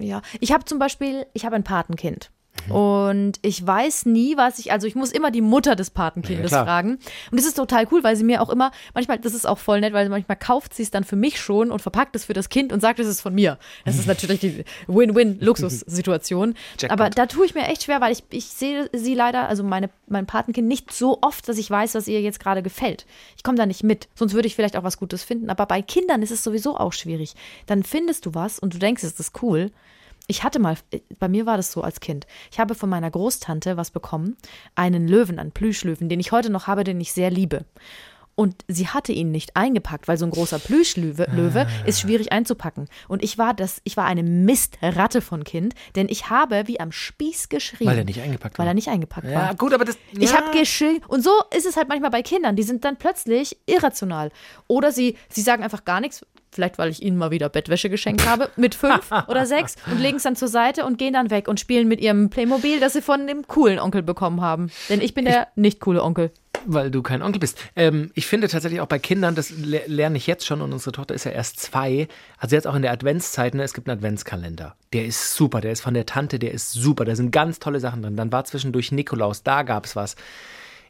Ja, 0.00 0.20
ich 0.40 0.52
habe 0.52 0.64
zum 0.66 0.78
Beispiel, 0.78 1.26
ich 1.32 1.46
habe 1.46 1.56
ein 1.56 1.64
Patenkind. 1.64 2.30
Und 2.68 3.38
ich 3.42 3.66
weiß 3.66 4.06
nie, 4.06 4.36
was 4.36 4.58
ich, 4.58 4.72
also 4.72 4.86
ich 4.86 4.94
muss 4.94 5.12
immer 5.12 5.30
die 5.30 5.42
Mutter 5.42 5.76
des 5.76 5.90
Patenkindes 5.90 6.50
Ja, 6.50 6.64
fragen. 6.64 6.92
Und 7.30 7.38
das 7.38 7.44
ist 7.44 7.54
total 7.54 7.86
cool, 7.92 8.02
weil 8.02 8.16
sie 8.16 8.24
mir 8.24 8.40
auch 8.40 8.48
immer, 8.48 8.70
manchmal, 8.94 9.18
das 9.18 9.34
ist 9.34 9.46
auch 9.46 9.58
voll 9.58 9.80
nett, 9.80 9.92
weil 9.92 10.08
manchmal 10.08 10.36
kauft 10.36 10.72
sie 10.74 10.82
es 10.82 10.90
dann 10.90 11.04
für 11.04 11.16
mich 11.16 11.38
schon 11.38 11.70
und 11.70 11.82
verpackt 11.82 12.16
es 12.16 12.24
für 12.24 12.32
das 12.32 12.48
Kind 12.48 12.72
und 12.72 12.80
sagt, 12.80 12.98
es 13.00 13.06
ist 13.06 13.20
von 13.20 13.34
mir. 13.34 13.58
Das 13.84 13.98
ist 13.98 14.06
natürlich 14.06 14.40
die 14.40 14.64
Win-Win-Luxussituation. 14.86 16.54
Aber 16.88 17.10
da 17.10 17.26
tue 17.26 17.44
ich 17.44 17.54
mir 17.54 17.66
echt 17.66 17.84
schwer, 17.84 18.00
weil 18.00 18.12
ich, 18.12 18.24
ich 18.30 18.46
sehe 18.46 18.88
sie 18.92 19.14
leider, 19.14 19.48
also 19.48 19.62
meine, 19.62 19.90
mein 20.08 20.26
Patenkind, 20.26 20.66
nicht 20.66 20.92
so 20.92 21.18
oft, 21.20 21.46
dass 21.48 21.58
ich 21.58 21.70
weiß, 21.70 21.94
was 21.94 22.08
ihr 22.08 22.22
jetzt 22.22 22.40
gerade 22.40 22.62
gefällt. 22.62 23.04
Ich 23.36 23.42
komme 23.42 23.58
da 23.58 23.66
nicht 23.66 23.82
mit. 23.84 24.08
Sonst 24.14 24.32
würde 24.32 24.48
ich 24.48 24.54
vielleicht 24.54 24.76
auch 24.76 24.84
was 24.84 24.98
Gutes 24.98 25.22
finden. 25.22 25.50
Aber 25.50 25.66
bei 25.66 25.82
Kindern 25.82 26.22
ist 26.22 26.30
es 26.30 26.42
sowieso 26.42 26.78
auch 26.78 26.92
schwierig. 26.92 27.34
Dann 27.66 27.82
findest 27.82 28.24
du 28.26 28.34
was 28.34 28.58
und 28.58 28.74
du 28.74 28.78
denkst, 28.78 29.02
es 29.02 29.20
ist 29.20 29.42
cool. 29.42 29.70
Ich 30.26 30.42
hatte 30.42 30.58
mal, 30.58 30.76
bei 31.18 31.28
mir 31.28 31.44
war 31.46 31.56
das 31.56 31.70
so 31.72 31.82
als 31.82 32.00
Kind. 32.00 32.26
Ich 32.50 32.58
habe 32.58 32.74
von 32.74 32.88
meiner 32.88 33.10
Großtante 33.10 33.76
was 33.76 33.90
bekommen, 33.90 34.36
einen 34.74 35.06
Löwen, 35.06 35.38
einen 35.38 35.52
Plüschlöwen, 35.52 36.08
den 36.08 36.20
ich 36.20 36.32
heute 36.32 36.50
noch 36.50 36.66
habe, 36.66 36.84
den 36.84 37.00
ich 37.00 37.12
sehr 37.12 37.30
liebe. 37.30 37.64
Und 38.36 38.64
sie 38.66 38.88
hatte 38.88 39.12
ihn 39.12 39.30
nicht 39.30 39.54
eingepackt, 39.56 40.08
weil 40.08 40.16
so 40.18 40.24
ein 40.24 40.32
großer 40.32 40.58
Plüschlöwe 40.58 41.28
Löwe 41.30 41.68
ist 41.86 42.00
schwierig 42.00 42.32
einzupacken. 42.32 42.88
Und 43.06 43.22
ich 43.22 43.38
war 43.38 43.54
das, 43.54 43.80
ich 43.84 43.96
war 43.96 44.06
eine 44.06 44.24
Mistratte 44.24 45.20
von 45.20 45.44
Kind, 45.44 45.74
denn 45.94 46.08
ich 46.08 46.30
habe 46.30 46.66
wie 46.66 46.80
am 46.80 46.90
Spieß 46.90 47.48
geschrien. 47.48 47.86
Weil 47.88 47.98
er 47.98 48.04
nicht 48.04 48.20
eingepackt 48.20 48.58
Weil 48.58 48.64
war. 48.66 48.72
er 48.72 48.74
nicht 48.74 48.88
eingepackt 48.88 49.28
Ja, 49.28 49.34
war. 49.34 49.54
gut, 49.54 49.72
aber 49.72 49.84
das. 49.84 49.96
Ich 50.12 50.32
ja. 50.32 50.38
habe 50.40 50.58
geschrien. 50.58 51.00
Und 51.06 51.22
so 51.22 51.30
ist 51.56 51.64
es 51.64 51.76
halt 51.76 51.88
manchmal 51.88 52.10
bei 52.10 52.22
Kindern. 52.22 52.56
Die 52.56 52.64
sind 52.64 52.84
dann 52.84 52.96
plötzlich 52.96 53.56
irrational. 53.66 54.32
Oder 54.66 54.90
sie, 54.90 55.16
sie 55.28 55.42
sagen 55.42 55.62
einfach 55.62 55.84
gar 55.84 56.00
nichts. 56.00 56.26
Vielleicht, 56.54 56.78
weil 56.78 56.90
ich 56.90 57.02
ihnen 57.02 57.16
mal 57.16 57.30
wieder 57.30 57.48
Bettwäsche 57.48 57.90
geschenkt 57.90 58.28
habe, 58.28 58.48
mit 58.56 58.74
fünf 58.74 59.10
oder 59.28 59.44
sechs 59.44 59.76
und 59.90 60.00
legen 60.00 60.18
es 60.18 60.22
dann 60.22 60.36
zur 60.36 60.48
Seite 60.48 60.84
und 60.84 60.98
gehen 60.98 61.12
dann 61.12 61.30
weg 61.30 61.48
und 61.48 61.58
spielen 61.58 61.88
mit 61.88 62.00
ihrem 62.00 62.30
Playmobil, 62.30 62.80
das 62.80 62.92
sie 62.92 63.02
von 63.02 63.26
dem 63.26 63.46
coolen 63.46 63.78
Onkel 63.78 64.02
bekommen 64.02 64.40
haben. 64.40 64.70
Denn 64.88 65.00
ich 65.00 65.14
bin 65.14 65.24
der 65.24 65.48
nicht 65.56 65.80
coole 65.80 66.02
Onkel. 66.02 66.30
Weil 66.66 66.90
du 66.90 67.02
kein 67.02 67.22
Onkel 67.22 67.40
bist. 67.40 67.58
Ähm, 67.76 68.10
ich 68.14 68.26
finde 68.26 68.48
tatsächlich 68.48 68.80
auch 68.80 68.86
bei 68.86 68.98
Kindern, 68.98 69.34
das 69.34 69.50
le 69.50 69.82
lerne 69.86 70.16
ich 70.16 70.26
jetzt 70.26 70.46
schon 70.46 70.62
und 70.62 70.72
unsere 70.72 70.92
Tochter 70.92 71.14
ist 71.14 71.24
ja 71.24 71.32
erst 71.32 71.60
zwei, 71.60 72.08
also 72.38 72.56
jetzt 72.56 72.66
auch 72.66 72.74
in 72.74 72.82
der 72.82 72.92
Adventszeit, 72.92 73.54
ne, 73.54 73.62
es 73.62 73.74
gibt 73.74 73.88
einen 73.88 73.98
Adventskalender. 73.98 74.76
Der 74.92 75.04
ist 75.04 75.34
super, 75.34 75.60
der 75.60 75.72
ist 75.72 75.80
von 75.80 75.94
der 75.94 76.06
Tante, 76.06 76.38
der 76.38 76.52
ist 76.52 76.72
super, 76.72 77.04
da 77.04 77.16
sind 77.16 77.32
ganz 77.32 77.58
tolle 77.58 77.80
Sachen 77.80 78.02
drin. 78.02 78.16
Dann 78.16 78.32
war 78.32 78.44
zwischendurch 78.44 78.92
Nikolaus, 78.92 79.42
da 79.42 79.62
gab 79.62 79.84
es 79.84 79.96
was. 79.96 80.16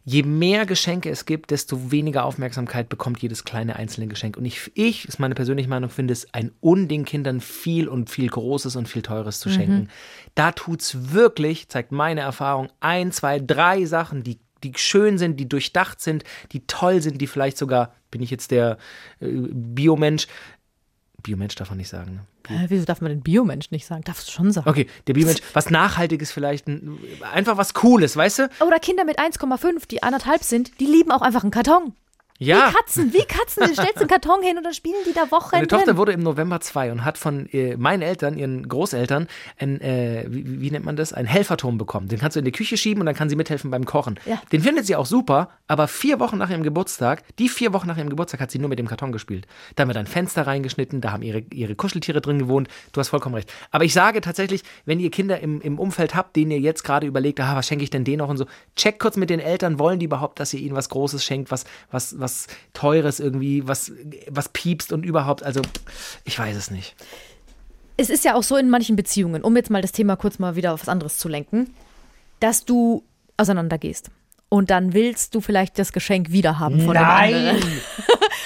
Je 0.07 0.23
mehr 0.23 0.67
Geschenke 0.67 1.09
es 1.09 1.25
gibt, 1.25 1.51
desto 1.51 1.91
weniger 1.91 2.25
Aufmerksamkeit 2.25 2.91
bekommt 2.91 3.23
jedes 3.23 3.45
kleine 3.45 3.77
einzelne 3.77 4.07
Geschenk. 4.07 4.37
Und 4.37 4.45
ich, 4.45 4.71
ich, 4.75 5.09
ist 5.09 5.19
meine 5.19 5.35
persönliche 5.35 5.69
Meinung, 5.69 5.89
finde 5.89 6.13
es 6.13 6.33
ein 6.35 6.53
Unding, 6.61 7.07
Kindern 7.07 7.41
viel 7.41 7.89
und 7.89 8.11
viel 8.11 8.29
Großes 8.29 8.77
und 8.77 8.87
viel 8.87 9.01
Teures 9.01 9.41
zu 9.41 9.49
schenken. 9.49 9.89
Da 10.35 10.53
tut's 10.53 11.13
wirklich, 11.13 11.69
zeigt 11.69 11.91
meine 11.91 12.21
Erfahrung, 12.21 12.69
ein, 12.81 13.13
zwei, 13.13 13.41
drei 13.41 13.87
Sachen, 13.87 14.23
die 14.23 14.39
die 14.63 14.73
schön 14.77 15.19
sind, 15.19 15.39
die 15.39 15.49
durchdacht 15.49 16.01
sind, 16.01 16.25
die 16.53 16.67
toll 16.67 17.03
sind, 17.03 17.21
die 17.21 17.27
vielleicht 17.27 17.59
sogar, 17.59 17.93
bin 18.11 18.23
ich 18.23 18.31
jetzt 18.31 18.51
der 18.51 18.79
äh, 19.21 19.27
Biomensch, 19.31 20.27
Biomensch 21.25 21.57
darf 21.57 21.71
man 21.71 21.79
nicht 21.79 21.89
sagen, 21.89 22.15
ne? 22.49 22.55
Äh, 22.55 22.67
wieso 22.69 22.85
darf 22.85 23.01
man 23.01 23.11
den 23.11 23.23
Biomensch 23.23 23.71
nicht 23.73 23.87
sagen? 23.87 24.03
Darfst 24.05 24.29
du 24.29 24.33
schon 24.33 24.53
sagen. 24.53 24.69
Okay, 24.69 24.87
der 25.09 25.15
Biomensch, 25.15 25.41
was 25.55 25.71
Nachhaltiges 25.71 26.31
vielleicht, 26.31 26.69
ein- 26.69 26.99
einfach 27.33 27.57
was 27.57 27.75
Cooles, 27.75 28.17
weißt 28.17 28.39
du? 28.41 28.51
Oder 28.67 28.79
Kinder 28.79 29.05
mit 29.05 29.19
1,5, 29.19 29.87
die 29.89 30.03
anderthalb 30.03 30.45
sind, 30.45 30.79
die 30.81 30.87
lieben 30.87 31.11
auch 31.11 31.23
einfach 31.23 31.43
einen 31.43 31.51
Karton. 31.51 31.95
Ja. 32.39 32.69
Wie 32.69 32.75
Katzen, 32.75 33.13
wie 33.13 33.25
Katzen. 33.25 33.63
Du 33.69 33.73
stellst 33.73 33.99
einen 33.99 34.09
Karton 34.09 34.43
hin 34.43 34.57
und 34.57 34.65
dann 34.65 34.75
spielen 34.75 34.97
die 35.07 35.13
da 35.13 35.31
Wochen 35.31 35.51
Meine 35.53 35.69
Tochter 35.69 35.97
wurde 35.97 36.13
im 36.13 36.21
November 36.21 36.61
zwei 36.61 36.91
und 36.91 37.05
hat 37.05 37.17
von 37.17 37.47
äh, 37.53 37.77
meinen 37.77 38.03
Eltern, 38.03 38.37
ihren 38.37 38.69
Großeltern, 38.69 39.29
ein, 39.59 39.81
äh, 39.81 40.27
wie, 40.29 40.61
wie 40.61 40.71
nennt 40.73 40.85
man 40.85 40.97
das, 40.97 41.13
einen 41.13 41.29
Helferturm 41.29 41.79
bekommen. 41.79 42.09
Den 42.09 42.19
kannst 42.19 42.35
du 42.35 42.41
in 42.41 42.45
die 42.45 42.51
Küche 42.51 42.77
schieben 42.77 43.01
und 43.01 43.07
dann 43.07 43.15
kann 43.15 43.29
sie 43.29 43.37
mithelfen 43.37 43.71
beim 43.71 43.85
Kochen. 43.85 44.19
Ja. 44.27 44.43
Den 44.51 44.63
findet 44.63 44.85
sie 44.87 44.97
auch 44.97 45.07
super, 45.07 45.51
aber 45.69 45.87
vier 45.87 46.19
Wochen 46.19 46.37
nach 46.37 46.51
ihrem 46.51 46.65
Geburtstag, 46.65 47.23
die 47.39 47.49
vier 47.49 47.73
Wochen 47.73 47.87
nach 47.87 47.97
ihrem 47.97 48.11
Geburtstag 48.11 48.41
hat 48.41 48.51
sie 48.51 48.59
nur 48.59 48.69
mit 48.69 48.81
dem 48.81 48.89
Karton 48.89 49.13
gespielt. 49.13 49.47
Da 49.77 49.83
haben 49.83 49.91
wir 49.91 49.95
dann 49.95 50.09
Fenster 50.09 50.45
reingeschnitten, 50.45 51.01
da 51.01 51.13
haben 51.13 51.23
ihre, 51.23 51.45
ihre 51.53 51.77
Kuscheltiere 51.77 52.21
drin 52.21 52.41
gewohnt. 52.41 52.69
Du 52.93 53.01
hast 53.01 53.11
vollkommen 53.11 53.37
recht. 53.37 53.53
Aber 53.71 53.85
ich 53.85 53.93
sage 53.93 54.21
tatsächlich, 54.21 54.65
wenn 54.87 54.99
ihr 54.99 55.13
Kinder 55.13 55.39
im, 55.39 55.61
im 55.61 55.79
Umfeld 55.79 56.17
habt, 56.17 56.35
denen 56.35 56.51
ihr 56.51 56.61
jetzt 56.61 56.83
gerade 56.83 57.07
überlegt, 57.07 57.39
ah, 57.39 57.55
was 57.55 57.69
schenke 57.69 57.85
ich 57.85 57.91
denn 57.91 58.03
denen 58.03 58.19
noch 58.19 58.29
und 58.29 58.39
so, 58.39 58.47
checkt 58.75 58.99
kurz 58.99 59.17
mit 59.17 59.31
den 59.31 59.39
Eltern, 59.39 59.79
wollen 59.79 60.01
die 60.01 60.07
überhaupt, 60.07 60.41
dass 60.41 60.53
ihr 60.53 60.61
ihnen 60.61 60.75
was 60.75 60.89
Großes 60.89 61.25
schenkt, 61.25 61.53
was, 61.53 61.65
was, 61.93 62.19
was 62.19 62.34
Teures 62.73 63.21
irgendwie, 63.21 63.67
was, 63.67 63.93
was 64.29 64.49
piepst 64.51 64.93
und 64.93 65.05
überhaupt, 65.05 65.43
also 65.43 65.61
ich 66.25 66.39
weiß 66.39 66.57
es 66.57 66.71
nicht. 66.71 66.95
es 67.97 68.11
ist 68.11 68.25
ja 68.25 68.35
auch 68.35 68.43
so 68.43 68.57
in 68.57 68.71
manchen 68.71 68.97
Beziehungen, 68.97 69.43
um 69.43 69.57
jetzt 69.57 69.71
mal 69.71 69.83
das 69.83 69.93
Thema 69.93 70.17
kurz 70.17 70.39
mal 70.39 70.57
wieder 70.57 70.73
auf 70.75 70.81
was 70.83 70.89
anderes 70.89 71.19
zu 71.19 71.29
lenken, 71.29 71.75
dass 72.41 72.65
du 72.65 73.05
auseinandergehst. 73.37 74.11
Und 74.49 74.71
dann 74.71 74.93
willst 74.93 75.35
du 75.35 75.41
vielleicht 75.41 75.79
das 75.79 75.93
Geschenk 75.93 76.31
wiederhaben 76.31 76.81
von 76.81 76.95
dem 76.95 77.05
anderen. 77.05 77.63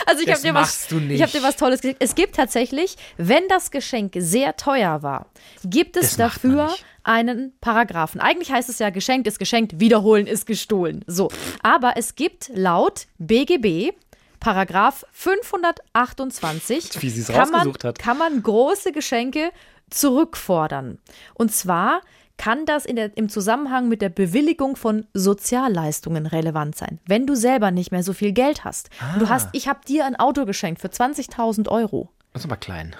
Also 0.06 0.20
ich 0.22 0.26
Das 0.26 0.36
habe 0.38 0.46
dir 0.48 0.52
machst 0.54 0.80
was, 0.84 0.88
du 0.88 1.00
nicht. 1.00 1.16
ich 1.16 1.22
habe 1.22 1.32
dir 1.32 1.42
was 1.42 1.56
Tolles 1.56 1.82
gesagt. 1.82 1.98
Es 2.02 2.14
gibt 2.14 2.34
tatsächlich, 2.34 2.96
wenn 3.18 3.46
das 3.48 3.70
Geschenk 3.70 4.14
sehr 4.16 4.56
teuer 4.56 5.02
war, 5.02 5.26
gibt 5.64 5.98
es 5.98 6.16
Das 6.16 6.16
dafür. 6.16 6.74
Einen 7.08 7.54
Paragraphen. 7.60 8.20
Eigentlich 8.20 8.52
heißt 8.52 8.68
es 8.68 8.78
ja, 8.78 8.90
geschenkt 8.90 9.26
ist 9.26 9.38
geschenkt, 9.38 9.80
wiederholen 9.80 10.26
ist 10.26 10.46
gestohlen. 10.46 11.04
So, 11.06 11.30
aber 11.62 11.94
es 11.96 12.14
gibt 12.14 12.50
laut 12.54 13.06
BGB 13.18 13.92
Paragraph 14.40 15.04
528 15.12 17.02
Wie 17.02 17.10
sie 17.10 17.22
es 17.22 17.28
kann 17.28 17.50
man, 17.50 17.54
rausgesucht 17.54 17.84
hat. 17.84 17.98
kann 17.98 18.18
man 18.18 18.42
große 18.42 18.92
Geschenke 18.92 19.50
zurückfordern. 19.90 20.98
Und 21.34 21.52
zwar 21.52 22.02
kann 22.36 22.66
das 22.66 22.84
in 22.84 22.96
der, 22.96 23.16
im 23.16 23.28
Zusammenhang 23.28 23.88
mit 23.88 24.00
der 24.00 24.10
Bewilligung 24.10 24.76
von 24.76 25.06
Sozialleistungen 25.12 26.26
relevant 26.26 26.76
sein. 26.76 27.00
Wenn 27.06 27.26
du 27.26 27.34
selber 27.34 27.70
nicht 27.72 27.90
mehr 27.90 28.04
so 28.04 28.12
viel 28.12 28.32
Geld 28.32 28.64
hast. 28.64 28.90
Und 29.14 29.22
du 29.22 29.28
hast, 29.28 29.48
ich 29.52 29.66
habe 29.66 29.80
dir 29.88 30.04
ein 30.04 30.14
Auto 30.14 30.44
geschenkt 30.44 30.80
für 30.80 30.88
20.000 30.88 31.68
Euro. 31.68 32.10
Das 32.32 32.42
ist 32.42 32.46
aber 32.46 32.58
klein. 32.58 32.94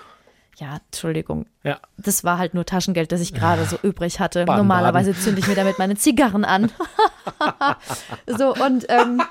Ja, 0.59 0.81
Entschuldigung. 0.87 1.47
Ja. 1.63 1.81
Das 1.97 2.25
war 2.25 2.39
halt 2.39 2.55
nur 2.55 2.67
Taschengeld, 2.67 3.13
das 3.13 3.21
ich 3.21 3.33
gerade 3.33 3.65
so 3.65 3.79
übrig 3.83 4.19
hatte. 4.19 4.45
Baden, 4.45 4.59
Normalerweise 4.59 5.15
zünde 5.15 5.41
ich 5.41 5.47
mir 5.47 5.55
damit 5.55 5.79
meine 5.79 5.97
Zigarren 5.97 6.45
an. 6.45 6.73
so, 8.27 8.55
und, 8.55 8.87
ähm, 8.89 9.23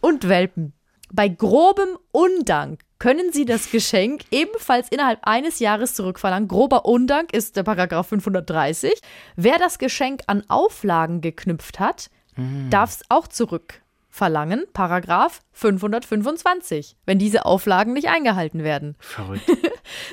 und 0.00 0.28
Welpen. 0.28 0.72
Bei 1.12 1.28
grobem 1.28 1.98
Undank 2.10 2.80
können 2.98 3.32
Sie 3.32 3.44
das 3.44 3.70
Geschenk 3.70 4.24
ebenfalls 4.32 4.88
innerhalb 4.88 5.20
eines 5.22 5.60
Jahres 5.60 5.94
zurückverlangen. 5.94 6.48
Grober 6.48 6.84
Undank 6.84 7.32
ist 7.32 7.56
der 7.56 7.62
Paragraph 7.62 8.08
530. 8.08 9.00
Wer 9.36 9.58
das 9.58 9.78
Geschenk 9.78 10.22
an 10.26 10.42
Auflagen 10.48 11.20
geknüpft 11.20 11.78
hat, 11.78 12.10
darf 12.70 12.90
es 12.90 13.02
auch 13.08 13.28
zurückverlangen. 14.16 14.64
Paragraph 14.72 15.42
525, 15.52 16.96
wenn 17.06 17.18
diese 17.18 17.44
Auflagen 17.44 17.92
nicht 17.92 18.08
eingehalten 18.08 18.64
werden. 18.64 18.96
Verrückt. 18.98 19.44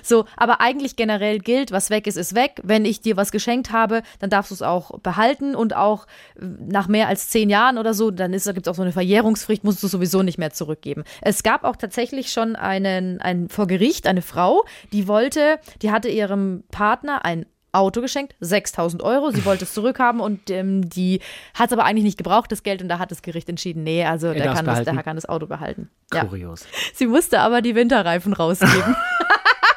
So, 0.03 0.25
aber 0.37 0.61
eigentlich 0.61 0.95
generell 0.95 1.39
gilt, 1.39 1.71
was 1.71 1.89
weg 1.89 2.05
ist, 2.05 2.15
ist 2.15 2.35
weg. 2.35 2.61
Wenn 2.63 2.85
ich 2.85 3.01
dir 3.01 3.17
was 3.17 3.31
geschenkt 3.31 3.71
habe, 3.71 4.03
dann 4.19 4.29
darfst 4.29 4.51
du 4.51 4.55
es 4.55 4.61
auch 4.61 4.99
behalten 4.99 5.55
und 5.55 5.75
auch 5.75 6.05
äh, 6.35 6.45
nach 6.45 6.87
mehr 6.87 7.07
als 7.07 7.29
zehn 7.29 7.49
Jahren 7.49 7.79
oder 7.79 7.95
so, 7.95 8.11
dann 8.11 8.33
gibt 8.33 8.45
es 8.45 8.67
auch 8.67 8.75
so 8.75 8.83
eine 8.83 8.91
Verjährungsfrist, 8.91 9.63
musst 9.63 9.81
du 9.81 9.87
sowieso 9.87 10.21
nicht 10.21 10.37
mehr 10.37 10.51
zurückgeben. 10.51 11.03
Es 11.21 11.41
gab 11.41 11.63
auch 11.63 11.75
tatsächlich 11.75 12.31
schon 12.31 12.55
einen, 12.55 13.19
ein, 13.19 13.49
vor 13.49 13.65
Gericht 13.65 14.05
eine 14.05 14.21
Frau, 14.21 14.63
die 14.91 15.07
wollte, 15.07 15.59
die 15.81 15.89
hatte 15.89 16.09
ihrem 16.09 16.63
Partner 16.69 17.25
ein 17.25 17.47
Auto 17.73 18.01
geschenkt, 18.01 18.35
6000 18.39 19.03
Euro. 19.03 19.31
Sie 19.31 19.43
wollte 19.45 19.65
es 19.65 19.73
zurückhaben 19.73 20.21
und 20.21 20.49
ähm, 20.49 20.87
die 20.89 21.19
hat 21.53 21.67
es 21.67 21.73
aber 21.73 21.85
eigentlich 21.85 22.03
nicht 22.03 22.17
gebraucht, 22.17 22.51
das 22.51 22.63
Geld. 22.63 22.81
Und 22.81 22.87
da 22.87 22.99
hat 22.99 23.11
das 23.11 23.21
Gericht 23.21 23.49
entschieden, 23.49 23.83
nee, 23.83 24.05
also 24.05 24.31
der 24.31 24.53
kann, 24.53 24.65
das, 24.65 24.83
der 24.83 25.03
kann 25.03 25.15
das 25.17 25.27
Auto 25.27 25.47
behalten. 25.47 25.89
Ja. 26.13 26.23
Kurios. 26.23 26.65
Sie 26.93 27.07
musste 27.07 27.39
aber 27.39 27.61
die 27.61 27.75
Winterreifen 27.75 28.33
rausgeben. 28.33 28.95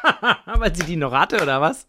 Weil 0.45 0.75
sie 0.75 0.85
die 0.85 0.97
noch 0.97 1.13
hatte, 1.13 1.43
oder 1.43 1.61
was? 1.61 1.87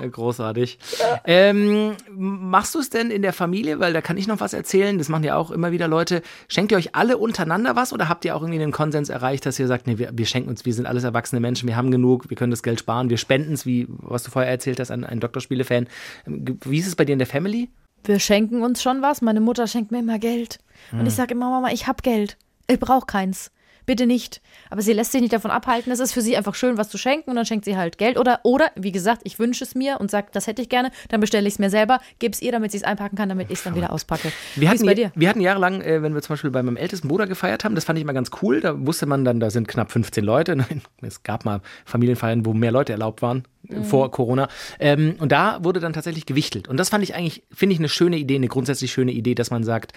Ja. 0.00 0.08
Großartig. 0.08 0.78
Ähm, 1.24 1.96
machst 2.10 2.74
du 2.74 2.80
es 2.80 2.90
denn 2.90 3.10
in 3.10 3.22
der 3.22 3.32
Familie? 3.32 3.80
Weil 3.80 3.92
da 3.92 4.00
kann 4.00 4.16
ich 4.16 4.26
noch 4.26 4.40
was 4.40 4.52
erzählen. 4.52 4.98
Das 4.98 5.08
machen 5.08 5.24
ja 5.24 5.36
auch 5.36 5.50
immer 5.50 5.72
wieder 5.72 5.88
Leute. 5.88 6.22
Schenkt 6.48 6.72
ihr 6.72 6.78
euch 6.78 6.94
alle 6.94 7.18
untereinander 7.18 7.76
was 7.76 7.92
oder 7.92 8.08
habt 8.08 8.24
ihr 8.24 8.36
auch 8.36 8.42
irgendwie 8.42 8.62
einen 8.62 8.72
Konsens 8.72 9.08
erreicht, 9.08 9.46
dass 9.46 9.58
ihr 9.58 9.66
sagt, 9.66 9.86
nee, 9.86 9.98
wir, 9.98 10.10
wir 10.12 10.26
schenken 10.26 10.50
uns, 10.50 10.64
wir 10.64 10.74
sind 10.74 10.86
alles 10.86 11.04
erwachsene 11.04 11.40
Menschen, 11.40 11.68
wir 11.68 11.76
haben 11.76 11.90
genug, 11.90 12.30
wir 12.30 12.36
können 12.36 12.50
das 12.50 12.62
Geld 12.62 12.80
sparen, 12.80 13.10
wir 13.10 13.18
spenden 13.18 13.54
es, 13.54 13.66
wie 13.66 13.86
was 13.88 14.22
du 14.22 14.30
vorher 14.30 14.50
erzählt 14.50 14.80
hast, 14.80 14.90
an 14.90 15.04
einen 15.04 15.20
Doktorspiele-Fan. 15.20 15.88
Wie 16.26 16.78
ist 16.78 16.86
es 16.86 16.96
bei 16.96 17.04
dir 17.04 17.12
in 17.12 17.18
der 17.18 17.28
Family? 17.28 17.68
wir 18.04 18.18
schenken 18.20 18.62
uns 18.62 18.82
schon 18.82 19.02
was. 19.02 19.22
Meine 19.22 19.40
Mutter 19.40 19.66
schenkt 19.66 19.90
mir 19.90 20.00
immer 20.00 20.18
Geld. 20.18 20.58
Und 20.92 21.06
ich 21.06 21.14
sage 21.14 21.34
immer, 21.34 21.50
Mama, 21.50 21.70
ich 21.72 21.86
habe 21.86 22.02
Geld. 22.02 22.36
Ich 22.66 22.78
brauche 22.78 23.06
keins. 23.06 23.50
Bitte 23.86 24.06
nicht. 24.06 24.40
Aber 24.70 24.82
sie 24.82 24.92
lässt 24.92 25.12
sich 25.12 25.20
nicht 25.20 25.32
davon 25.32 25.50
abhalten. 25.50 25.92
Es 25.92 26.00
ist 26.00 26.12
für 26.12 26.22
sie 26.22 26.36
einfach 26.36 26.54
schön, 26.54 26.78
was 26.78 26.88
zu 26.88 26.98
schenken 26.98 27.30
und 27.30 27.36
dann 27.36 27.46
schenkt 27.46 27.64
sie 27.64 27.76
halt 27.76 27.98
Geld. 27.98 28.18
Oder, 28.18 28.40
oder 28.42 28.70
wie 28.76 28.92
gesagt, 28.92 29.22
ich 29.24 29.38
wünsche 29.38 29.64
es 29.64 29.74
mir 29.74 30.00
und 30.00 30.10
sage, 30.10 30.28
das 30.32 30.46
hätte 30.46 30.62
ich 30.62 30.68
gerne. 30.68 30.90
Dann 31.08 31.20
bestelle 31.20 31.46
ich 31.46 31.54
es 31.54 31.58
mir 31.58 31.70
selber, 31.70 32.00
gebe 32.18 32.32
es 32.32 32.42
ihr, 32.42 32.52
damit 32.52 32.72
sie 32.72 32.78
es 32.78 32.84
einpacken 32.84 33.16
kann, 33.16 33.28
damit 33.28 33.50
ich 33.50 33.58
es 33.58 33.64
dann 33.64 33.74
wieder 33.74 33.92
auspacke. 33.92 34.32
Wir 34.56 34.70
hatten, 34.70 34.86
bei 34.86 34.94
dir? 34.94 35.12
wir 35.14 35.28
hatten 35.28 35.40
jahrelang, 35.40 35.80
äh, 35.82 36.02
wenn 36.02 36.14
wir 36.14 36.22
zum 36.22 36.34
Beispiel 36.34 36.50
bei 36.50 36.62
meinem 36.62 36.76
ältesten 36.76 37.08
Bruder 37.08 37.26
gefeiert 37.26 37.64
haben, 37.64 37.74
das 37.74 37.84
fand 37.84 37.98
ich 37.98 38.02
immer 38.02 38.14
ganz 38.14 38.30
cool. 38.42 38.60
Da 38.60 38.86
wusste 38.86 39.06
man 39.06 39.24
dann, 39.24 39.40
da 39.40 39.50
sind 39.50 39.68
knapp 39.68 39.92
15 39.92 40.24
Leute. 40.24 40.56
Nein, 40.56 40.82
es 41.02 41.22
gab 41.22 41.44
mal 41.44 41.60
Familienfeiern, 41.84 42.46
wo 42.46 42.52
mehr 42.54 42.72
Leute 42.72 42.92
erlaubt 42.92 43.22
waren 43.22 43.44
Mhm. 43.68 43.84
vor 43.84 44.10
Corona. 44.10 44.48
Ähm, 44.78 45.16
und 45.18 45.32
da 45.32 45.58
wurde 45.62 45.80
dann 45.80 45.92
tatsächlich 45.92 46.26
gewichtelt. 46.26 46.68
Und 46.68 46.76
das 46.76 46.90
fand 46.90 47.02
ich 47.02 47.14
eigentlich, 47.14 47.44
finde 47.50 47.72
ich 47.72 47.78
eine 47.78 47.88
schöne 47.88 48.18
Idee, 48.18 48.36
eine 48.36 48.48
grundsätzlich 48.48 48.92
schöne 48.92 49.12
Idee, 49.12 49.34
dass 49.34 49.50
man 49.50 49.64
sagt, 49.64 49.92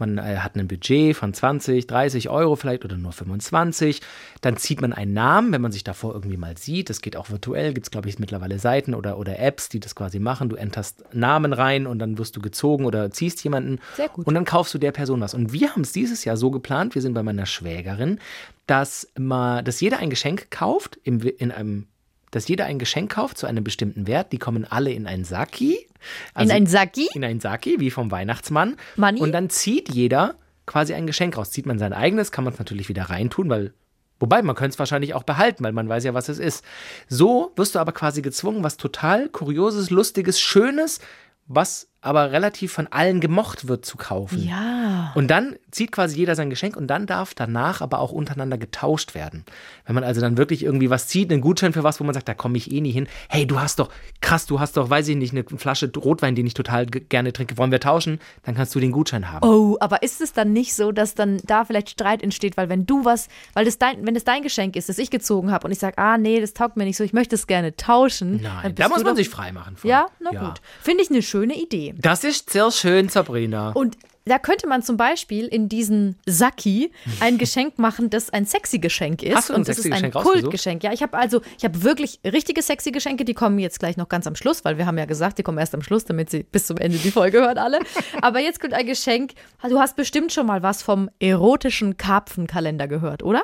man 0.00 0.18
äh, 0.18 0.38
hat 0.38 0.56
ein 0.56 0.68
Budget 0.68 1.16
von 1.16 1.34
20, 1.34 1.86
30 1.86 2.28
Euro 2.28 2.56
vielleicht 2.56 2.84
oder 2.84 2.96
nur 2.96 3.12
25. 3.12 4.00
Dann 4.40 4.56
zieht 4.56 4.80
man 4.80 4.92
einen 4.92 5.12
Namen, 5.12 5.52
wenn 5.52 5.62
man 5.62 5.72
sich 5.72 5.84
davor 5.84 6.14
irgendwie 6.14 6.36
mal 6.36 6.56
sieht. 6.56 6.90
Das 6.90 7.00
geht 7.00 7.16
auch 7.16 7.30
virtuell, 7.30 7.72
gibt 7.72 7.86
es, 7.86 7.90
glaube 7.90 8.08
ich, 8.08 8.18
mittlerweile 8.18 8.58
Seiten 8.58 8.94
oder, 8.94 9.18
oder 9.18 9.38
Apps, 9.38 9.68
die 9.68 9.80
das 9.80 9.94
quasi 9.94 10.18
machen. 10.18 10.48
Du 10.48 10.56
enterst 10.56 11.04
Namen 11.12 11.52
rein 11.52 11.86
und 11.86 11.98
dann 11.98 12.18
wirst 12.18 12.36
du 12.36 12.40
gezogen 12.40 12.84
oder 12.84 13.10
ziehst 13.10 13.42
jemanden. 13.44 13.80
Sehr 13.96 14.08
gut. 14.08 14.26
Und 14.26 14.34
dann 14.34 14.44
kaufst 14.44 14.74
du 14.74 14.78
der 14.78 14.92
Person 14.92 15.20
was. 15.20 15.34
Und 15.34 15.52
wir 15.52 15.70
haben 15.70 15.82
es 15.82 15.92
dieses 15.92 16.24
Jahr 16.24 16.36
so 16.36 16.50
geplant, 16.50 16.94
wir 16.94 17.02
sind 17.02 17.14
bei 17.14 17.22
meiner 17.22 17.46
Schwägerin, 17.46 18.18
dass, 18.66 19.10
mal, 19.18 19.62
dass 19.62 19.80
jeder 19.80 19.98
ein 19.98 20.10
Geschenk 20.10 20.50
kauft, 20.50 20.98
im, 21.02 21.20
in 21.20 21.50
einem, 21.50 21.86
dass 22.30 22.48
jeder 22.48 22.66
ein 22.66 22.78
Geschenk 22.78 23.12
kauft 23.12 23.38
zu 23.38 23.46
einem 23.46 23.64
bestimmten 23.64 24.06
Wert. 24.06 24.32
Die 24.32 24.38
kommen 24.38 24.64
alle 24.64 24.92
in 24.92 25.06
ein 25.06 25.24
Saki. 25.24 25.86
Also 26.34 26.50
in 26.50 26.56
ein 26.56 26.66
Saki? 26.66 27.08
in 27.14 27.24
ein 27.24 27.40
Saki, 27.40 27.80
wie 27.80 27.90
vom 27.90 28.10
Weihnachtsmann. 28.10 28.76
Money? 28.96 29.20
Und 29.20 29.32
dann 29.32 29.50
zieht 29.50 29.92
jeder 29.92 30.36
quasi 30.66 30.94
ein 30.94 31.06
Geschenk 31.06 31.36
raus. 31.36 31.50
Zieht 31.50 31.66
man 31.66 31.78
sein 31.78 31.92
eigenes, 31.92 32.30
kann 32.32 32.44
man 32.44 32.52
es 32.52 32.58
natürlich 32.58 32.88
wieder 32.88 33.04
reintun, 33.04 33.48
weil. 33.50 33.72
Wobei, 34.20 34.42
man 34.42 34.56
könnte 34.56 34.74
es 34.74 34.78
wahrscheinlich 34.80 35.14
auch 35.14 35.22
behalten, 35.22 35.62
weil 35.62 35.70
man 35.70 35.88
weiß 35.88 36.02
ja, 36.02 36.12
was 36.12 36.28
es 36.28 36.40
ist. 36.40 36.64
So 37.06 37.52
wirst 37.54 37.76
du 37.76 37.78
aber 37.78 37.92
quasi 37.92 38.20
gezwungen, 38.20 38.64
was 38.64 38.76
total 38.76 39.28
Kurioses, 39.28 39.90
Lustiges, 39.90 40.40
Schönes, 40.40 40.98
was 41.46 41.88
aber 42.00 42.32
relativ 42.32 42.72
von 42.72 42.88
allen 42.88 43.20
gemocht 43.20 43.68
wird, 43.68 43.84
zu 43.84 43.96
kaufen. 43.96 44.44
Ja. 44.44 45.12
Und 45.14 45.28
dann 45.28 45.56
zieht 45.78 45.92
quasi 45.92 46.16
jeder 46.18 46.34
sein 46.34 46.50
Geschenk 46.50 46.76
und 46.76 46.88
dann 46.88 47.06
darf 47.06 47.34
danach 47.34 47.80
aber 47.80 48.00
auch 48.00 48.12
untereinander 48.12 48.58
getauscht 48.58 49.14
werden. 49.14 49.44
Wenn 49.86 49.94
man 49.94 50.04
also 50.04 50.20
dann 50.20 50.36
wirklich 50.36 50.62
irgendwie 50.62 50.90
was 50.90 51.06
zieht, 51.08 51.32
einen 51.32 51.40
Gutschein 51.40 51.72
für 51.72 51.84
was, 51.84 52.00
wo 52.00 52.04
man 52.04 52.12
sagt, 52.14 52.28
da 52.28 52.34
komme 52.34 52.58
ich 52.58 52.70
eh 52.70 52.80
nie 52.80 52.90
hin. 52.92 53.06
Hey, 53.28 53.46
du 53.46 53.58
hast 53.60 53.78
doch, 53.78 53.88
krass, 54.20 54.44
du 54.46 54.60
hast 54.60 54.76
doch, 54.76 54.90
weiß 54.90 55.08
ich 55.08 55.16
nicht, 55.16 55.32
eine 55.32 55.44
Flasche 55.56 55.90
Rotwein, 55.96 56.34
den 56.34 56.46
ich 56.46 56.54
total 56.54 56.86
ge- 56.86 57.02
gerne 57.08 57.32
trinke. 57.32 57.56
Wollen 57.56 57.70
wir 57.70 57.80
tauschen? 57.80 58.18
Dann 58.42 58.54
kannst 58.54 58.74
du 58.74 58.80
den 58.80 58.92
Gutschein 58.92 59.30
haben. 59.30 59.46
Oh, 59.48 59.76
aber 59.80 60.02
ist 60.02 60.20
es 60.20 60.32
dann 60.32 60.52
nicht 60.52 60.74
so, 60.74 60.92
dass 60.92 61.14
dann 61.14 61.38
da 61.44 61.64
vielleicht 61.64 61.90
Streit 61.90 62.22
entsteht, 62.22 62.56
weil 62.56 62.68
wenn 62.68 62.84
du 62.84 63.04
was, 63.04 63.28
weil 63.54 63.64
das 63.64 63.78
dein, 63.78 64.04
wenn 64.06 64.16
es 64.16 64.24
dein 64.24 64.42
Geschenk 64.42 64.76
ist, 64.76 64.88
das 64.88 64.98
ich 64.98 65.10
gezogen 65.10 65.50
habe 65.50 65.66
und 65.66 65.72
ich 65.72 65.78
sage, 65.78 65.96
ah 65.98 66.18
nee, 66.18 66.40
das 66.40 66.52
taugt 66.54 66.76
mir 66.76 66.84
nicht 66.84 66.96
so, 66.96 67.04
ich 67.04 67.12
möchte 67.12 67.36
es 67.36 67.46
gerne 67.46 67.76
tauschen. 67.76 68.40
Nein, 68.42 68.74
da 68.74 68.88
muss 68.88 69.04
man 69.04 69.16
sich 69.16 69.28
frei 69.28 69.52
machen. 69.52 69.76
von. 69.76 69.88
Ja, 69.88 70.06
na 70.20 70.30
gut. 70.30 70.60
Finde 70.82 71.04
ich 71.04 71.10
eine 71.10 71.22
schöne 71.22 71.54
Idee. 71.54 71.94
Das 71.98 72.24
ist 72.24 72.50
sehr 72.50 72.70
schön, 72.72 73.08
Sabrina. 73.08 73.70
Und 73.70 73.96
da 74.28 74.38
könnte 74.38 74.66
man 74.66 74.82
zum 74.82 74.96
Beispiel 74.96 75.46
in 75.46 75.68
diesen 75.68 76.16
Saki 76.26 76.92
ein 77.20 77.38
Geschenk 77.38 77.78
machen, 77.78 78.10
das 78.10 78.30
ein 78.30 78.46
sexy 78.46 78.78
Geschenk 78.78 79.22
ist. 79.22 79.34
Hast 79.34 79.48
du 79.48 79.54
ein 79.54 79.60
und 79.60 79.68
das 79.68 79.78
ist 79.78 79.92
ein? 79.92 80.10
Kultgeschenk. 80.10 80.84
Ja, 80.84 80.92
ich 80.92 81.02
habe 81.02 81.16
also, 81.16 81.40
ich 81.56 81.64
habe 81.64 81.82
wirklich 81.82 82.20
richtige 82.24 82.62
sexy 82.62 82.90
Geschenke, 82.92 83.24
die 83.24 83.34
kommen 83.34 83.58
jetzt 83.58 83.78
gleich 83.78 83.96
noch 83.96 84.08
ganz 84.08 84.26
am 84.26 84.36
Schluss, 84.36 84.64
weil 84.64 84.78
wir 84.78 84.86
haben 84.86 84.98
ja 84.98 85.04
gesagt, 85.04 85.38
die 85.38 85.42
kommen 85.42 85.58
erst 85.58 85.74
am 85.74 85.82
Schluss, 85.82 86.04
damit 86.04 86.30
sie 86.30 86.42
bis 86.42 86.66
zum 86.66 86.76
Ende 86.76 86.98
die 86.98 87.10
Folge 87.10 87.40
hören 87.40 87.58
alle. 87.58 87.80
Aber 88.22 88.40
jetzt 88.40 88.60
kommt 88.60 88.74
ein 88.74 88.86
Geschenk. 88.86 89.32
Du 89.68 89.78
hast 89.78 89.96
bestimmt 89.96 90.32
schon 90.32 90.46
mal 90.46 90.62
was 90.62 90.82
vom 90.82 91.10
erotischen 91.20 91.96
Karpfenkalender 91.96 92.88
gehört, 92.88 93.22
oder? 93.22 93.42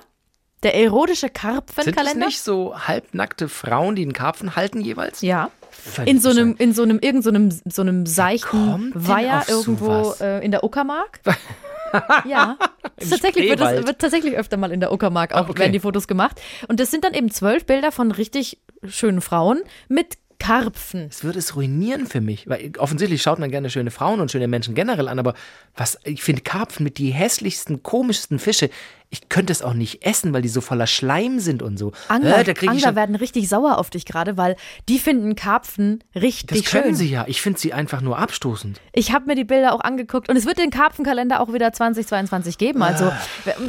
Der 0.62 0.74
erotische 0.74 1.26
Sind 1.26 1.36
es 1.36 1.40
Karpfenkalender? 1.42 2.26
nicht 2.26 2.40
so 2.40 2.74
halbnackte 2.76 3.48
Frauen, 3.48 3.96
die 3.96 4.02
einen 4.02 4.14
Karpfen 4.14 4.56
halten 4.56 4.80
jeweils? 4.80 5.20
Ja. 5.20 5.50
Völlig 5.86 6.10
In 6.10 6.20
so 6.20 6.30
einem, 6.30 6.56
in 6.58 6.72
so 6.72 6.82
einem, 6.82 6.98
irgend 6.98 7.24
so 7.24 7.30
einem, 7.30 7.50
so 7.66 7.82
einem 7.82 8.06
seichten 8.06 8.90
Weiher 8.94 9.44
irgendwo 9.48 10.14
äh, 10.18 10.42
in 10.42 10.50
der 10.50 10.64
Uckermark. 10.64 11.20
ja. 12.24 12.56
Tatsächlich, 12.98 13.50
wird, 13.50 13.60
das, 13.60 13.86
wird 13.86 13.98
tatsächlich 13.98 14.36
öfter 14.36 14.56
mal 14.56 14.72
in 14.72 14.80
der 14.80 14.92
Uckermark 14.92 15.32
auch 15.34 15.46
Ah, 15.46 15.50
okay. 15.50 15.58
werden 15.60 15.72
die 15.72 15.80
Fotos 15.80 16.08
gemacht. 16.08 16.40
Und 16.68 16.80
das 16.80 16.90
sind 16.90 17.04
dann 17.04 17.12
eben 17.12 17.30
zwölf 17.30 17.66
Bilder 17.66 17.92
von 17.92 18.10
richtig 18.12 18.62
schönen 18.86 19.20
Frauen 19.20 19.60
mit 19.88 20.16
Karpfen. 20.38 21.06
Es 21.10 21.24
würde 21.24 21.38
es 21.38 21.56
ruinieren 21.56 22.06
für 22.06 22.20
mich. 22.20 22.48
Weil 22.48 22.72
offensichtlich 22.78 23.22
schaut 23.22 23.38
man 23.38 23.50
gerne 23.50 23.70
schöne 23.70 23.90
Frauen 23.90 24.20
und 24.20 24.30
schöne 24.30 24.48
Menschen 24.48 24.74
generell 24.74 25.08
an, 25.08 25.18
aber 25.18 25.34
was, 25.76 25.98
ich 26.04 26.22
finde 26.22 26.42
Karpfen 26.42 26.84
mit 26.84 26.98
die 26.98 27.10
hässlichsten, 27.10 27.82
komischsten 27.82 28.38
Fische. 28.38 28.70
Ich 29.10 29.28
könnte 29.28 29.52
es 29.52 29.62
auch 29.62 29.74
nicht 29.74 30.04
essen, 30.04 30.32
weil 30.32 30.42
die 30.42 30.48
so 30.48 30.60
voller 30.60 30.88
Schleim 30.88 31.38
sind 31.38 31.62
und 31.62 31.78
so. 31.78 31.92
Angler, 32.08 32.46
äh, 32.48 32.54
Angler 32.66 32.96
werden 32.96 33.14
richtig 33.14 33.48
sauer 33.48 33.78
auf 33.78 33.88
dich 33.90 34.06
gerade, 34.06 34.36
weil 34.36 34.56
die 34.88 34.98
finden 34.98 35.36
Karpfen 35.36 36.02
das 36.14 36.22
richtig 36.24 36.64
können 36.64 36.84
schön. 36.86 36.94
sie 36.96 37.10
ja. 37.10 37.24
Ich 37.28 37.40
finde 37.40 37.60
sie 37.60 37.72
einfach 37.72 38.00
nur 38.00 38.18
abstoßend. 38.18 38.80
Ich 38.92 39.12
habe 39.12 39.26
mir 39.26 39.36
die 39.36 39.44
Bilder 39.44 39.72
auch 39.72 39.80
angeguckt 39.80 40.28
und 40.28 40.36
es 40.36 40.46
wird 40.46 40.58
den 40.58 40.70
Karpfenkalender 40.70 41.40
auch 41.40 41.52
wieder 41.52 41.72
2022 41.72 42.58
geben. 42.58 42.82
Also 42.82 43.04
Ah. 43.04 43.16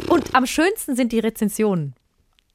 und 0.09 0.33
am 0.33 0.45
schönsten 0.47 0.95
sind 0.95 1.11
die 1.11 1.19
Rezensionen. 1.19 1.93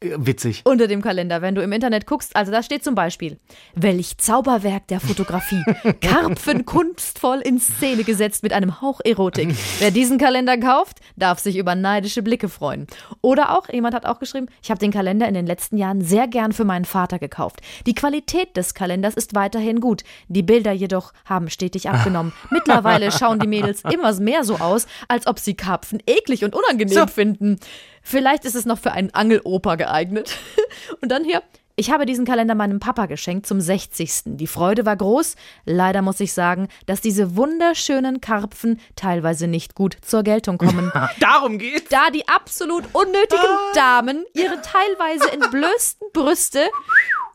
Äh, 0.02 0.14
Witzig. 0.16 0.62
unter 0.64 0.86
dem 0.88 1.02
Kalender, 1.02 1.42
wenn 1.42 1.54
du 1.54 1.62
im 1.62 1.72
Internet 1.72 2.06
guckst. 2.06 2.34
Also 2.34 2.50
da 2.50 2.62
steht 2.62 2.82
zum 2.82 2.94
Beispiel, 2.94 3.38
welch 3.74 4.16
Zauberwerk 4.18 4.86
der 4.88 4.98
Fotografie. 5.00 5.62
Karpfen 6.00 6.64
kunstvoll 6.64 7.40
in 7.40 7.58
Szene 7.58 8.04
gesetzt 8.04 8.42
mit 8.42 8.52
einem 8.52 8.80
Hauch 8.80 9.00
Erotik. 9.04 9.54
Wer 9.78 9.90
diesen 9.90 10.16
Kalender 10.18 10.56
kauft, 10.58 10.98
darf 11.16 11.38
sich 11.38 11.56
über 11.56 11.74
neidische 11.74 12.22
Blicke 12.22 12.48
freuen. 12.48 12.86
Oder 13.20 13.56
auch, 13.58 13.68
jemand 13.68 13.94
hat 13.94 14.06
auch 14.06 14.18
geschrieben, 14.18 14.46
ich 14.62 14.70
habe 14.70 14.78
den 14.78 14.90
Kalender 14.92 15.28
in 15.28 15.34
den 15.34 15.46
letzten 15.46 15.76
Jahren 15.76 16.00
sehr 16.00 16.26
gern 16.28 16.52
für 16.52 16.64
meinen 16.64 16.84
Vater 16.86 17.18
gekauft. 17.18 17.60
Die 17.86 17.94
Qualität 17.94 18.56
des 18.56 18.72
Kalenders 18.74 19.14
ist 19.14 19.34
weiterhin 19.34 19.80
gut. 19.80 20.02
Die 20.28 20.42
Bilder 20.42 20.72
jedoch 20.72 21.12
haben 21.26 21.50
stetig 21.50 21.90
abgenommen. 21.90 22.32
Mittlerweile 22.50 23.12
schauen 23.12 23.38
die 23.38 23.46
Mädels 23.48 23.82
immer 23.92 24.18
mehr 24.20 24.44
so 24.44 24.56
aus, 24.56 24.86
als 25.08 25.26
ob 25.26 25.38
sie 25.38 25.54
Karpfen 25.54 26.02
eklig 26.06 26.42
und 26.44 26.54
unangenehm 26.54 26.94
So. 26.94 27.06
finden. 27.06 27.58
Vielleicht 28.02 28.44
ist 28.44 28.54
es 28.54 28.66
noch 28.66 28.78
für 28.78 28.92
einen 28.92 29.12
Angeloper 29.14 29.76
geeignet. 29.76 30.36
Und 31.00 31.10
dann 31.10 31.24
hier. 31.24 31.42
Ich 31.76 31.90
habe 31.90 32.04
diesen 32.04 32.26
Kalender 32.26 32.54
meinem 32.54 32.78
Papa 32.78 33.06
geschenkt 33.06 33.46
zum 33.46 33.58
60. 33.58 34.22
Die 34.26 34.46
Freude 34.46 34.84
war 34.84 34.96
groß. 34.96 35.34
Leider 35.64 36.02
muss 36.02 36.20
ich 36.20 36.34
sagen, 36.34 36.68
dass 36.84 37.00
diese 37.00 37.36
wunderschönen 37.36 38.20
Karpfen 38.20 38.78
teilweise 38.96 39.46
nicht 39.46 39.74
gut 39.74 39.96
zur 40.02 40.22
Geltung 40.22 40.58
kommen. 40.58 40.92
Darum 41.20 41.56
geht's. 41.56 41.88
da 41.88 42.10
die 42.10 42.28
absolut 42.28 42.84
unnötigen 42.92 43.56
Damen 43.74 44.26
ihre 44.34 44.60
teilweise 44.60 45.32
entblößten 45.32 46.08
Brüste 46.12 46.60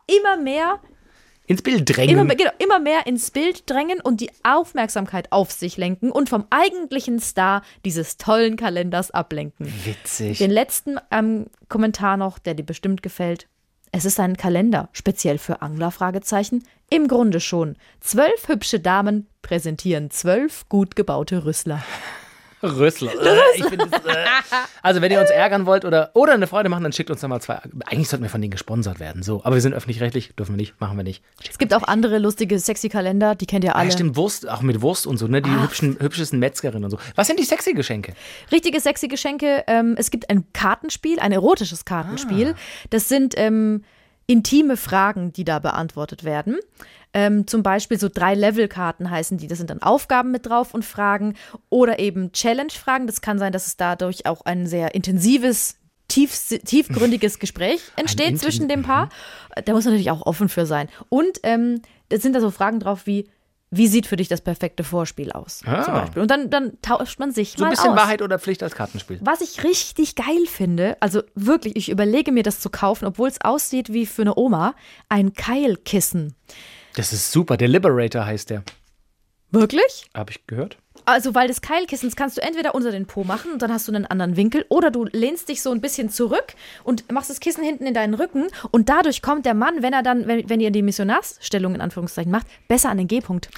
immer 0.05 0.37
mehr 0.37 0.79
Ins 1.47 1.61
Bild 1.61 1.89
immer, 1.89 1.95
drängen. 2.07 2.27
mehr- 2.27 2.35
genau, 2.35 2.51
immer 2.57 2.79
mehr 2.79 3.05
ins 3.05 3.29
Bild 3.31 3.69
drängen 3.69 4.01
und 4.01 4.19
die 4.21 4.31
Aufmerksamkeit 4.43 5.31
auf 5.31 5.51
sich 5.51 5.77
lenken 5.77 6.11
und 6.11 6.27
vom 6.29 6.45
eigentlichen 6.49 7.19
Star 7.19 7.61
dieses 7.85 8.17
tollen 8.17 8.55
Kalenders 8.55 9.11
ablenken. 9.11 9.71
Witzig. 9.85 10.39
Den 10.39 10.51
letzten 10.51 10.97
ähm, 11.11 11.45
Kommentar 11.69 12.17
noch, 12.17 12.39
der 12.39 12.55
dir 12.55 12.65
bestimmt 12.65 13.03
gefällt. 13.03 13.47
Es 13.91 14.03
ist 14.05 14.19
ein 14.19 14.35
Kalender, 14.35 14.89
speziell 14.91 15.37
für 15.37 15.61
Angler, 15.61 15.91
Fragezeichen. 15.91 16.63
Im 16.89 17.07
Grunde 17.07 17.39
schon. 17.39 17.77
Zwölf 18.01 18.47
hübsche 18.47 18.79
Damen 18.79 19.27
präsentieren 19.41 20.09
zwölf 20.09 20.67
gut 20.67 20.95
gebaute 20.95 21.45
Rüssler. 21.45 21.81
Rüssler. 22.65 23.11
Äh, 23.25 23.77
das, 23.77 23.87
äh. 24.05 24.25
Also, 24.81 25.01
wenn 25.01 25.11
ihr 25.11 25.19
uns 25.19 25.29
ärgern 25.29 25.65
wollt 25.65 25.83
oder, 25.85 26.11
oder 26.13 26.33
eine 26.33 26.47
Freude 26.47 26.69
machen, 26.69 26.83
dann 26.83 26.91
schickt 26.93 27.09
uns 27.09 27.21
da 27.21 27.27
mal 27.27 27.39
zwei. 27.41 27.59
Eigentlich 27.85 28.07
sollten 28.09 28.23
wir 28.23 28.29
von 28.29 28.41
denen 28.41 28.51
gesponsert 28.51 28.99
werden. 28.99 29.23
So. 29.23 29.41
Aber 29.43 29.55
wir 29.55 29.61
sind 29.61 29.73
öffentlich-rechtlich, 29.73 30.35
dürfen 30.35 30.53
wir 30.53 30.57
nicht, 30.57 30.79
machen 30.79 30.97
wir 30.97 31.03
nicht. 31.03 31.23
Es 31.49 31.57
gibt 31.57 31.73
auch 31.73 31.83
andere 31.83 32.19
lustige, 32.19 32.59
sexy 32.59 32.89
Kalender, 32.89 33.33
die 33.35 33.45
kennt 33.45 33.63
ihr 33.63 33.75
Ah, 33.75 33.79
alle. 33.79 33.89
ja, 33.89 33.93
stimmt, 33.93 34.15
Wurst, 34.15 34.47
auch 34.47 34.61
mit 34.61 34.81
Wurst 34.81 35.07
und 35.07 35.17
so, 35.17 35.27
ne? 35.27 35.41
Die 35.41 35.49
hübschen, 35.49 35.97
hübschesten 35.99 36.39
Metzgerinnen 36.39 36.83
und 36.83 36.91
so. 36.91 36.97
Was 37.15 37.27
sind 37.27 37.39
die 37.39 37.43
sexy 37.45 37.73
Geschenke? 37.73 38.13
Richtige 38.51 38.79
sexy 38.79 39.07
Geschenke. 39.07 39.63
Ähm, 39.67 39.95
es 39.97 40.11
gibt 40.11 40.29
ein 40.29 40.45
Kartenspiel, 40.53 41.19
ein 41.19 41.31
erotisches 41.31 41.85
Kartenspiel. 41.85 42.55
Das 42.91 43.07
sind 43.07 43.33
ähm, 43.37 43.83
intime 44.27 44.77
Fragen, 44.77 45.33
die 45.33 45.43
da 45.45 45.59
beantwortet 45.59 46.23
werden. 46.23 46.57
Ähm, 47.17 47.47
zum 47.47 47.63
Beispiel 47.63 47.97
so 47.97 48.09
drei 48.13 48.35
Level-Karten 48.35 49.09
heißen 49.09 49.37
die. 49.37 49.47
Das 49.47 49.57
sind 49.57 49.69
dann 49.69 49.81
Aufgaben 49.81 50.31
mit 50.31 50.45
drauf 50.45 50.73
und 50.73 50.83
Fragen 50.83 51.35
oder 51.69 51.97
eben 51.99 52.33
Challenge-Fragen. 52.33 53.07
Das 53.07 53.21
kann 53.21 53.39
sein, 53.39 53.53
dass 53.53 53.67
es 53.67 53.77
dadurch 53.77 54.25
auch 54.25 54.41
ein 54.45 54.67
sehr 54.67 54.93
intensives, 54.95 55.77
tief, 56.09 56.37
tiefgründiges 56.65 57.39
Gespräch 57.39 57.81
entsteht 57.95 58.31
inten- 58.33 58.39
zwischen 58.41 58.67
dem 58.67 58.83
Paar. 58.83 59.07
Da 59.63 59.71
muss 59.71 59.85
man 59.85 59.93
natürlich 59.93 60.11
auch 60.11 60.25
offen 60.25 60.49
für 60.49 60.65
sein. 60.65 60.89
Und 61.07 61.39
ähm, 61.43 61.81
es 62.09 62.21
sind 62.21 62.33
da 62.35 62.41
so 62.41 62.51
Fragen 62.51 62.81
drauf 62.81 63.07
wie, 63.07 63.29
wie 63.71 63.87
sieht 63.87 64.07
für 64.07 64.17
dich 64.17 64.27
das 64.27 64.41
perfekte 64.41 64.83
Vorspiel 64.83 65.31
aus? 65.31 65.61
Ah. 65.65 65.83
Zum 65.83 65.93
Beispiel. 65.93 66.21
Und 66.21 66.29
dann, 66.29 66.49
dann 66.49 66.81
tauscht 66.81 67.17
man 67.19 67.31
sich 67.31 67.51
So 67.53 67.59
ein 67.59 67.61
mal 67.63 67.69
bisschen 67.69 67.91
aus. 67.91 67.97
Wahrheit 67.97 68.21
oder 68.21 68.39
Pflicht 68.39 68.61
als 68.61 68.75
Kartenspiel. 68.75 69.19
Was 69.21 69.39
ich 69.39 69.63
richtig 69.63 70.15
geil 70.15 70.45
finde, 70.47 70.97
also 70.99 71.23
wirklich, 71.33 71.77
ich 71.77 71.87
überlege 71.89 72.33
mir 72.33 72.43
das 72.43 72.59
zu 72.59 72.69
kaufen, 72.69 73.05
obwohl 73.05 73.29
es 73.29 73.39
aussieht 73.39 73.93
wie 73.93 74.05
für 74.05 74.23
eine 74.23 74.35
Oma, 74.35 74.75
ein 75.07 75.33
Keilkissen. 75.33 76.35
Das 76.95 77.13
ist 77.13 77.31
super. 77.31 77.57
Der 77.57 77.67
Liberator 77.67 78.25
heißt 78.25 78.49
der. 78.49 78.63
Wirklich? 79.51 80.09
Habe 80.13 80.31
ich 80.31 80.47
gehört. 80.47 80.77
Also, 81.05 81.35
weil 81.35 81.47
des 81.47 81.61
Keilkissens 81.61 82.15
kannst 82.15 82.37
du 82.37 82.41
entweder 82.41 82.73
unter 82.73 82.91
den 82.91 83.05
Po 83.05 83.23
machen 83.23 83.51
und 83.51 83.61
dann 83.61 83.71
hast 83.71 83.87
du 83.87 83.91
einen 83.91 84.05
anderen 84.07 84.37
Winkel 84.37 84.65
oder 84.69 84.89
du 84.89 85.05
lehnst 85.05 85.49
dich 85.49 85.61
so 85.61 85.71
ein 85.71 85.79
bisschen 85.79 86.09
zurück 86.09 86.55
und 86.83 87.11
machst 87.11 87.29
das 87.29 87.39
Kissen 87.39 87.63
hinten 87.63 87.85
in 87.85 87.93
deinen 87.93 88.15
Rücken 88.15 88.47
und 88.71 88.89
dadurch 88.89 89.21
kommt 89.21 89.45
der 89.45 89.53
Mann, 89.53 89.83
wenn 89.83 89.93
er 89.93 90.01
dann, 90.01 90.25
wenn, 90.25 90.49
wenn 90.49 90.59
ihr 90.59 90.71
die 90.71 90.81
Missionarsstellung 90.81 91.75
in 91.75 91.81
Anführungszeichen 91.81 92.31
macht, 92.31 92.47
besser 92.67 92.89
an 92.89 92.97
den 92.97 93.07
G-Punkt. 93.07 93.49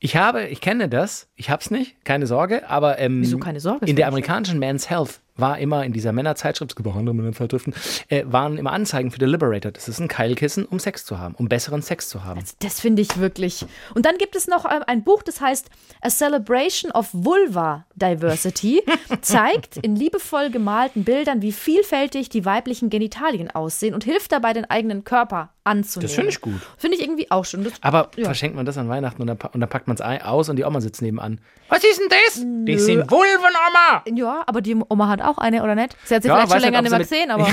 Ich 0.00 0.16
habe, 0.16 0.46
ich 0.48 0.60
kenne 0.60 0.88
das, 0.88 1.28
ich 1.36 1.48
hab's 1.48 1.70
nicht, 1.70 2.04
keine 2.04 2.26
Sorge, 2.26 2.68
aber 2.68 2.98
ähm, 2.98 3.20
Wieso 3.20 3.38
keine 3.38 3.60
Sorge? 3.60 3.86
in 3.86 3.94
der 3.94 4.08
amerikanischen 4.08 4.58
Men's 4.58 4.90
Health 4.90 5.20
war 5.36 5.58
immer 5.58 5.84
in 5.84 5.92
dieser 5.92 6.12
Männerzeitschrift, 6.12 6.72
es 6.72 6.76
gibt 6.76 6.88
auch 6.88 6.96
andere 6.96 7.14
Männerzeitschriften, 7.14 7.74
äh, 8.08 8.24
waren 8.26 8.58
immer 8.58 8.72
Anzeigen 8.72 9.10
für 9.10 9.18
den 9.18 9.28
Liberator. 9.28 9.72
Das 9.72 9.88
ist 9.88 10.00
ein 10.00 10.08
Keilkissen, 10.08 10.64
um 10.64 10.78
Sex 10.78 11.04
zu 11.04 11.18
haben, 11.18 11.34
um 11.34 11.48
besseren 11.48 11.82
Sex 11.82 12.08
zu 12.08 12.24
haben. 12.24 12.40
Das 12.60 12.80
finde 12.80 13.02
ich 13.02 13.18
wirklich. 13.18 13.64
Und 13.94 14.06
dann 14.06 14.18
gibt 14.18 14.36
es 14.36 14.46
noch 14.46 14.64
ähm, 14.64 14.82
ein 14.86 15.04
Buch, 15.04 15.22
das 15.22 15.40
heißt 15.40 15.70
A 16.00 16.10
Celebration 16.10 16.90
of 16.92 17.08
Vulva 17.12 17.86
Diversity, 17.94 18.82
zeigt 19.20 19.76
in 19.78 19.96
liebevoll 19.96 20.50
gemalten 20.50 21.04
Bildern, 21.04 21.42
wie 21.42 21.52
vielfältig 21.52 22.28
die 22.28 22.44
weiblichen 22.44 22.90
Genitalien 22.90 23.50
aussehen 23.50 23.94
und 23.94 24.04
hilft 24.04 24.32
dabei, 24.32 24.52
den 24.52 24.68
eigenen 24.68 25.04
Körper 25.04 25.50
anzunehmen. 25.66 26.08
Das 26.08 26.14
finde 26.14 26.30
ich 26.30 26.40
gut. 26.40 26.60
Finde 26.78 26.96
ich 26.96 27.02
irgendwie 27.02 27.30
auch 27.30 27.44
schon. 27.44 27.64
Das, 27.64 27.72
Aber 27.80 28.10
Ja. 28.16 28.24
verschenkt 28.26 28.56
man 28.56 28.64
das 28.66 28.78
an 28.78 28.88
Weihnachten 28.88 29.20
und 29.20 29.26
dann, 29.28 29.38
und 29.52 29.60
dann 29.60 29.68
packt 29.68 29.86
man 29.88 29.96
es 29.96 30.00
aus 30.24 30.48
und 30.48 30.56
die 30.56 30.64
Oma 30.64 30.80
sitzt 30.80 31.02
nebenan. 31.02 31.40
Was 31.68 31.82
ist 31.84 32.00
denn 32.00 32.08
das? 32.08 32.34
Das 32.74 32.84
sind 32.86 33.10
Vulven, 33.10 33.52
Oma! 33.68 34.02
ja, 34.14 34.42
aber 34.46 34.60
die 34.60 34.76
Oma 34.88 35.08
hat 35.08 35.20
auch 35.22 35.38
eine, 35.38 35.62
oder 35.62 35.74
nicht? 35.74 35.96
Sie 36.04 36.14
hat 36.14 36.22
sie 36.22 36.28
Ja, 36.28 36.36
vielleicht 36.36 36.52
schon 36.52 36.60
länger 36.60 36.82
nicht, 36.82 36.90
mehr 36.90 36.98
sie 37.04 37.08
gesehen, 37.08 37.30
aber, 37.30 37.48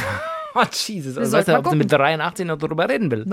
Oh, 0.56 0.62
Jesus. 0.72 1.18
Also, 1.18 1.36
weißt 1.36 1.48
du, 1.48 1.52
ob 1.54 1.58
sie 1.58 1.64
gucken. 1.64 1.78
mit 1.80 1.92
83 1.92 2.46
noch 2.46 2.60
darüber 2.60 2.88
reden 2.88 3.10
will. 3.10 3.26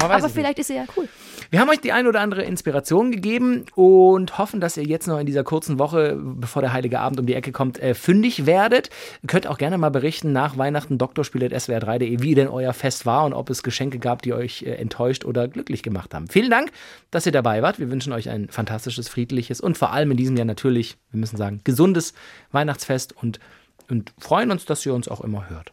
Aber 0.00 0.16
es 0.16 0.22
nicht. 0.22 0.32
vielleicht 0.34 0.58
ist 0.58 0.68
sie 0.68 0.76
ja 0.76 0.84
cool. 0.96 1.06
Wir 1.50 1.60
haben 1.60 1.68
euch 1.68 1.80
die 1.80 1.92
ein 1.92 2.06
oder 2.06 2.20
andere 2.20 2.42
Inspiration 2.42 3.10
gegeben 3.10 3.64
und 3.74 4.38
hoffen, 4.38 4.60
dass 4.60 4.76
ihr 4.76 4.84
jetzt 4.84 5.06
noch 5.06 5.18
in 5.18 5.26
dieser 5.26 5.44
kurzen 5.44 5.78
Woche, 5.78 6.16
bevor 6.16 6.62
der 6.62 6.72
Heilige 6.72 7.00
Abend 7.00 7.20
um 7.20 7.26
die 7.26 7.34
Ecke 7.34 7.52
kommt, 7.52 7.78
äh, 7.80 7.94
fündig 7.94 8.46
werdet. 8.46 8.90
Ihr 9.22 9.28
könnt 9.28 9.46
auch 9.46 9.58
gerne 9.58 9.78
mal 9.78 9.90
berichten 9.90 10.32
nach 10.32 10.56
Weihnachten 10.56 10.98
doktorspiel.swr3.de, 10.98 12.20
wie 12.20 12.34
denn 12.34 12.48
euer 12.48 12.72
Fest 12.72 13.06
war 13.06 13.24
und 13.24 13.32
ob 13.32 13.50
es 13.50 13.62
Geschenke 13.62 13.98
gab, 13.98 14.22
die 14.22 14.32
euch 14.32 14.62
äh, 14.62 14.74
enttäuscht 14.74 15.24
oder 15.24 15.48
glücklich 15.48 15.82
gemacht 15.82 16.14
haben. 16.14 16.28
Vielen 16.28 16.50
Dank, 16.50 16.72
dass 17.10 17.26
ihr 17.26 17.32
dabei 17.32 17.62
wart. 17.62 17.78
Wir 17.78 17.90
wünschen 17.90 18.12
euch 18.12 18.28
ein 18.30 18.48
fantastisches, 18.48 19.08
friedliches 19.08 19.60
und 19.60 19.78
vor 19.78 19.92
allem 19.92 20.10
in 20.10 20.16
diesem 20.16 20.36
Jahr 20.36 20.46
natürlich, 20.46 20.96
wir 21.10 21.20
müssen 21.20 21.36
sagen, 21.36 21.60
gesundes 21.64 22.14
Weihnachtsfest 22.52 23.14
und, 23.20 23.40
und 23.88 24.12
freuen 24.18 24.50
uns, 24.50 24.64
dass 24.64 24.84
ihr 24.86 24.94
uns 24.94 25.08
auch 25.08 25.20
immer 25.20 25.48
hört. 25.48 25.72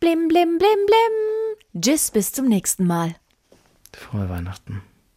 Blim, 0.00 0.28
blim, 0.28 0.58
blim, 0.58 0.86
blim. 0.86 1.80
Tschüss, 1.80 2.10
bis 2.10 2.32
zum 2.32 2.48
nächsten 2.48 2.86
Mal. 2.86 3.14
Frohe 3.92 4.28
Weihnachten. 4.28 4.82